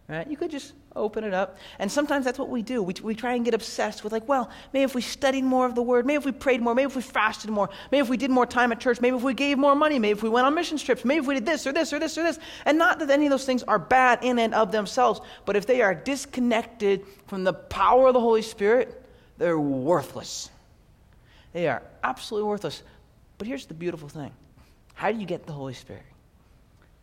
right? 0.08 0.28
You 0.28 0.36
could 0.36 0.50
just 0.50 0.72
open 0.96 1.24
it 1.24 1.34
up. 1.34 1.58
And 1.78 1.90
sometimes 1.90 2.24
that's 2.24 2.38
what 2.38 2.48
we 2.48 2.62
do. 2.62 2.82
We, 2.82 2.94
we 3.02 3.14
try 3.14 3.34
and 3.34 3.44
get 3.44 3.54
obsessed 3.54 4.04
with, 4.04 4.12
like, 4.12 4.28
well, 4.28 4.50
maybe 4.72 4.84
if 4.84 4.94
we 4.94 5.02
studied 5.02 5.44
more 5.44 5.66
of 5.66 5.74
the 5.74 5.82
Word, 5.82 6.06
maybe 6.06 6.18
if 6.18 6.24
we 6.24 6.32
prayed 6.32 6.62
more, 6.62 6.74
maybe 6.74 6.86
if 6.86 6.96
we 6.96 7.02
fasted 7.02 7.50
more, 7.50 7.68
maybe 7.90 8.00
if 8.00 8.08
we 8.08 8.16
did 8.16 8.30
more 8.30 8.46
time 8.46 8.72
at 8.72 8.80
church, 8.80 9.00
maybe 9.00 9.16
if 9.16 9.22
we 9.22 9.34
gave 9.34 9.58
more 9.58 9.74
money, 9.74 9.98
maybe 9.98 10.16
if 10.16 10.22
we 10.22 10.28
went 10.28 10.46
on 10.46 10.54
mission 10.54 10.78
trips, 10.78 11.04
maybe 11.04 11.20
if 11.20 11.26
we 11.26 11.34
did 11.34 11.46
this 11.46 11.66
or 11.66 11.72
this 11.72 11.92
or 11.92 11.98
this 11.98 12.16
or 12.16 12.22
this. 12.22 12.38
And 12.64 12.78
not 12.78 12.98
that 13.00 13.10
any 13.10 13.26
of 13.26 13.30
those 13.30 13.44
things 13.44 13.62
are 13.64 13.78
bad 13.78 14.20
in 14.22 14.38
and 14.38 14.54
of 14.54 14.72
themselves, 14.72 15.20
but 15.44 15.56
if 15.56 15.66
they 15.66 15.82
are 15.82 15.94
disconnected 15.94 17.04
from 17.26 17.44
the 17.44 17.52
power 17.52 18.08
of 18.08 18.14
the 18.14 18.20
Holy 18.20 18.42
Spirit, 18.42 19.02
they're 19.38 19.58
worthless. 19.58 20.50
They 21.52 21.68
are 21.68 21.82
absolutely 22.02 22.48
worthless. 22.48 22.82
But 23.38 23.46
here's 23.46 23.66
the 23.66 23.74
beautiful 23.74 24.08
thing 24.08 24.32
how 24.94 25.10
do 25.10 25.18
you 25.18 25.26
get 25.26 25.46
the 25.46 25.52
Holy 25.52 25.74
Spirit? 25.74 26.02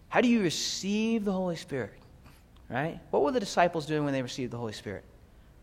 How 0.10 0.22
do 0.22 0.28
you 0.28 0.42
receive 0.42 1.24
the 1.24 1.32
Holy 1.32 1.56
Spirit? 1.56 1.94
Right? 2.72 3.00
What 3.10 3.24
were 3.24 3.32
the 3.32 3.40
disciples 3.40 3.86
doing 3.86 4.06
when 4.06 4.14
they 4.14 4.22
received 4.22 4.54
the 4.54 4.58
Holy 4.58 4.72
Spirit? 4.72 5.04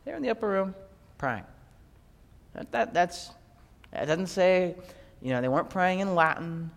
They 0.04 0.10
were 0.10 0.18
in 0.18 0.22
the 0.22 0.28
upper 0.28 0.46
room 0.46 0.74
praying. 1.16 1.44
That, 2.52 2.70
that, 2.72 2.94
that's, 2.94 3.30
that 3.92 4.06
doesn't 4.06 4.26
say, 4.26 4.76
you 5.22 5.30
know, 5.30 5.40
they 5.40 5.48
weren't 5.48 5.70
praying 5.70 6.00
in 6.00 6.14
Latin. 6.14 6.70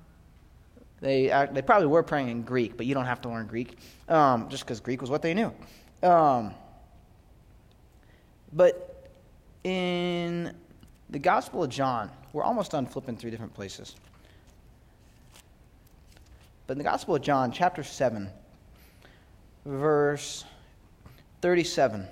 They, 1.01 1.27
they 1.51 1.61
probably 1.61 1.87
were 1.87 2.01
praying 2.01 2.29
in 2.29 2.43
Greek, 2.43 2.77
but 2.77 2.85
you 2.85 2.93
don't 2.93 3.05
have 3.05 3.21
to 3.21 3.29
learn 3.29 3.45
Greek 3.45 3.77
um, 4.07 4.47
just 4.47 4.63
because 4.63 4.79
Greek 4.79 5.01
was 5.01 5.09
what 5.09 5.21
they 5.21 5.33
knew. 5.33 5.53
Um, 6.01 6.53
but 8.53 9.09
in 9.65 10.55
the 11.09 11.19
Gospel 11.19 11.63
of 11.63 11.69
John, 11.69 12.09
we're 12.31 12.43
almost 12.43 12.71
done 12.71 12.85
flipping 12.85 13.17
through 13.17 13.31
different 13.31 13.53
places. 13.53 13.95
But 16.67 16.73
in 16.73 16.77
the 16.77 16.83
Gospel 16.85 17.15
of 17.15 17.21
John, 17.21 17.51
chapter 17.51 17.83
7, 17.83 18.29
verse 19.65 20.45
37. 21.41 22.07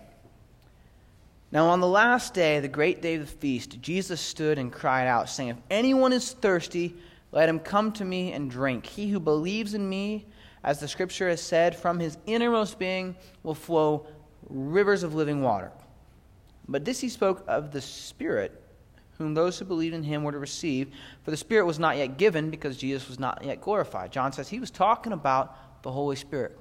Now, 1.51 1.67
on 1.67 1.79
the 1.79 1.87
last 1.87 2.33
day, 2.33 2.59
the 2.59 2.67
great 2.67 3.01
day 3.01 3.15
of 3.15 3.21
the 3.21 3.27
feast, 3.27 3.81
Jesus 3.81 4.21
stood 4.21 4.59
and 4.59 4.71
cried 4.71 5.07
out, 5.07 5.29
saying, 5.29 5.49
If 5.49 5.57
anyone 5.71 6.13
is 6.13 6.31
thirsty, 6.33 6.95
let 7.31 7.49
him 7.49 7.59
come 7.59 7.91
to 7.93 8.05
me 8.05 8.33
and 8.33 8.51
drink. 8.51 8.85
He 8.85 9.09
who 9.09 9.19
believes 9.19 9.73
in 9.73 9.87
me, 9.87 10.27
as 10.63 10.79
the 10.79 10.87
scripture 10.87 11.27
has 11.29 11.41
said, 11.41 11.75
from 11.75 11.99
his 11.99 12.17
innermost 12.27 12.77
being 12.77 13.15
will 13.41 13.55
flow 13.55 14.05
rivers 14.47 15.01
of 15.01 15.15
living 15.15 15.41
water. 15.41 15.71
But 16.67 16.85
this 16.85 16.99
he 16.99 17.09
spoke 17.09 17.43
of 17.47 17.71
the 17.71 17.81
Spirit, 17.81 18.61
whom 19.17 19.33
those 19.33 19.57
who 19.57 19.65
believed 19.65 19.95
in 19.95 20.03
him 20.03 20.23
were 20.23 20.31
to 20.31 20.39
receive, 20.39 20.91
for 21.23 21.31
the 21.31 21.37
Spirit 21.37 21.65
was 21.65 21.79
not 21.79 21.97
yet 21.97 22.17
given 22.17 22.51
because 22.51 22.77
Jesus 22.77 23.07
was 23.07 23.19
not 23.19 23.43
yet 23.43 23.59
glorified. 23.59 24.11
John 24.11 24.31
says 24.31 24.49
he 24.49 24.59
was 24.59 24.69
talking 24.69 25.13
about 25.13 25.81
the 25.81 25.91
Holy 25.91 26.15
Spirit. 26.15 26.59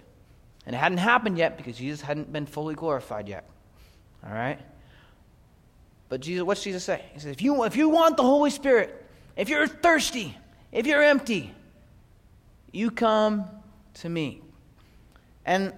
And 0.69 0.75
it 0.75 0.81
hadn't 0.81 0.99
happened 0.99 1.39
yet 1.39 1.57
because 1.57 1.79
Jesus 1.79 2.03
hadn't 2.03 2.31
been 2.31 2.45
fully 2.45 2.75
glorified 2.75 3.27
yet. 3.27 3.49
All 4.23 4.35
right? 4.35 4.61
But 6.11 6.21
Jesus, 6.21 6.45
what's 6.45 6.63
Jesus 6.63 6.85
say? 6.85 7.03
He 7.15 7.21
says, 7.21 7.33
if 7.33 7.41
you, 7.41 7.65
if 7.65 7.75
you 7.75 7.89
want 7.89 8.19
the 8.19 8.23
Holy 8.23 8.51
Spirit, 8.51 9.03
if 9.35 9.49
you're 9.49 9.67
thirsty, 9.67 10.37
if 10.71 10.87
you're 10.87 11.03
empty, 11.03 11.55
you 12.71 12.91
come 12.91 13.47
to 13.95 14.11
me. 14.11 14.43
And 15.47 15.73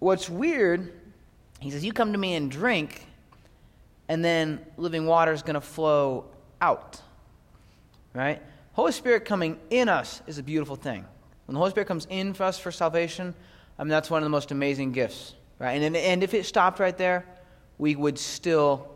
what's 0.00 0.28
weird, 0.28 0.92
he 1.58 1.70
says, 1.70 1.82
you 1.82 1.94
come 1.94 2.12
to 2.12 2.18
me 2.18 2.34
and 2.34 2.50
drink, 2.50 3.06
and 4.06 4.22
then 4.22 4.60
living 4.76 5.06
water 5.06 5.32
is 5.32 5.40
going 5.40 5.54
to 5.54 5.62
flow 5.62 6.26
out. 6.60 7.00
Right? 8.12 8.42
Holy 8.74 8.92
Spirit 8.92 9.24
coming 9.24 9.58
in 9.70 9.88
us 9.88 10.20
is 10.26 10.36
a 10.36 10.42
beautiful 10.42 10.76
thing. 10.76 11.06
When 11.46 11.54
the 11.54 11.58
Holy 11.58 11.70
Spirit 11.70 11.86
comes 11.86 12.06
in 12.10 12.34
for 12.34 12.44
us 12.44 12.58
for 12.58 12.70
salvation, 12.70 13.34
I 13.78 13.84
mean, 13.84 13.90
that's 13.90 14.10
one 14.10 14.22
of 14.22 14.24
the 14.24 14.30
most 14.30 14.50
amazing 14.50 14.92
gifts, 14.92 15.34
right? 15.58 15.80
And, 15.80 15.96
and 15.96 16.22
if 16.22 16.34
it 16.34 16.46
stopped 16.46 16.78
right 16.78 16.96
there, 16.96 17.26
we 17.78 17.94
would 17.94 18.18
still 18.18 18.88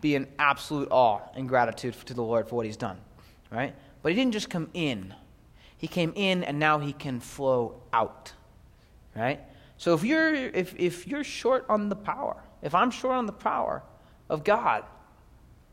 be 0.00 0.14
in 0.14 0.26
absolute 0.38 0.88
awe 0.90 1.20
and 1.34 1.48
gratitude 1.48 1.94
to 2.06 2.14
the 2.14 2.22
Lord 2.22 2.48
for 2.48 2.56
what 2.56 2.66
He's 2.66 2.76
done, 2.76 2.98
right? 3.50 3.74
But 4.02 4.12
He 4.12 4.16
didn't 4.16 4.32
just 4.32 4.50
come 4.50 4.68
in, 4.74 5.14
He 5.78 5.86
came 5.86 6.12
in 6.16 6.44
and 6.44 6.58
now 6.58 6.78
He 6.78 6.92
can 6.92 7.20
flow 7.20 7.82
out, 7.92 8.32
right? 9.14 9.40
So 9.78 9.94
if 9.94 10.04
you're, 10.04 10.34
if, 10.34 10.74
if 10.78 11.06
you're 11.06 11.24
short 11.24 11.66
on 11.68 11.88
the 11.88 11.96
power, 11.96 12.42
if 12.62 12.74
I'm 12.74 12.90
short 12.90 13.14
on 13.14 13.26
the 13.26 13.32
power 13.32 13.82
of 14.28 14.42
God 14.42 14.84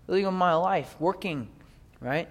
living 0.07 0.25
in 0.25 0.33
my 0.33 0.53
life, 0.53 0.95
working, 0.99 1.47
right? 1.99 2.27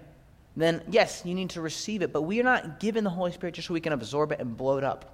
Then 0.56 0.82
yes, 0.90 1.22
you 1.24 1.34
need 1.34 1.50
to 1.50 1.60
receive 1.60 2.02
it, 2.02 2.12
but 2.12 2.22
we 2.22 2.38
are 2.40 2.44
not 2.44 2.78
given 2.78 3.04
the 3.04 3.10
Holy 3.10 3.32
Spirit 3.32 3.54
just 3.54 3.68
so 3.68 3.74
we 3.74 3.80
can 3.80 3.92
absorb 3.92 4.32
it 4.32 4.40
and 4.40 4.56
blow 4.56 4.78
it 4.78 4.84
up. 4.84 5.11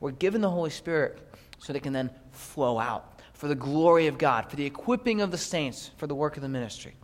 We're 0.00 0.12
given 0.12 0.40
the 0.40 0.50
Holy 0.50 0.70
Spirit 0.70 1.18
so 1.58 1.72
they 1.72 1.80
can 1.80 1.92
then 1.92 2.10
flow 2.32 2.78
out 2.78 3.20
for 3.32 3.48
the 3.48 3.54
glory 3.54 4.06
of 4.08 4.18
God, 4.18 4.50
for 4.50 4.56
the 4.56 4.66
equipping 4.66 5.20
of 5.20 5.30
the 5.30 5.38
saints 5.38 5.90
for 5.96 6.06
the 6.06 6.14
work 6.14 6.36
of 6.36 6.42
the 6.42 6.48
ministry. 6.48 6.94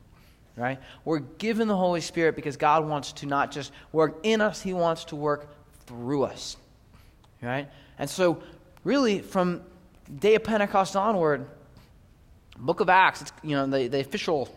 Right? 0.56 0.78
We're 1.04 1.18
given 1.18 1.66
the 1.66 1.76
Holy 1.76 2.00
Spirit 2.00 2.36
because 2.36 2.56
God 2.56 2.86
wants 2.86 3.12
to 3.14 3.26
not 3.26 3.50
just 3.50 3.72
work 3.92 4.20
in 4.22 4.40
us, 4.40 4.62
He 4.62 4.72
wants 4.72 5.04
to 5.06 5.16
work 5.16 5.48
through 5.86 6.24
us. 6.24 6.56
Right? 7.42 7.68
And 7.98 8.08
so, 8.08 8.42
really, 8.84 9.20
from 9.20 9.62
day 10.18 10.36
of 10.36 10.44
Pentecost 10.44 10.96
onward, 10.96 11.46
Book 12.56 12.80
of 12.80 12.88
Acts, 12.88 13.22
it's, 13.22 13.32
you 13.42 13.56
know, 13.56 13.66
the, 13.66 13.88
the 13.88 14.00
official 14.00 14.48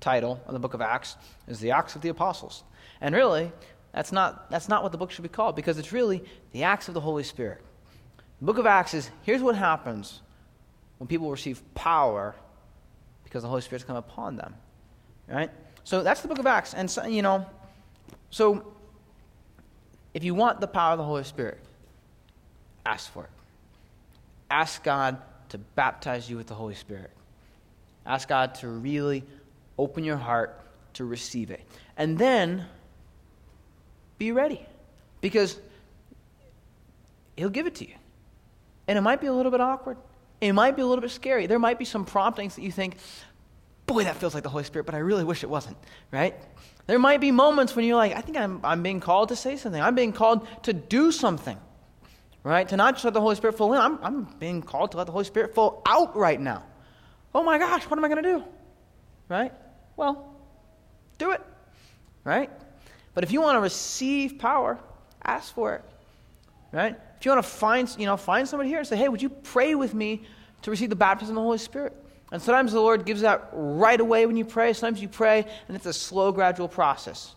title 0.00 0.40
of 0.46 0.52
the 0.52 0.60
book 0.60 0.74
of 0.74 0.82
Acts 0.82 1.16
is 1.48 1.60
the 1.60 1.70
Acts 1.70 1.96
of 1.96 2.02
the 2.02 2.10
Apostles. 2.10 2.62
And 3.00 3.14
really, 3.14 3.52
that's 3.94 4.10
not, 4.10 4.50
that's 4.50 4.68
not 4.68 4.82
what 4.82 4.90
the 4.90 4.98
book 4.98 5.12
should 5.12 5.22
be 5.22 5.28
called 5.28 5.54
because 5.54 5.78
it's 5.78 5.92
really 5.92 6.24
the 6.52 6.64
acts 6.64 6.88
of 6.88 6.94
the 6.94 7.00
Holy 7.00 7.22
Spirit. 7.22 7.62
The 8.40 8.46
book 8.46 8.58
of 8.58 8.66
Acts 8.66 8.92
is 8.92 9.08
here's 9.22 9.40
what 9.40 9.54
happens 9.54 10.20
when 10.98 11.06
people 11.06 11.30
receive 11.30 11.62
power 11.74 12.34
because 13.22 13.42
the 13.42 13.48
Holy 13.48 13.60
Spirit's 13.60 13.84
come 13.84 13.96
upon 13.96 14.36
them. 14.36 14.54
Right? 15.28 15.50
So 15.84 16.02
that's 16.02 16.22
the 16.22 16.28
book 16.28 16.40
of 16.40 16.46
Acts. 16.46 16.74
And, 16.74 16.90
so, 16.90 17.06
you 17.06 17.22
know, 17.22 17.46
so 18.30 18.74
if 20.12 20.24
you 20.24 20.34
want 20.34 20.60
the 20.60 20.66
power 20.66 20.92
of 20.92 20.98
the 20.98 21.04
Holy 21.04 21.24
Spirit, 21.24 21.60
ask 22.84 23.12
for 23.12 23.24
it. 23.24 23.30
Ask 24.50 24.82
God 24.82 25.18
to 25.50 25.58
baptize 25.58 26.28
you 26.28 26.36
with 26.36 26.48
the 26.48 26.54
Holy 26.54 26.74
Spirit. 26.74 27.10
Ask 28.04 28.28
God 28.28 28.56
to 28.56 28.68
really 28.68 29.24
open 29.78 30.02
your 30.02 30.16
heart 30.16 30.60
to 30.94 31.04
receive 31.04 31.50
it. 31.50 31.62
And 31.96 32.18
then 32.18 32.66
be 34.18 34.32
ready 34.32 34.64
because 35.20 35.58
He'll 37.36 37.50
give 37.50 37.66
it 37.66 37.76
to 37.76 37.88
you. 37.88 37.94
And 38.86 38.98
it 38.98 39.00
might 39.00 39.20
be 39.20 39.26
a 39.26 39.32
little 39.32 39.50
bit 39.50 39.60
awkward. 39.60 39.96
It 40.40 40.52
might 40.52 40.76
be 40.76 40.82
a 40.82 40.86
little 40.86 41.02
bit 41.02 41.10
scary. 41.10 41.46
There 41.46 41.58
might 41.58 41.78
be 41.78 41.84
some 41.84 42.04
promptings 42.04 42.54
that 42.56 42.62
you 42.62 42.70
think, 42.70 42.96
boy, 43.86 44.04
that 44.04 44.16
feels 44.16 44.34
like 44.34 44.42
the 44.42 44.48
Holy 44.48 44.64
Spirit, 44.64 44.84
but 44.84 44.94
I 44.94 44.98
really 44.98 45.24
wish 45.24 45.42
it 45.42 45.50
wasn't, 45.50 45.76
right? 46.10 46.34
There 46.86 46.98
might 46.98 47.20
be 47.20 47.30
moments 47.30 47.74
when 47.74 47.84
you're 47.86 47.96
like, 47.96 48.14
I 48.14 48.20
think 48.20 48.36
I'm, 48.36 48.60
I'm 48.62 48.82
being 48.82 49.00
called 49.00 49.30
to 49.30 49.36
say 49.36 49.56
something. 49.56 49.80
I'm 49.80 49.94
being 49.94 50.12
called 50.12 50.46
to 50.64 50.72
do 50.72 51.12
something, 51.12 51.58
right? 52.42 52.68
To 52.68 52.76
not 52.76 52.94
just 52.94 53.04
let 53.04 53.14
the 53.14 53.20
Holy 53.20 53.36
Spirit 53.36 53.56
flow 53.56 53.72
in. 53.72 53.80
I'm, 53.80 53.98
I'm 54.02 54.24
being 54.38 54.60
called 54.60 54.92
to 54.92 54.98
let 54.98 55.06
the 55.06 55.12
Holy 55.12 55.24
Spirit 55.24 55.54
flow 55.54 55.82
out 55.86 56.14
right 56.14 56.40
now. 56.40 56.62
Oh 57.34 57.42
my 57.42 57.58
gosh, 57.58 57.84
what 57.84 57.98
am 57.98 58.04
I 58.04 58.08
going 58.08 58.22
to 58.22 58.32
do? 58.38 58.44
Right? 59.28 59.52
Well, 59.96 60.36
do 61.16 61.30
it, 61.30 61.40
right? 62.22 62.50
But 63.14 63.24
if 63.24 63.32
you 63.32 63.40
want 63.40 63.56
to 63.56 63.60
receive 63.60 64.38
power, 64.38 64.78
ask 65.22 65.54
for 65.54 65.74
it. 65.74 65.84
Right? 66.72 66.98
If 67.18 67.24
you 67.24 67.30
want 67.30 67.44
to 67.44 67.50
find, 67.50 67.88
you 67.98 68.06
know, 68.06 68.16
find 68.16 68.48
somebody 68.48 68.68
here 68.68 68.78
and 68.78 68.86
say, 68.86 68.96
hey, 68.96 69.08
would 69.08 69.22
you 69.22 69.28
pray 69.28 69.74
with 69.74 69.94
me 69.94 70.24
to 70.62 70.70
receive 70.70 70.90
the 70.90 70.96
baptism 70.96 71.36
of 71.36 71.42
the 71.42 71.46
Holy 71.46 71.58
Spirit? 71.58 71.94
And 72.32 72.42
sometimes 72.42 72.72
the 72.72 72.80
Lord 72.80 73.04
gives 73.04 73.20
that 73.20 73.48
right 73.52 74.00
away 74.00 74.26
when 74.26 74.36
you 74.36 74.44
pray. 74.44 74.72
Sometimes 74.72 75.00
you 75.00 75.08
pray, 75.08 75.46
and 75.68 75.76
it's 75.76 75.86
a 75.86 75.92
slow, 75.92 76.32
gradual 76.32 76.66
process. 76.66 77.34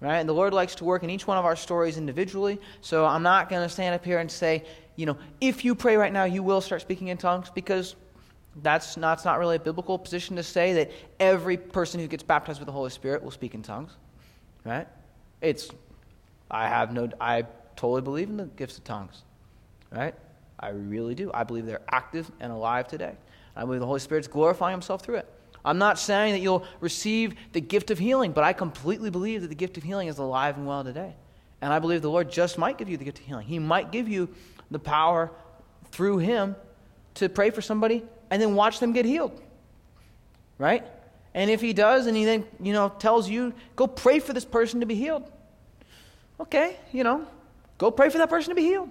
Right? 0.00 0.18
And 0.18 0.28
the 0.28 0.32
Lord 0.32 0.54
likes 0.54 0.74
to 0.76 0.84
work 0.84 1.02
in 1.02 1.10
each 1.10 1.26
one 1.26 1.36
of 1.36 1.44
our 1.44 1.56
stories 1.56 1.98
individually. 1.98 2.58
So 2.80 3.04
I'm 3.04 3.22
not 3.22 3.50
going 3.50 3.62
to 3.62 3.68
stand 3.68 3.94
up 3.94 4.04
here 4.04 4.20
and 4.20 4.30
say, 4.30 4.64
you 4.96 5.06
know, 5.06 5.18
if 5.40 5.64
you 5.64 5.74
pray 5.74 5.96
right 5.96 6.12
now, 6.12 6.24
you 6.24 6.42
will 6.42 6.60
start 6.60 6.80
speaking 6.80 7.08
in 7.08 7.18
tongues, 7.18 7.50
because 7.54 7.94
that's 8.62 8.96
not, 8.96 9.16
that's 9.16 9.24
not 9.24 9.38
really 9.38 9.56
a 9.56 9.60
biblical 9.60 9.98
position 9.98 10.36
to 10.36 10.42
say 10.42 10.72
that 10.72 10.90
every 11.20 11.56
person 11.56 12.00
who 12.00 12.06
gets 12.06 12.22
baptized 12.22 12.58
with 12.58 12.66
the 12.66 12.72
Holy 12.72 12.90
Spirit 12.90 13.22
will 13.22 13.30
speak 13.30 13.54
in 13.54 13.62
tongues. 13.62 13.92
Right? 14.64 14.88
It's, 15.40 15.70
I 16.50 16.68
have 16.68 16.92
no, 16.92 17.08
I 17.20 17.44
totally 17.76 18.02
believe 18.02 18.28
in 18.28 18.36
the 18.36 18.46
gifts 18.46 18.78
of 18.78 18.84
tongues, 18.84 19.22
right? 19.90 20.14
I 20.58 20.70
really 20.70 21.14
do. 21.14 21.30
I 21.32 21.44
believe 21.44 21.66
they're 21.66 21.80
active 21.90 22.30
and 22.40 22.52
alive 22.52 22.88
today. 22.88 23.14
I 23.54 23.64
believe 23.64 23.80
the 23.80 23.86
Holy 23.86 24.00
Spirit's 24.00 24.28
glorifying 24.28 24.72
Himself 24.72 25.02
through 25.02 25.16
it. 25.16 25.28
I'm 25.64 25.78
not 25.78 25.98
saying 25.98 26.32
that 26.32 26.40
you'll 26.40 26.64
receive 26.80 27.34
the 27.52 27.60
gift 27.60 27.90
of 27.90 27.98
healing, 27.98 28.32
but 28.32 28.44
I 28.44 28.52
completely 28.52 29.10
believe 29.10 29.42
that 29.42 29.48
the 29.48 29.54
gift 29.54 29.76
of 29.76 29.82
healing 29.82 30.08
is 30.08 30.18
alive 30.18 30.56
and 30.56 30.66
well 30.66 30.84
today. 30.84 31.14
And 31.60 31.72
I 31.72 31.78
believe 31.78 32.02
the 32.02 32.10
Lord 32.10 32.30
just 32.30 32.58
might 32.58 32.78
give 32.78 32.88
you 32.88 32.96
the 32.96 33.04
gift 33.04 33.18
of 33.18 33.24
healing. 33.24 33.46
He 33.46 33.58
might 33.58 33.90
give 33.90 34.08
you 34.08 34.28
the 34.70 34.78
power 34.78 35.30
through 35.90 36.18
Him 36.18 36.56
to 37.14 37.28
pray 37.28 37.50
for 37.50 37.60
somebody 37.60 38.04
and 38.30 38.40
then 38.40 38.54
watch 38.54 38.78
them 38.78 38.92
get 38.92 39.04
healed. 39.04 39.40
Right? 40.56 40.86
And 41.34 41.50
if 41.50 41.60
He 41.60 41.72
does, 41.72 42.06
and 42.06 42.16
He 42.16 42.24
then, 42.24 42.44
you 42.60 42.72
know, 42.72 42.88
tells 42.88 43.28
you, 43.28 43.52
go 43.76 43.86
pray 43.86 44.18
for 44.18 44.32
this 44.32 44.44
person 44.44 44.80
to 44.80 44.86
be 44.86 44.94
healed. 44.94 45.30
Okay, 46.40 46.76
you 46.92 47.04
know, 47.04 47.26
go 47.78 47.90
pray 47.90 48.08
for 48.08 48.18
that 48.18 48.30
person 48.30 48.50
to 48.50 48.54
be 48.54 48.62
healed. 48.62 48.90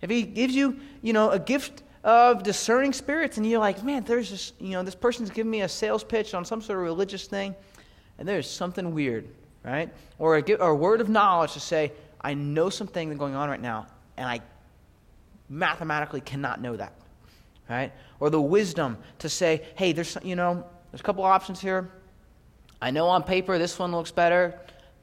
If 0.00 0.10
He 0.10 0.22
gives 0.22 0.54
you, 0.54 0.78
you 1.02 1.12
know, 1.12 1.30
a 1.30 1.38
gift 1.38 1.82
of 2.02 2.42
discerning 2.42 2.92
spirits, 2.92 3.38
and 3.38 3.46
you're 3.48 3.60
like, 3.60 3.82
man, 3.82 4.04
there's 4.04 4.30
this, 4.30 4.52
you 4.60 4.72
know, 4.72 4.82
this 4.82 4.94
person's 4.94 5.30
giving 5.30 5.50
me 5.50 5.62
a 5.62 5.68
sales 5.68 6.04
pitch 6.04 6.34
on 6.34 6.44
some 6.44 6.60
sort 6.60 6.78
of 6.78 6.84
religious 6.84 7.26
thing, 7.26 7.54
and 8.18 8.28
there's 8.28 8.48
something 8.48 8.92
weird, 8.92 9.26
right? 9.64 9.90
Or 10.18 10.36
a, 10.36 10.54
or 10.56 10.70
a 10.70 10.76
word 10.76 11.00
of 11.00 11.08
knowledge 11.08 11.54
to 11.54 11.60
say, 11.60 11.92
I 12.20 12.34
know 12.34 12.68
something 12.68 13.08
that's 13.08 13.18
going 13.18 13.34
on 13.34 13.48
right 13.48 13.60
now, 13.60 13.86
and 14.16 14.28
I 14.28 14.40
mathematically 15.48 16.20
cannot 16.20 16.60
know 16.60 16.76
that, 16.76 16.92
right? 17.70 17.92
Or 18.20 18.28
the 18.28 18.40
wisdom 18.40 18.98
to 19.20 19.28
say, 19.28 19.62
hey, 19.74 19.92
there's, 19.92 20.18
you 20.22 20.36
know, 20.36 20.66
there's 20.94 21.00
a 21.00 21.04
couple 21.04 21.24
options 21.24 21.60
here. 21.60 21.90
I 22.80 22.92
know 22.92 23.08
on 23.08 23.24
paper 23.24 23.58
this 23.58 23.76
one 23.76 23.90
looks 23.90 24.12
better, 24.12 24.60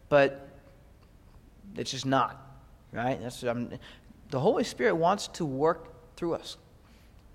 but 0.07 0.47
it's 1.75 1.91
just 1.91 2.05
not, 2.05 2.41
right? 2.93 3.21
That's, 3.21 3.43
um, 3.43 3.69
the 4.29 4.39
Holy 4.39 4.63
Spirit 4.63 4.95
wants 4.95 5.27
to 5.27 5.43
work 5.43 6.15
through 6.15 6.35
us 6.35 6.55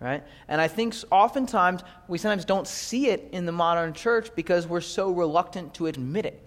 right? 0.01 0.23
And 0.49 0.61
I 0.61 0.69
think 0.69 0.95
oftentimes 1.11 1.83
we 2.09 2.19
sometimes 2.19 2.45
don't 2.45 2.67
see 2.67 3.09
it 3.09 3.29
in 3.33 3.47
the 3.47 3.53
modern 3.53 3.93
church 3.93 4.31
because 4.35 4.67
we're 4.67 4.81
so 4.81 5.11
reluctant 5.11 5.75
to 5.75 5.87
admit 5.87 6.27
it. 6.27 6.43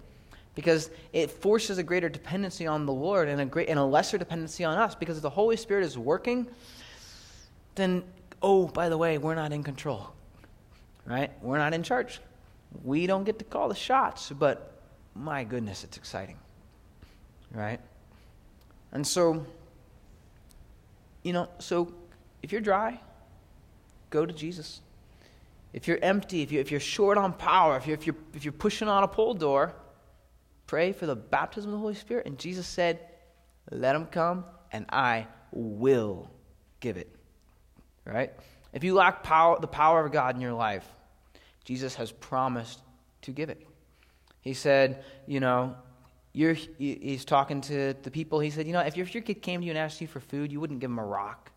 Because 0.54 0.90
it 1.12 1.30
forces 1.30 1.78
a 1.78 1.82
greater 1.82 2.08
dependency 2.08 2.66
on 2.66 2.84
the 2.84 2.92
Lord 2.92 3.28
and 3.28 3.40
a, 3.40 3.46
great, 3.46 3.68
and 3.68 3.78
a 3.78 3.84
lesser 3.84 4.18
dependency 4.18 4.64
on 4.64 4.76
us. 4.78 4.94
Because 4.94 5.16
if 5.16 5.22
the 5.22 5.30
Holy 5.30 5.56
Spirit 5.56 5.84
is 5.84 5.96
working, 5.96 6.46
then, 7.76 8.02
oh, 8.42 8.66
by 8.66 8.88
the 8.88 8.98
way, 8.98 9.16
we're 9.16 9.34
not 9.34 9.52
in 9.52 9.62
control, 9.62 10.12
right? 11.06 11.30
We're 11.42 11.58
not 11.58 11.74
in 11.74 11.82
charge. 11.82 12.20
We 12.84 13.06
don't 13.06 13.24
get 13.24 13.38
to 13.38 13.44
call 13.44 13.68
the 13.68 13.74
shots, 13.74 14.30
but 14.30 14.80
my 15.14 15.44
goodness, 15.44 15.84
it's 15.84 15.96
exciting, 15.96 16.38
right? 17.52 17.80
And 18.92 19.06
so, 19.06 19.44
you 21.22 21.32
know, 21.32 21.48
so 21.58 21.92
if 22.42 22.52
you're 22.52 22.60
dry, 22.60 23.00
go 24.10 24.24
to 24.24 24.32
Jesus. 24.32 24.80
If 25.72 25.86
you're 25.86 25.98
empty, 26.02 26.42
if, 26.42 26.50
you, 26.50 26.60
if 26.60 26.70
you're 26.70 26.80
short 26.80 27.16
on 27.16 27.32
power, 27.32 27.76
if 27.76 27.86
you're, 27.86 27.96
if, 27.96 28.06
you're, 28.06 28.16
if 28.34 28.44
you're 28.44 28.52
pushing 28.52 28.88
on 28.88 29.04
a 29.04 29.08
pole 29.08 29.34
door, 29.34 29.74
pray 30.66 30.92
for 30.92 31.06
the 31.06 31.14
baptism 31.16 31.70
of 31.70 31.76
the 31.76 31.80
Holy 31.80 31.94
Spirit. 31.94 32.26
And 32.26 32.38
Jesus 32.38 32.66
said, 32.66 32.98
Let 33.70 33.94
him 33.94 34.06
come, 34.06 34.44
and 34.72 34.86
I 34.90 35.26
will 35.52 36.28
give 36.80 36.96
it. 36.96 37.14
Right? 38.04 38.32
If 38.72 38.84
you 38.84 38.94
lack 38.94 39.22
power, 39.22 39.58
the 39.60 39.66
power 39.66 40.04
of 40.04 40.12
God 40.12 40.34
in 40.34 40.40
your 40.40 40.52
life, 40.52 40.86
Jesus 41.64 41.94
has 41.96 42.12
promised 42.12 42.80
to 43.22 43.32
give 43.32 43.50
it. 43.50 43.66
He 44.40 44.54
said, 44.54 45.04
you 45.26 45.40
know, 45.40 45.76
you're, 46.32 46.54
he's 46.78 47.24
talking 47.24 47.60
to 47.62 47.94
the 48.02 48.10
people. 48.10 48.40
He 48.40 48.50
said, 48.50 48.66
you 48.66 48.72
know, 48.72 48.80
if 48.80 48.96
your, 48.96 49.06
if 49.06 49.14
your 49.14 49.22
kid 49.22 49.42
came 49.42 49.60
to 49.60 49.66
you 49.66 49.72
and 49.72 49.78
asked 49.78 50.00
you 50.00 50.06
for 50.06 50.20
food, 50.20 50.52
you 50.52 50.60
wouldn't 50.60 50.80
give 50.80 50.90
him 50.90 50.98
a 50.98 51.04
rock. 51.04 51.50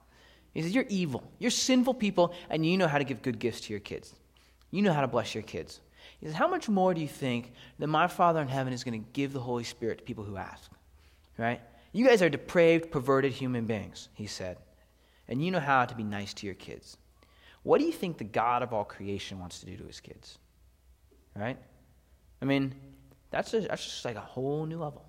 He 0.54 0.62
says, 0.62 0.74
You're 0.74 0.86
evil. 0.90 1.24
You're 1.40 1.52
sinful 1.52 1.96
people, 1.96 2.34
and 2.50 2.66
you 2.66 2.78
know 2.78 2.88
how 2.88 2.98
to 2.98 3.04
give 3.04 3.22
good 3.22 3.40
gifts 3.40 3.62
to 3.62 3.74
your 3.74 3.80
kids. 3.80 4.14
You 4.72 4.82
know 4.82 4.94
how 4.94 5.02
to 5.02 5.08
bless 5.08 5.34
your 5.34 5.44
kids. 5.44 5.82
He 6.20 6.28
says, 6.28 6.36
How 6.36 6.48
much 6.48 6.70
more 6.70 6.94
do 6.94 7.02
you 7.02 7.08
think 7.08 7.54
that 7.80 7.88
my 7.88 8.08
Father 8.08 8.42
in 8.42 8.48
heaven 8.48 8.74
is 8.74 8.84
going 8.84 9.02
to 9.02 9.10
give 9.14 9.34
the 9.34 9.40
Holy 9.40 9.64
Spirit 9.64 10.00
to 10.00 10.04
people 10.04 10.24
who 10.24 10.38
ask? 10.38 10.72
Right? 11.38 11.62
You 11.92 12.06
guys 12.08 12.22
are 12.22 12.30
depraved, 12.30 12.92
perverted 12.92 13.32
human 13.32 13.66
beings, 13.66 14.10
he 14.14 14.28
said. 14.28 14.58
And 15.28 15.44
you 15.44 15.52
know 15.52 15.60
how 15.60 15.86
to 15.86 15.96
be 15.96 16.04
nice 16.04 16.34
to 16.36 16.46
your 16.46 16.56
kids. 16.56 16.98
What 17.64 17.80
do 17.80 17.86
you 17.86 17.92
think 17.92 18.18
the 18.18 18.24
God 18.26 18.62
of 18.62 18.74
all 18.74 18.84
creation 18.84 19.40
wants 19.40 19.60
to 19.62 19.66
do 19.66 19.78
to 19.78 19.84
his 19.86 20.00
kids? 20.00 20.38
Right? 21.36 21.58
I 22.42 22.46
mean, 22.46 22.76
that's, 23.32 23.54
a, 23.54 23.62
that's 23.62 23.84
just 23.84 24.06
like 24.06 24.16
a 24.16 24.22
whole 24.22 24.66
new 24.66 24.78
level. 24.78 25.06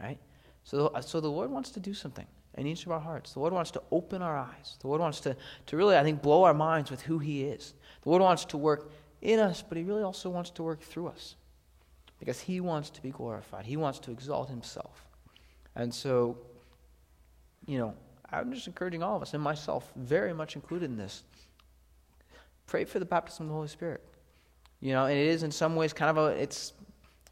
Right? 0.00 0.18
So, 0.64 0.92
so 1.00 1.20
the 1.20 1.30
Lord 1.30 1.50
wants 1.50 1.70
to 1.70 1.80
do 1.80 1.94
something 1.94 2.26
in 2.56 2.66
each 2.66 2.84
of 2.84 2.92
our 2.92 3.00
hearts. 3.00 3.32
The 3.32 3.40
Lord 3.40 3.52
wants 3.52 3.70
to 3.72 3.82
open 3.90 4.20
our 4.20 4.36
eyes. 4.36 4.76
The 4.80 4.88
Lord 4.88 5.00
wants 5.00 5.20
to, 5.20 5.36
to 5.66 5.76
really, 5.76 5.96
I 5.96 6.02
think, 6.02 6.20
blow 6.20 6.42
our 6.42 6.54
minds 6.54 6.90
with 6.90 7.00
who 7.02 7.18
He 7.18 7.44
is. 7.44 7.74
The 8.02 8.10
Lord 8.10 8.22
wants 8.22 8.44
to 8.46 8.56
work 8.56 8.90
in 9.22 9.38
us, 9.38 9.62
but 9.66 9.78
He 9.78 9.84
really 9.84 10.02
also 10.02 10.28
wants 10.28 10.50
to 10.50 10.62
work 10.62 10.82
through 10.82 11.08
us 11.08 11.36
because 12.18 12.40
He 12.40 12.60
wants 12.60 12.90
to 12.90 13.02
be 13.02 13.10
glorified. 13.10 13.64
He 13.64 13.76
wants 13.76 14.00
to 14.00 14.10
exalt 14.10 14.48
Himself. 14.48 15.04
And 15.76 15.94
so, 15.94 16.36
you 17.66 17.78
know, 17.78 17.94
I'm 18.30 18.52
just 18.52 18.66
encouraging 18.66 19.02
all 19.02 19.16
of 19.16 19.22
us, 19.22 19.34
and 19.34 19.42
myself 19.42 19.90
very 19.96 20.34
much 20.34 20.56
included 20.56 20.90
in 20.90 20.96
this. 20.96 21.22
Pray 22.68 22.84
for 22.84 23.00
the 23.00 23.04
baptism 23.04 23.46
of 23.46 23.48
the 23.48 23.54
Holy 23.54 23.68
Spirit. 23.68 24.04
You 24.80 24.92
know, 24.92 25.06
and 25.06 25.18
it 25.18 25.26
is 25.26 25.42
in 25.42 25.50
some 25.50 25.74
ways 25.74 25.92
kind 25.92 26.16
of 26.16 26.18
a, 26.18 26.40
it's, 26.40 26.72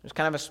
there's 0.03 0.12
kind 0.12 0.34
of 0.34 0.41
a 0.41 0.45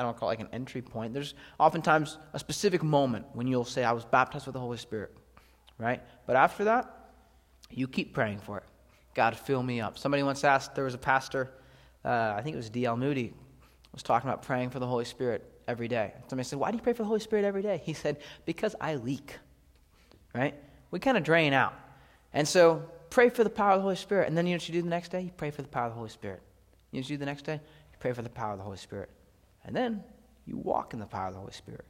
I 0.00 0.02
don't 0.02 0.16
call 0.16 0.30
it 0.30 0.32
like 0.32 0.40
an 0.40 0.48
entry 0.54 0.80
point. 0.80 1.12
There's 1.12 1.34
oftentimes 1.58 2.16
a 2.32 2.38
specific 2.38 2.82
moment 2.82 3.26
when 3.34 3.46
you'll 3.46 3.66
say, 3.66 3.84
I 3.84 3.92
was 3.92 4.06
baptized 4.06 4.46
with 4.46 4.54
the 4.54 4.60
Holy 4.60 4.78
Spirit, 4.78 5.14
right? 5.76 6.00
But 6.26 6.36
after 6.36 6.64
that, 6.64 7.10
you 7.70 7.86
keep 7.86 8.14
praying 8.14 8.38
for 8.38 8.56
it. 8.56 8.64
God, 9.14 9.36
fill 9.36 9.62
me 9.62 9.78
up. 9.82 9.98
Somebody 9.98 10.22
once 10.22 10.42
asked, 10.42 10.74
there 10.74 10.84
was 10.84 10.94
a 10.94 10.98
pastor, 10.98 11.52
uh, 12.02 12.32
I 12.34 12.40
think 12.42 12.54
it 12.54 12.56
was 12.56 12.70
D.L. 12.70 12.96
Moody, 12.96 13.34
was 13.92 14.02
talking 14.02 14.26
about 14.26 14.40
praying 14.42 14.70
for 14.70 14.78
the 14.78 14.86
Holy 14.86 15.04
Spirit 15.04 15.44
every 15.68 15.88
day. 15.88 16.14
Somebody 16.28 16.48
said, 16.48 16.58
Why 16.58 16.70
do 16.70 16.78
you 16.78 16.82
pray 16.82 16.94
for 16.94 17.02
the 17.02 17.08
Holy 17.08 17.20
Spirit 17.20 17.44
every 17.44 17.62
day? 17.62 17.82
He 17.84 17.92
said, 17.92 18.18
Because 18.46 18.74
I 18.80 18.94
leak, 18.94 19.38
right? 20.34 20.54
We 20.90 20.98
kind 20.98 21.18
of 21.18 21.24
drain 21.24 21.52
out. 21.52 21.74
And 22.32 22.48
so 22.48 22.84
pray 23.10 23.28
for 23.28 23.44
the 23.44 23.50
power 23.50 23.72
of 23.72 23.78
the 23.78 23.82
Holy 23.82 23.96
Spirit. 23.96 24.28
And 24.28 24.36
then 24.36 24.46
you 24.46 24.54
know 24.54 24.56
what 24.56 24.68
you 24.68 24.74
do 24.74 24.82
the 24.82 24.88
next 24.88 25.10
day? 25.10 25.22
You 25.22 25.32
pray 25.36 25.50
for 25.50 25.62
the 25.62 25.68
power 25.68 25.86
of 25.86 25.92
the 25.92 25.98
Holy 25.98 26.08
Spirit. 26.08 26.42
You 26.90 26.98
know 26.98 27.02
what 27.02 27.10
you 27.10 27.16
do 27.16 27.20
the 27.20 27.26
next 27.26 27.44
day? 27.44 27.54
You 27.54 27.98
pray 27.98 28.12
for 28.12 28.22
the 28.22 28.30
power 28.30 28.52
of 28.52 28.58
the 28.58 28.64
Holy 28.64 28.76
Spirit. 28.76 29.10
And 29.64 29.76
then 29.76 30.02
you 30.46 30.56
walk 30.56 30.94
in 30.94 31.00
the 31.00 31.06
power 31.06 31.28
of 31.28 31.34
the 31.34 31.40
Holy 31.40 31.52
Spirit. 31.52 31.84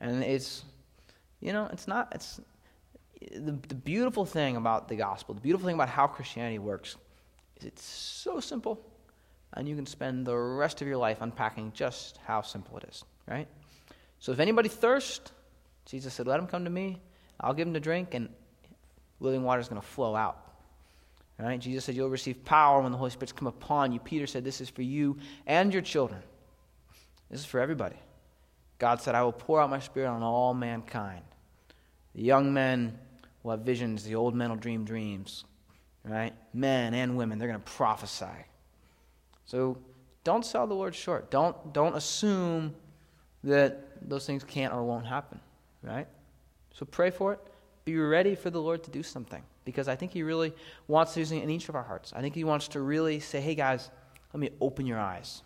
And 0.00 0.22
it's, 0.24 0.64
you 1.40 1.52
know, 1.52 1.68
it's 1.72 1.86
not, 1.86 2.08
it's, 2.12 2.40
the, 3.30 3.52
the 3.68 3.74
beautiful 3.74 4.24
thing 4.24 4.56
about 4.56 4.88
the 4.88 4.96
gospel, 4.96 5.34
the 5.34 5.40
beautiful 5.40 5.66
thing 5.66 5.74
about 5.74 5.88
how 5.88 6.06
Christianity 6.06 6.58
works, 6.58 6.96
is 7.58 7.66
it's 7.66 7.84
so 7.84 8.40
simple, 8.40 8.80
and 9.54 9.68
you 9.68 9.76
can 9.76 9.86
spend 9.86 10.26
the 10.26 10.36
rest 10.36 10.82
of 10.82 10.88
your 10.88 10.96
life 10.96 11.18
unpacking 11.20 11.72
just 11.72 12.18
how 12.24 12.42
simple 12.42 12.78
it 12.78 12.84
is, 12.88 13.04
right? 13.28 13.46
So 14.18 14.32
if 14.32 14.40
anybody 14.40 14.68
thirsts, 14.68 15.30
Jesus 15.84 16.14
said, 16.14 16.26
let 16.26 16.40
him 16.40 16.46
come 16.46 16.64
to 16.64 16.70
me, 16.70 17.00
I'll 17.40 17.54
give 17.54 17.66
him 17.66 17.74
to 17.74 17.80
drink, 17.80 18.14
and 18.14 18.28
living 19.22 19.42
water 19.42 19.60
is 19.60 19.68
going 19.68 19.80
to 19.80 19.86
flow 19.86 20.14
out. 20.14 20.38
Right? 21.38 21.58
Jesus 21.58 21.84
said, 21.84 21.94
You'll 21.94 22.10
receive 22.10 22.44
power 22.44 22.82
when 22.82 22.92
the 22.92 22.98
Holy 22.98 23.10
Spirit's 23.10 23.32
come 23.32 23.48
upon 23.48 23.92
you. 23.92 23.98
Peter 23.98 24.26
said, 24.26 24.44
This 24.44 24.60
is 24.60 24.68
for 24.68 24.82
you 24.82 25.16
and 25.46 25.72
your 25.72 25.82
children. 25.82 26.22
This 27.30 27.40
is 27.40 27.46
for 27.46 27.60
everybody. 27.60 27.96
God 28.78 29.00
said, 29.00 29.14
I 29.14 29.22
will 29.22 29.32
pour 29.32 29.60
out 29.60 29.70
my 29.70 29.78
spirit 29.78 30.08
on 30.08 30.22
all 30.22 30.54
mankind. 30.54 31.22
The 32.14 32.22
young 32.22 32.52
men 32.52 32.98
will 33.42 33.52
have 33.52 33.60
visions, 33.60 34.04
the 34.04 34.14
old 34.14 34.34
men 34.34 34.50
will 34.50 34.56
dream 34.56 34.84
dreams. 34.84 35.44
Right? 36.04 36.34
Men 36.52 36.94
and 36.94 37.16
women, 37.16 37.38
they're 37.38 37.48
going 37.48 37.60
to 37.60 37.72
prophesy. 37.72 38.26
So 39.46 39.78
don't 40.24 40.44
sell 40.44 40.66
the 40.66 40.74
Lord 40.74 40.94
short. 40.94 41.30
Don't, 41.30 41.72
don't 41.72 41.96
assume 41.96 42.74
that 43.44 44.08
those 44.08 44.26
things 44.26 44.44
can't 44.44 44.72
or 44.72 44.82
won't 44.84 45.06
happen. 45.06 45.40
Right? 45.82 46.06
So 46.74 46.84
pray 46.84 47.10
for 47.10 47.32
it. 47.32 47.40
Be 47.84 47.96
ready 47.96 48.34
for 48.34 48.50
the 48.50 48.60
Lord 48.60 48.84
to 48.84 48.90
do 48.90 49.02
something 49.02 49.42
because 49.64 49.88
I 49.88 49.96
think 49.96 50.12
He 50.12 50.22
really 50.22 50.52
wants 50.86 51.14
to 51.14 51.20
do 51.20 51.24
something 51.24 51.42
in 51.42 51.50
each 51.50 51.68
of 51.68 51.74
our 51.74 51.82
hearts. 51.82 52.12
I 52.14 52.20
think 52.20 52.34
He 52.34 52.44
wants 52.44 52.68
to 52.68 52.80
really 52.80 53.20
say, 53.20 53.40
hey, 53.40 53.54
guys, 53.54 53.90
let 54.32 54.40
me 54.40 54.50
open 54.60 54.86
your 54.86 54.98
eyes. 54.98 55.42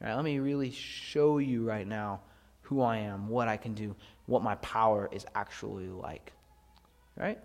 Right, 0.00 0.14
let 0.14 0.24
me 0.24 0.38
really 0.38 0.70
show 0.70 1.38
you 1.38 1.64
right 1.64 1.86
now 1.86 2.20
who 2.62 2.80
I 2.80 2.98
am, 2.98 3.28
what 3.28 3.48
I 3.48 3.56
can 3.56 3.74
do, 3.74 3.94
what 4.26 4.42
my 4.42 4.54
power 4.56 5.08
is 5.12 5.26
actually 5.34 5.88
like. 5.88 6.32
Right? 7.16 7.38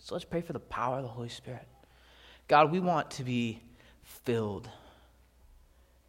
So 0.00 0.14
let's 0.14 0.24
pray 0.24 0.42
for 0.42 0.52
the 0.52 0.60
power 0.60 0.96
of 0.96 1.02
the 1.02 1.08
Holy 1.08 1.28
Spirit. 1.28 1.66
God, 2.46 2.70
we 2.70 2.80
want 2.80 3.10
to 3.12 3.24
be 3.24 3.62
filled. 4.02 4.68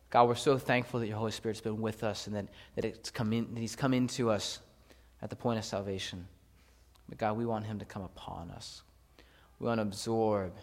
God, 0.09 0.27
we're 0.27 0.35
so 0.35 0.57
thankful 0.57 0.99
that 0.99 1.07
your 1.07 1.17
Holy 1.17 1.31
Spirit's 1.31 1.61
been 1.61 1.79
with 1.79 2.03
us 2.03 2.27
and 2.27 2.35
that, 2.35 2.47
that, 2.75 2.85
it's 2.85 3.11
come 3.11 3.31
in, 3.31 3.53
that 3.53 3.59
He's 3.59 3.75
come 3.75 3.93
into 3.93 4.29
us 4.29 4.59
at 5.21 5.29
the 5.29 5.35
point 5.35 5.59
of 5.59 5.65
salvation. 5.65 6.27
But 7.09 7.17
God, 7.17 7.37
we 7.37 7.45
want 7.45 7.65
Him 7.65 7.79
to 7.79 7.85
come 7.85 8.03
upon 8.03 8.51
us. 8.51 8.83
We 9.59 9.67
want 9.67 9.79
to 9.79 9.83
absorb 9.83 10.53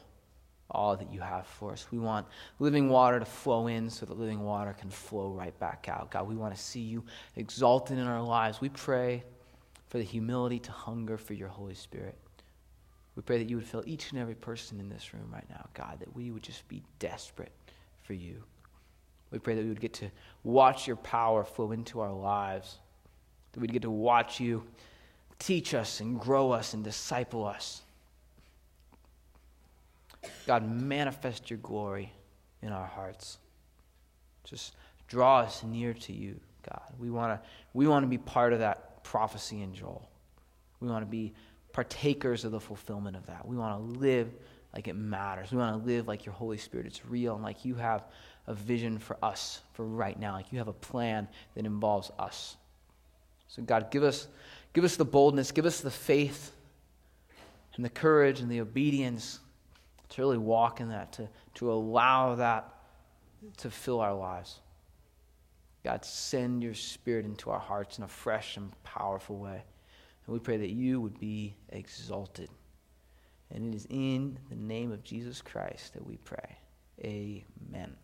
all 0.70 0.96
that 0.96 1.12
you 1.12 1.20
have 1.20 1.46
for 1.46 1.72
us. 1.72 1.86
We 1.90 1.98
want 1.98 2.26
living 2.58 2.88
water 2.88 3.18
to 3.18 3.24
flow 3.24 3.66
in 3.66 3.90
so 3.90 4.06
that 4.06 4.18
living 4.18 4.40
water 4.40 4.72
can 4.72 4.90
flow 4.90 5.30
right 5.30 5.56
back 5.58 5.88
out. 5.88 6.10
God, 6.10 6.26
we 6.26 6.34
want 6.34 6.54
to 6.54 6.60
see 6.60 6.80
you 6.80 7.04
exalted 7.36 7.98
in 7.98 8.06
our 8.06 8.22
lives. 8.22 8.60
We 8.60 8.68
pray 8.68 9.22
for 9.88 9.98
the 9.98 10.04
humility 10.04 10.58
to 10.60 10.72
hunger 10.72 11.16
for 11.16 11.34
your 11.34 11.48
Holy 11.48 11.74
Spirit. 11.74 12.16
We 13.14 13.22
pray 13.22 13.38
that 13.38 13.48
you 13.48 13.56
would 13.56 13.66
fill 13.66 13.84
each 13.86 14.10
and 14.10 14.20
every 14.20 14.34
person 14.34 14.80
in 14.80 14.88
this 14.88 15.14
room 15.14 15.28
right 15.32 15.48
now, 15.48 15.68
God, 15.74 16.00
that 16.00 16.14
we 16.14 16.30
would 16.30 16.42
just 16.42 16.66
be 16.68 16.82
desperate 16.98 17.52
for 18.02 18.12
you. 18.12 18.42
We 19.30 19.38
pray 19.38 19.54
that 19.54 19.62
we 19.62 19.68
would 19.68 19.80
get 19.80 19.94
to 19.94 20.10
watch 20.44 20.86
your 20.86 20.96
power 20.96 21.44
flow 21.44 21.72
into 21.72 22.00
our 22.00 22.12
lives, 22.12 22.78
that 23.52 23.60
we'd 23.60 23.72
get 23.72 23.82
to 23.82 23.90
watch 23.90 24.38
you 24.38 24.64
teach 25.38 25.74
us 25.74 26.00
and 26.00 26.18
grow 26.18 26.52
us 26.52 26.74
and 26.74 26.82
disciple 26.82 27.44
us. 27.44 27.82
God, 30.46 30.68
manifest 30.68 31.50
your 31.50 31.58
glory 31.58 32.12
in 32.62 32.72
our 32.72 32.86
hearts. 32.86 33.38
Just 34.44 34.74
draw 35.08 35.40
us 35.40 35.62
near 35.62 35.92
to 35.94 36.12
you, 36.12 36.40
God. 36.68 36.82
We 36.98 37.10
want 37.10 37.40
to 37.40 37.48
we 37.74 37.86
want 37.86 38.04
to 38.04 38.08
be 38.08 38.18
part 38.18 38.52
of 38.52 38.60
that 38.60 39.04
prophecy 39.04 39.62
in 39.62 39.74
Joel. 39.74 40.08
We 40.80 40.88
want 40.88 41.02
to 41.02 41.10
be 41.10 41.32
partakers 41.72 42.44
of 42.44 42.52
the 42.52 42.60
fulfillment 42.60 43.16
of 43.16 43.26
that. 43.26 43.46
We 43.46 43.56
want 43.56 43.78
to 43.78 43.98
live 43.98 44.32
like 44.74 44.88
it 44.88 44.96
matters. 44.96 45.52
We 45.52 45.58
want 45.58 45.80
to 45.80 45.86
live 45.86 46.06
like 46.06 46.26
your 46.26 46.34
Holy 46.34 46.58
Spirit 46.58 46.86
is 46.86 47.00
real 47.06 47.34
and 47.34 47.42
like 47.42 47.64
you 47.64 47.74
have 47.76 48.04
a 48.46 48.54
vision 48.54 48.98
for 48.98 49.16
us 49.22 49.60
for 49.74 49.84
right 49.84 50.18
now. 50.18 50.32
Like 50.32 50.52
you 50.52 50.58
have 50.58 50.68
a 50.68 50.72
plan 50.72 51.28
that 51.54 51.66
involves 51.66 52.10
us. 52.18 52.56
So 53.48 53.62
God, 53.62 53.90
give 53.90 54.02
us 54.02 54.28
give 54.76 54.84
us 54.84 54.96
the 54.96 55.06
boldness, 55.06 55.52
give 55.52 55.64
us 55.64 55.80
the 55.80 55.90
faith 55.90 56.52
and 57.76 57.84
the 57.84 57.88
courage 57.88 58.40
and 58.40 58.50
the 58.50 58.60
obedience 58.60 59.40
to 60.10 60.20
really 60.20 60.36
walk 60.36 60.82
in 60.82 60.90
that, 60.90 61.14
to, 61.14 61.26
to 61.54 61.72
allow 61.72 62.34
that 62.34 62.74
to 63.56 63.70
fill 63.70 64.00
our 64.00 64.12
lives. 64.12 64.60
God, 65.82 66.04
send 66.04 66.62
your 66.62 66.74
spirit 66.74 67.24
into 67.24 67.48
our 67.48 67.58
hearts 67.58 67.96
in 67.96 68.04
a 68.04 68.08
fresh 68.08 68.58
and 68.58 68.70
powerful 68.82 69.38
way. 69.38 69.64
And 70.26 70.34
we 70.34 70.40
pray 70.40 70.58
that 70.58 70.70
you 70.70 71.00
would 71.00 71.18
be 71.18 71.54
exalted. 71.70 72.50
And 73.50 73.72
it 73.72 73.74
is 73.74 73.86
in 73.88 74.38
the 74.50 74.56
name 74.56 74.92
of 74.92 75.02
Jesus 75.02 75.40
Christ 75.40 75.94
that 75.94 76.06
we 76.06 76.18
pray. 76.18 76.58
Amen. 77.02 77.96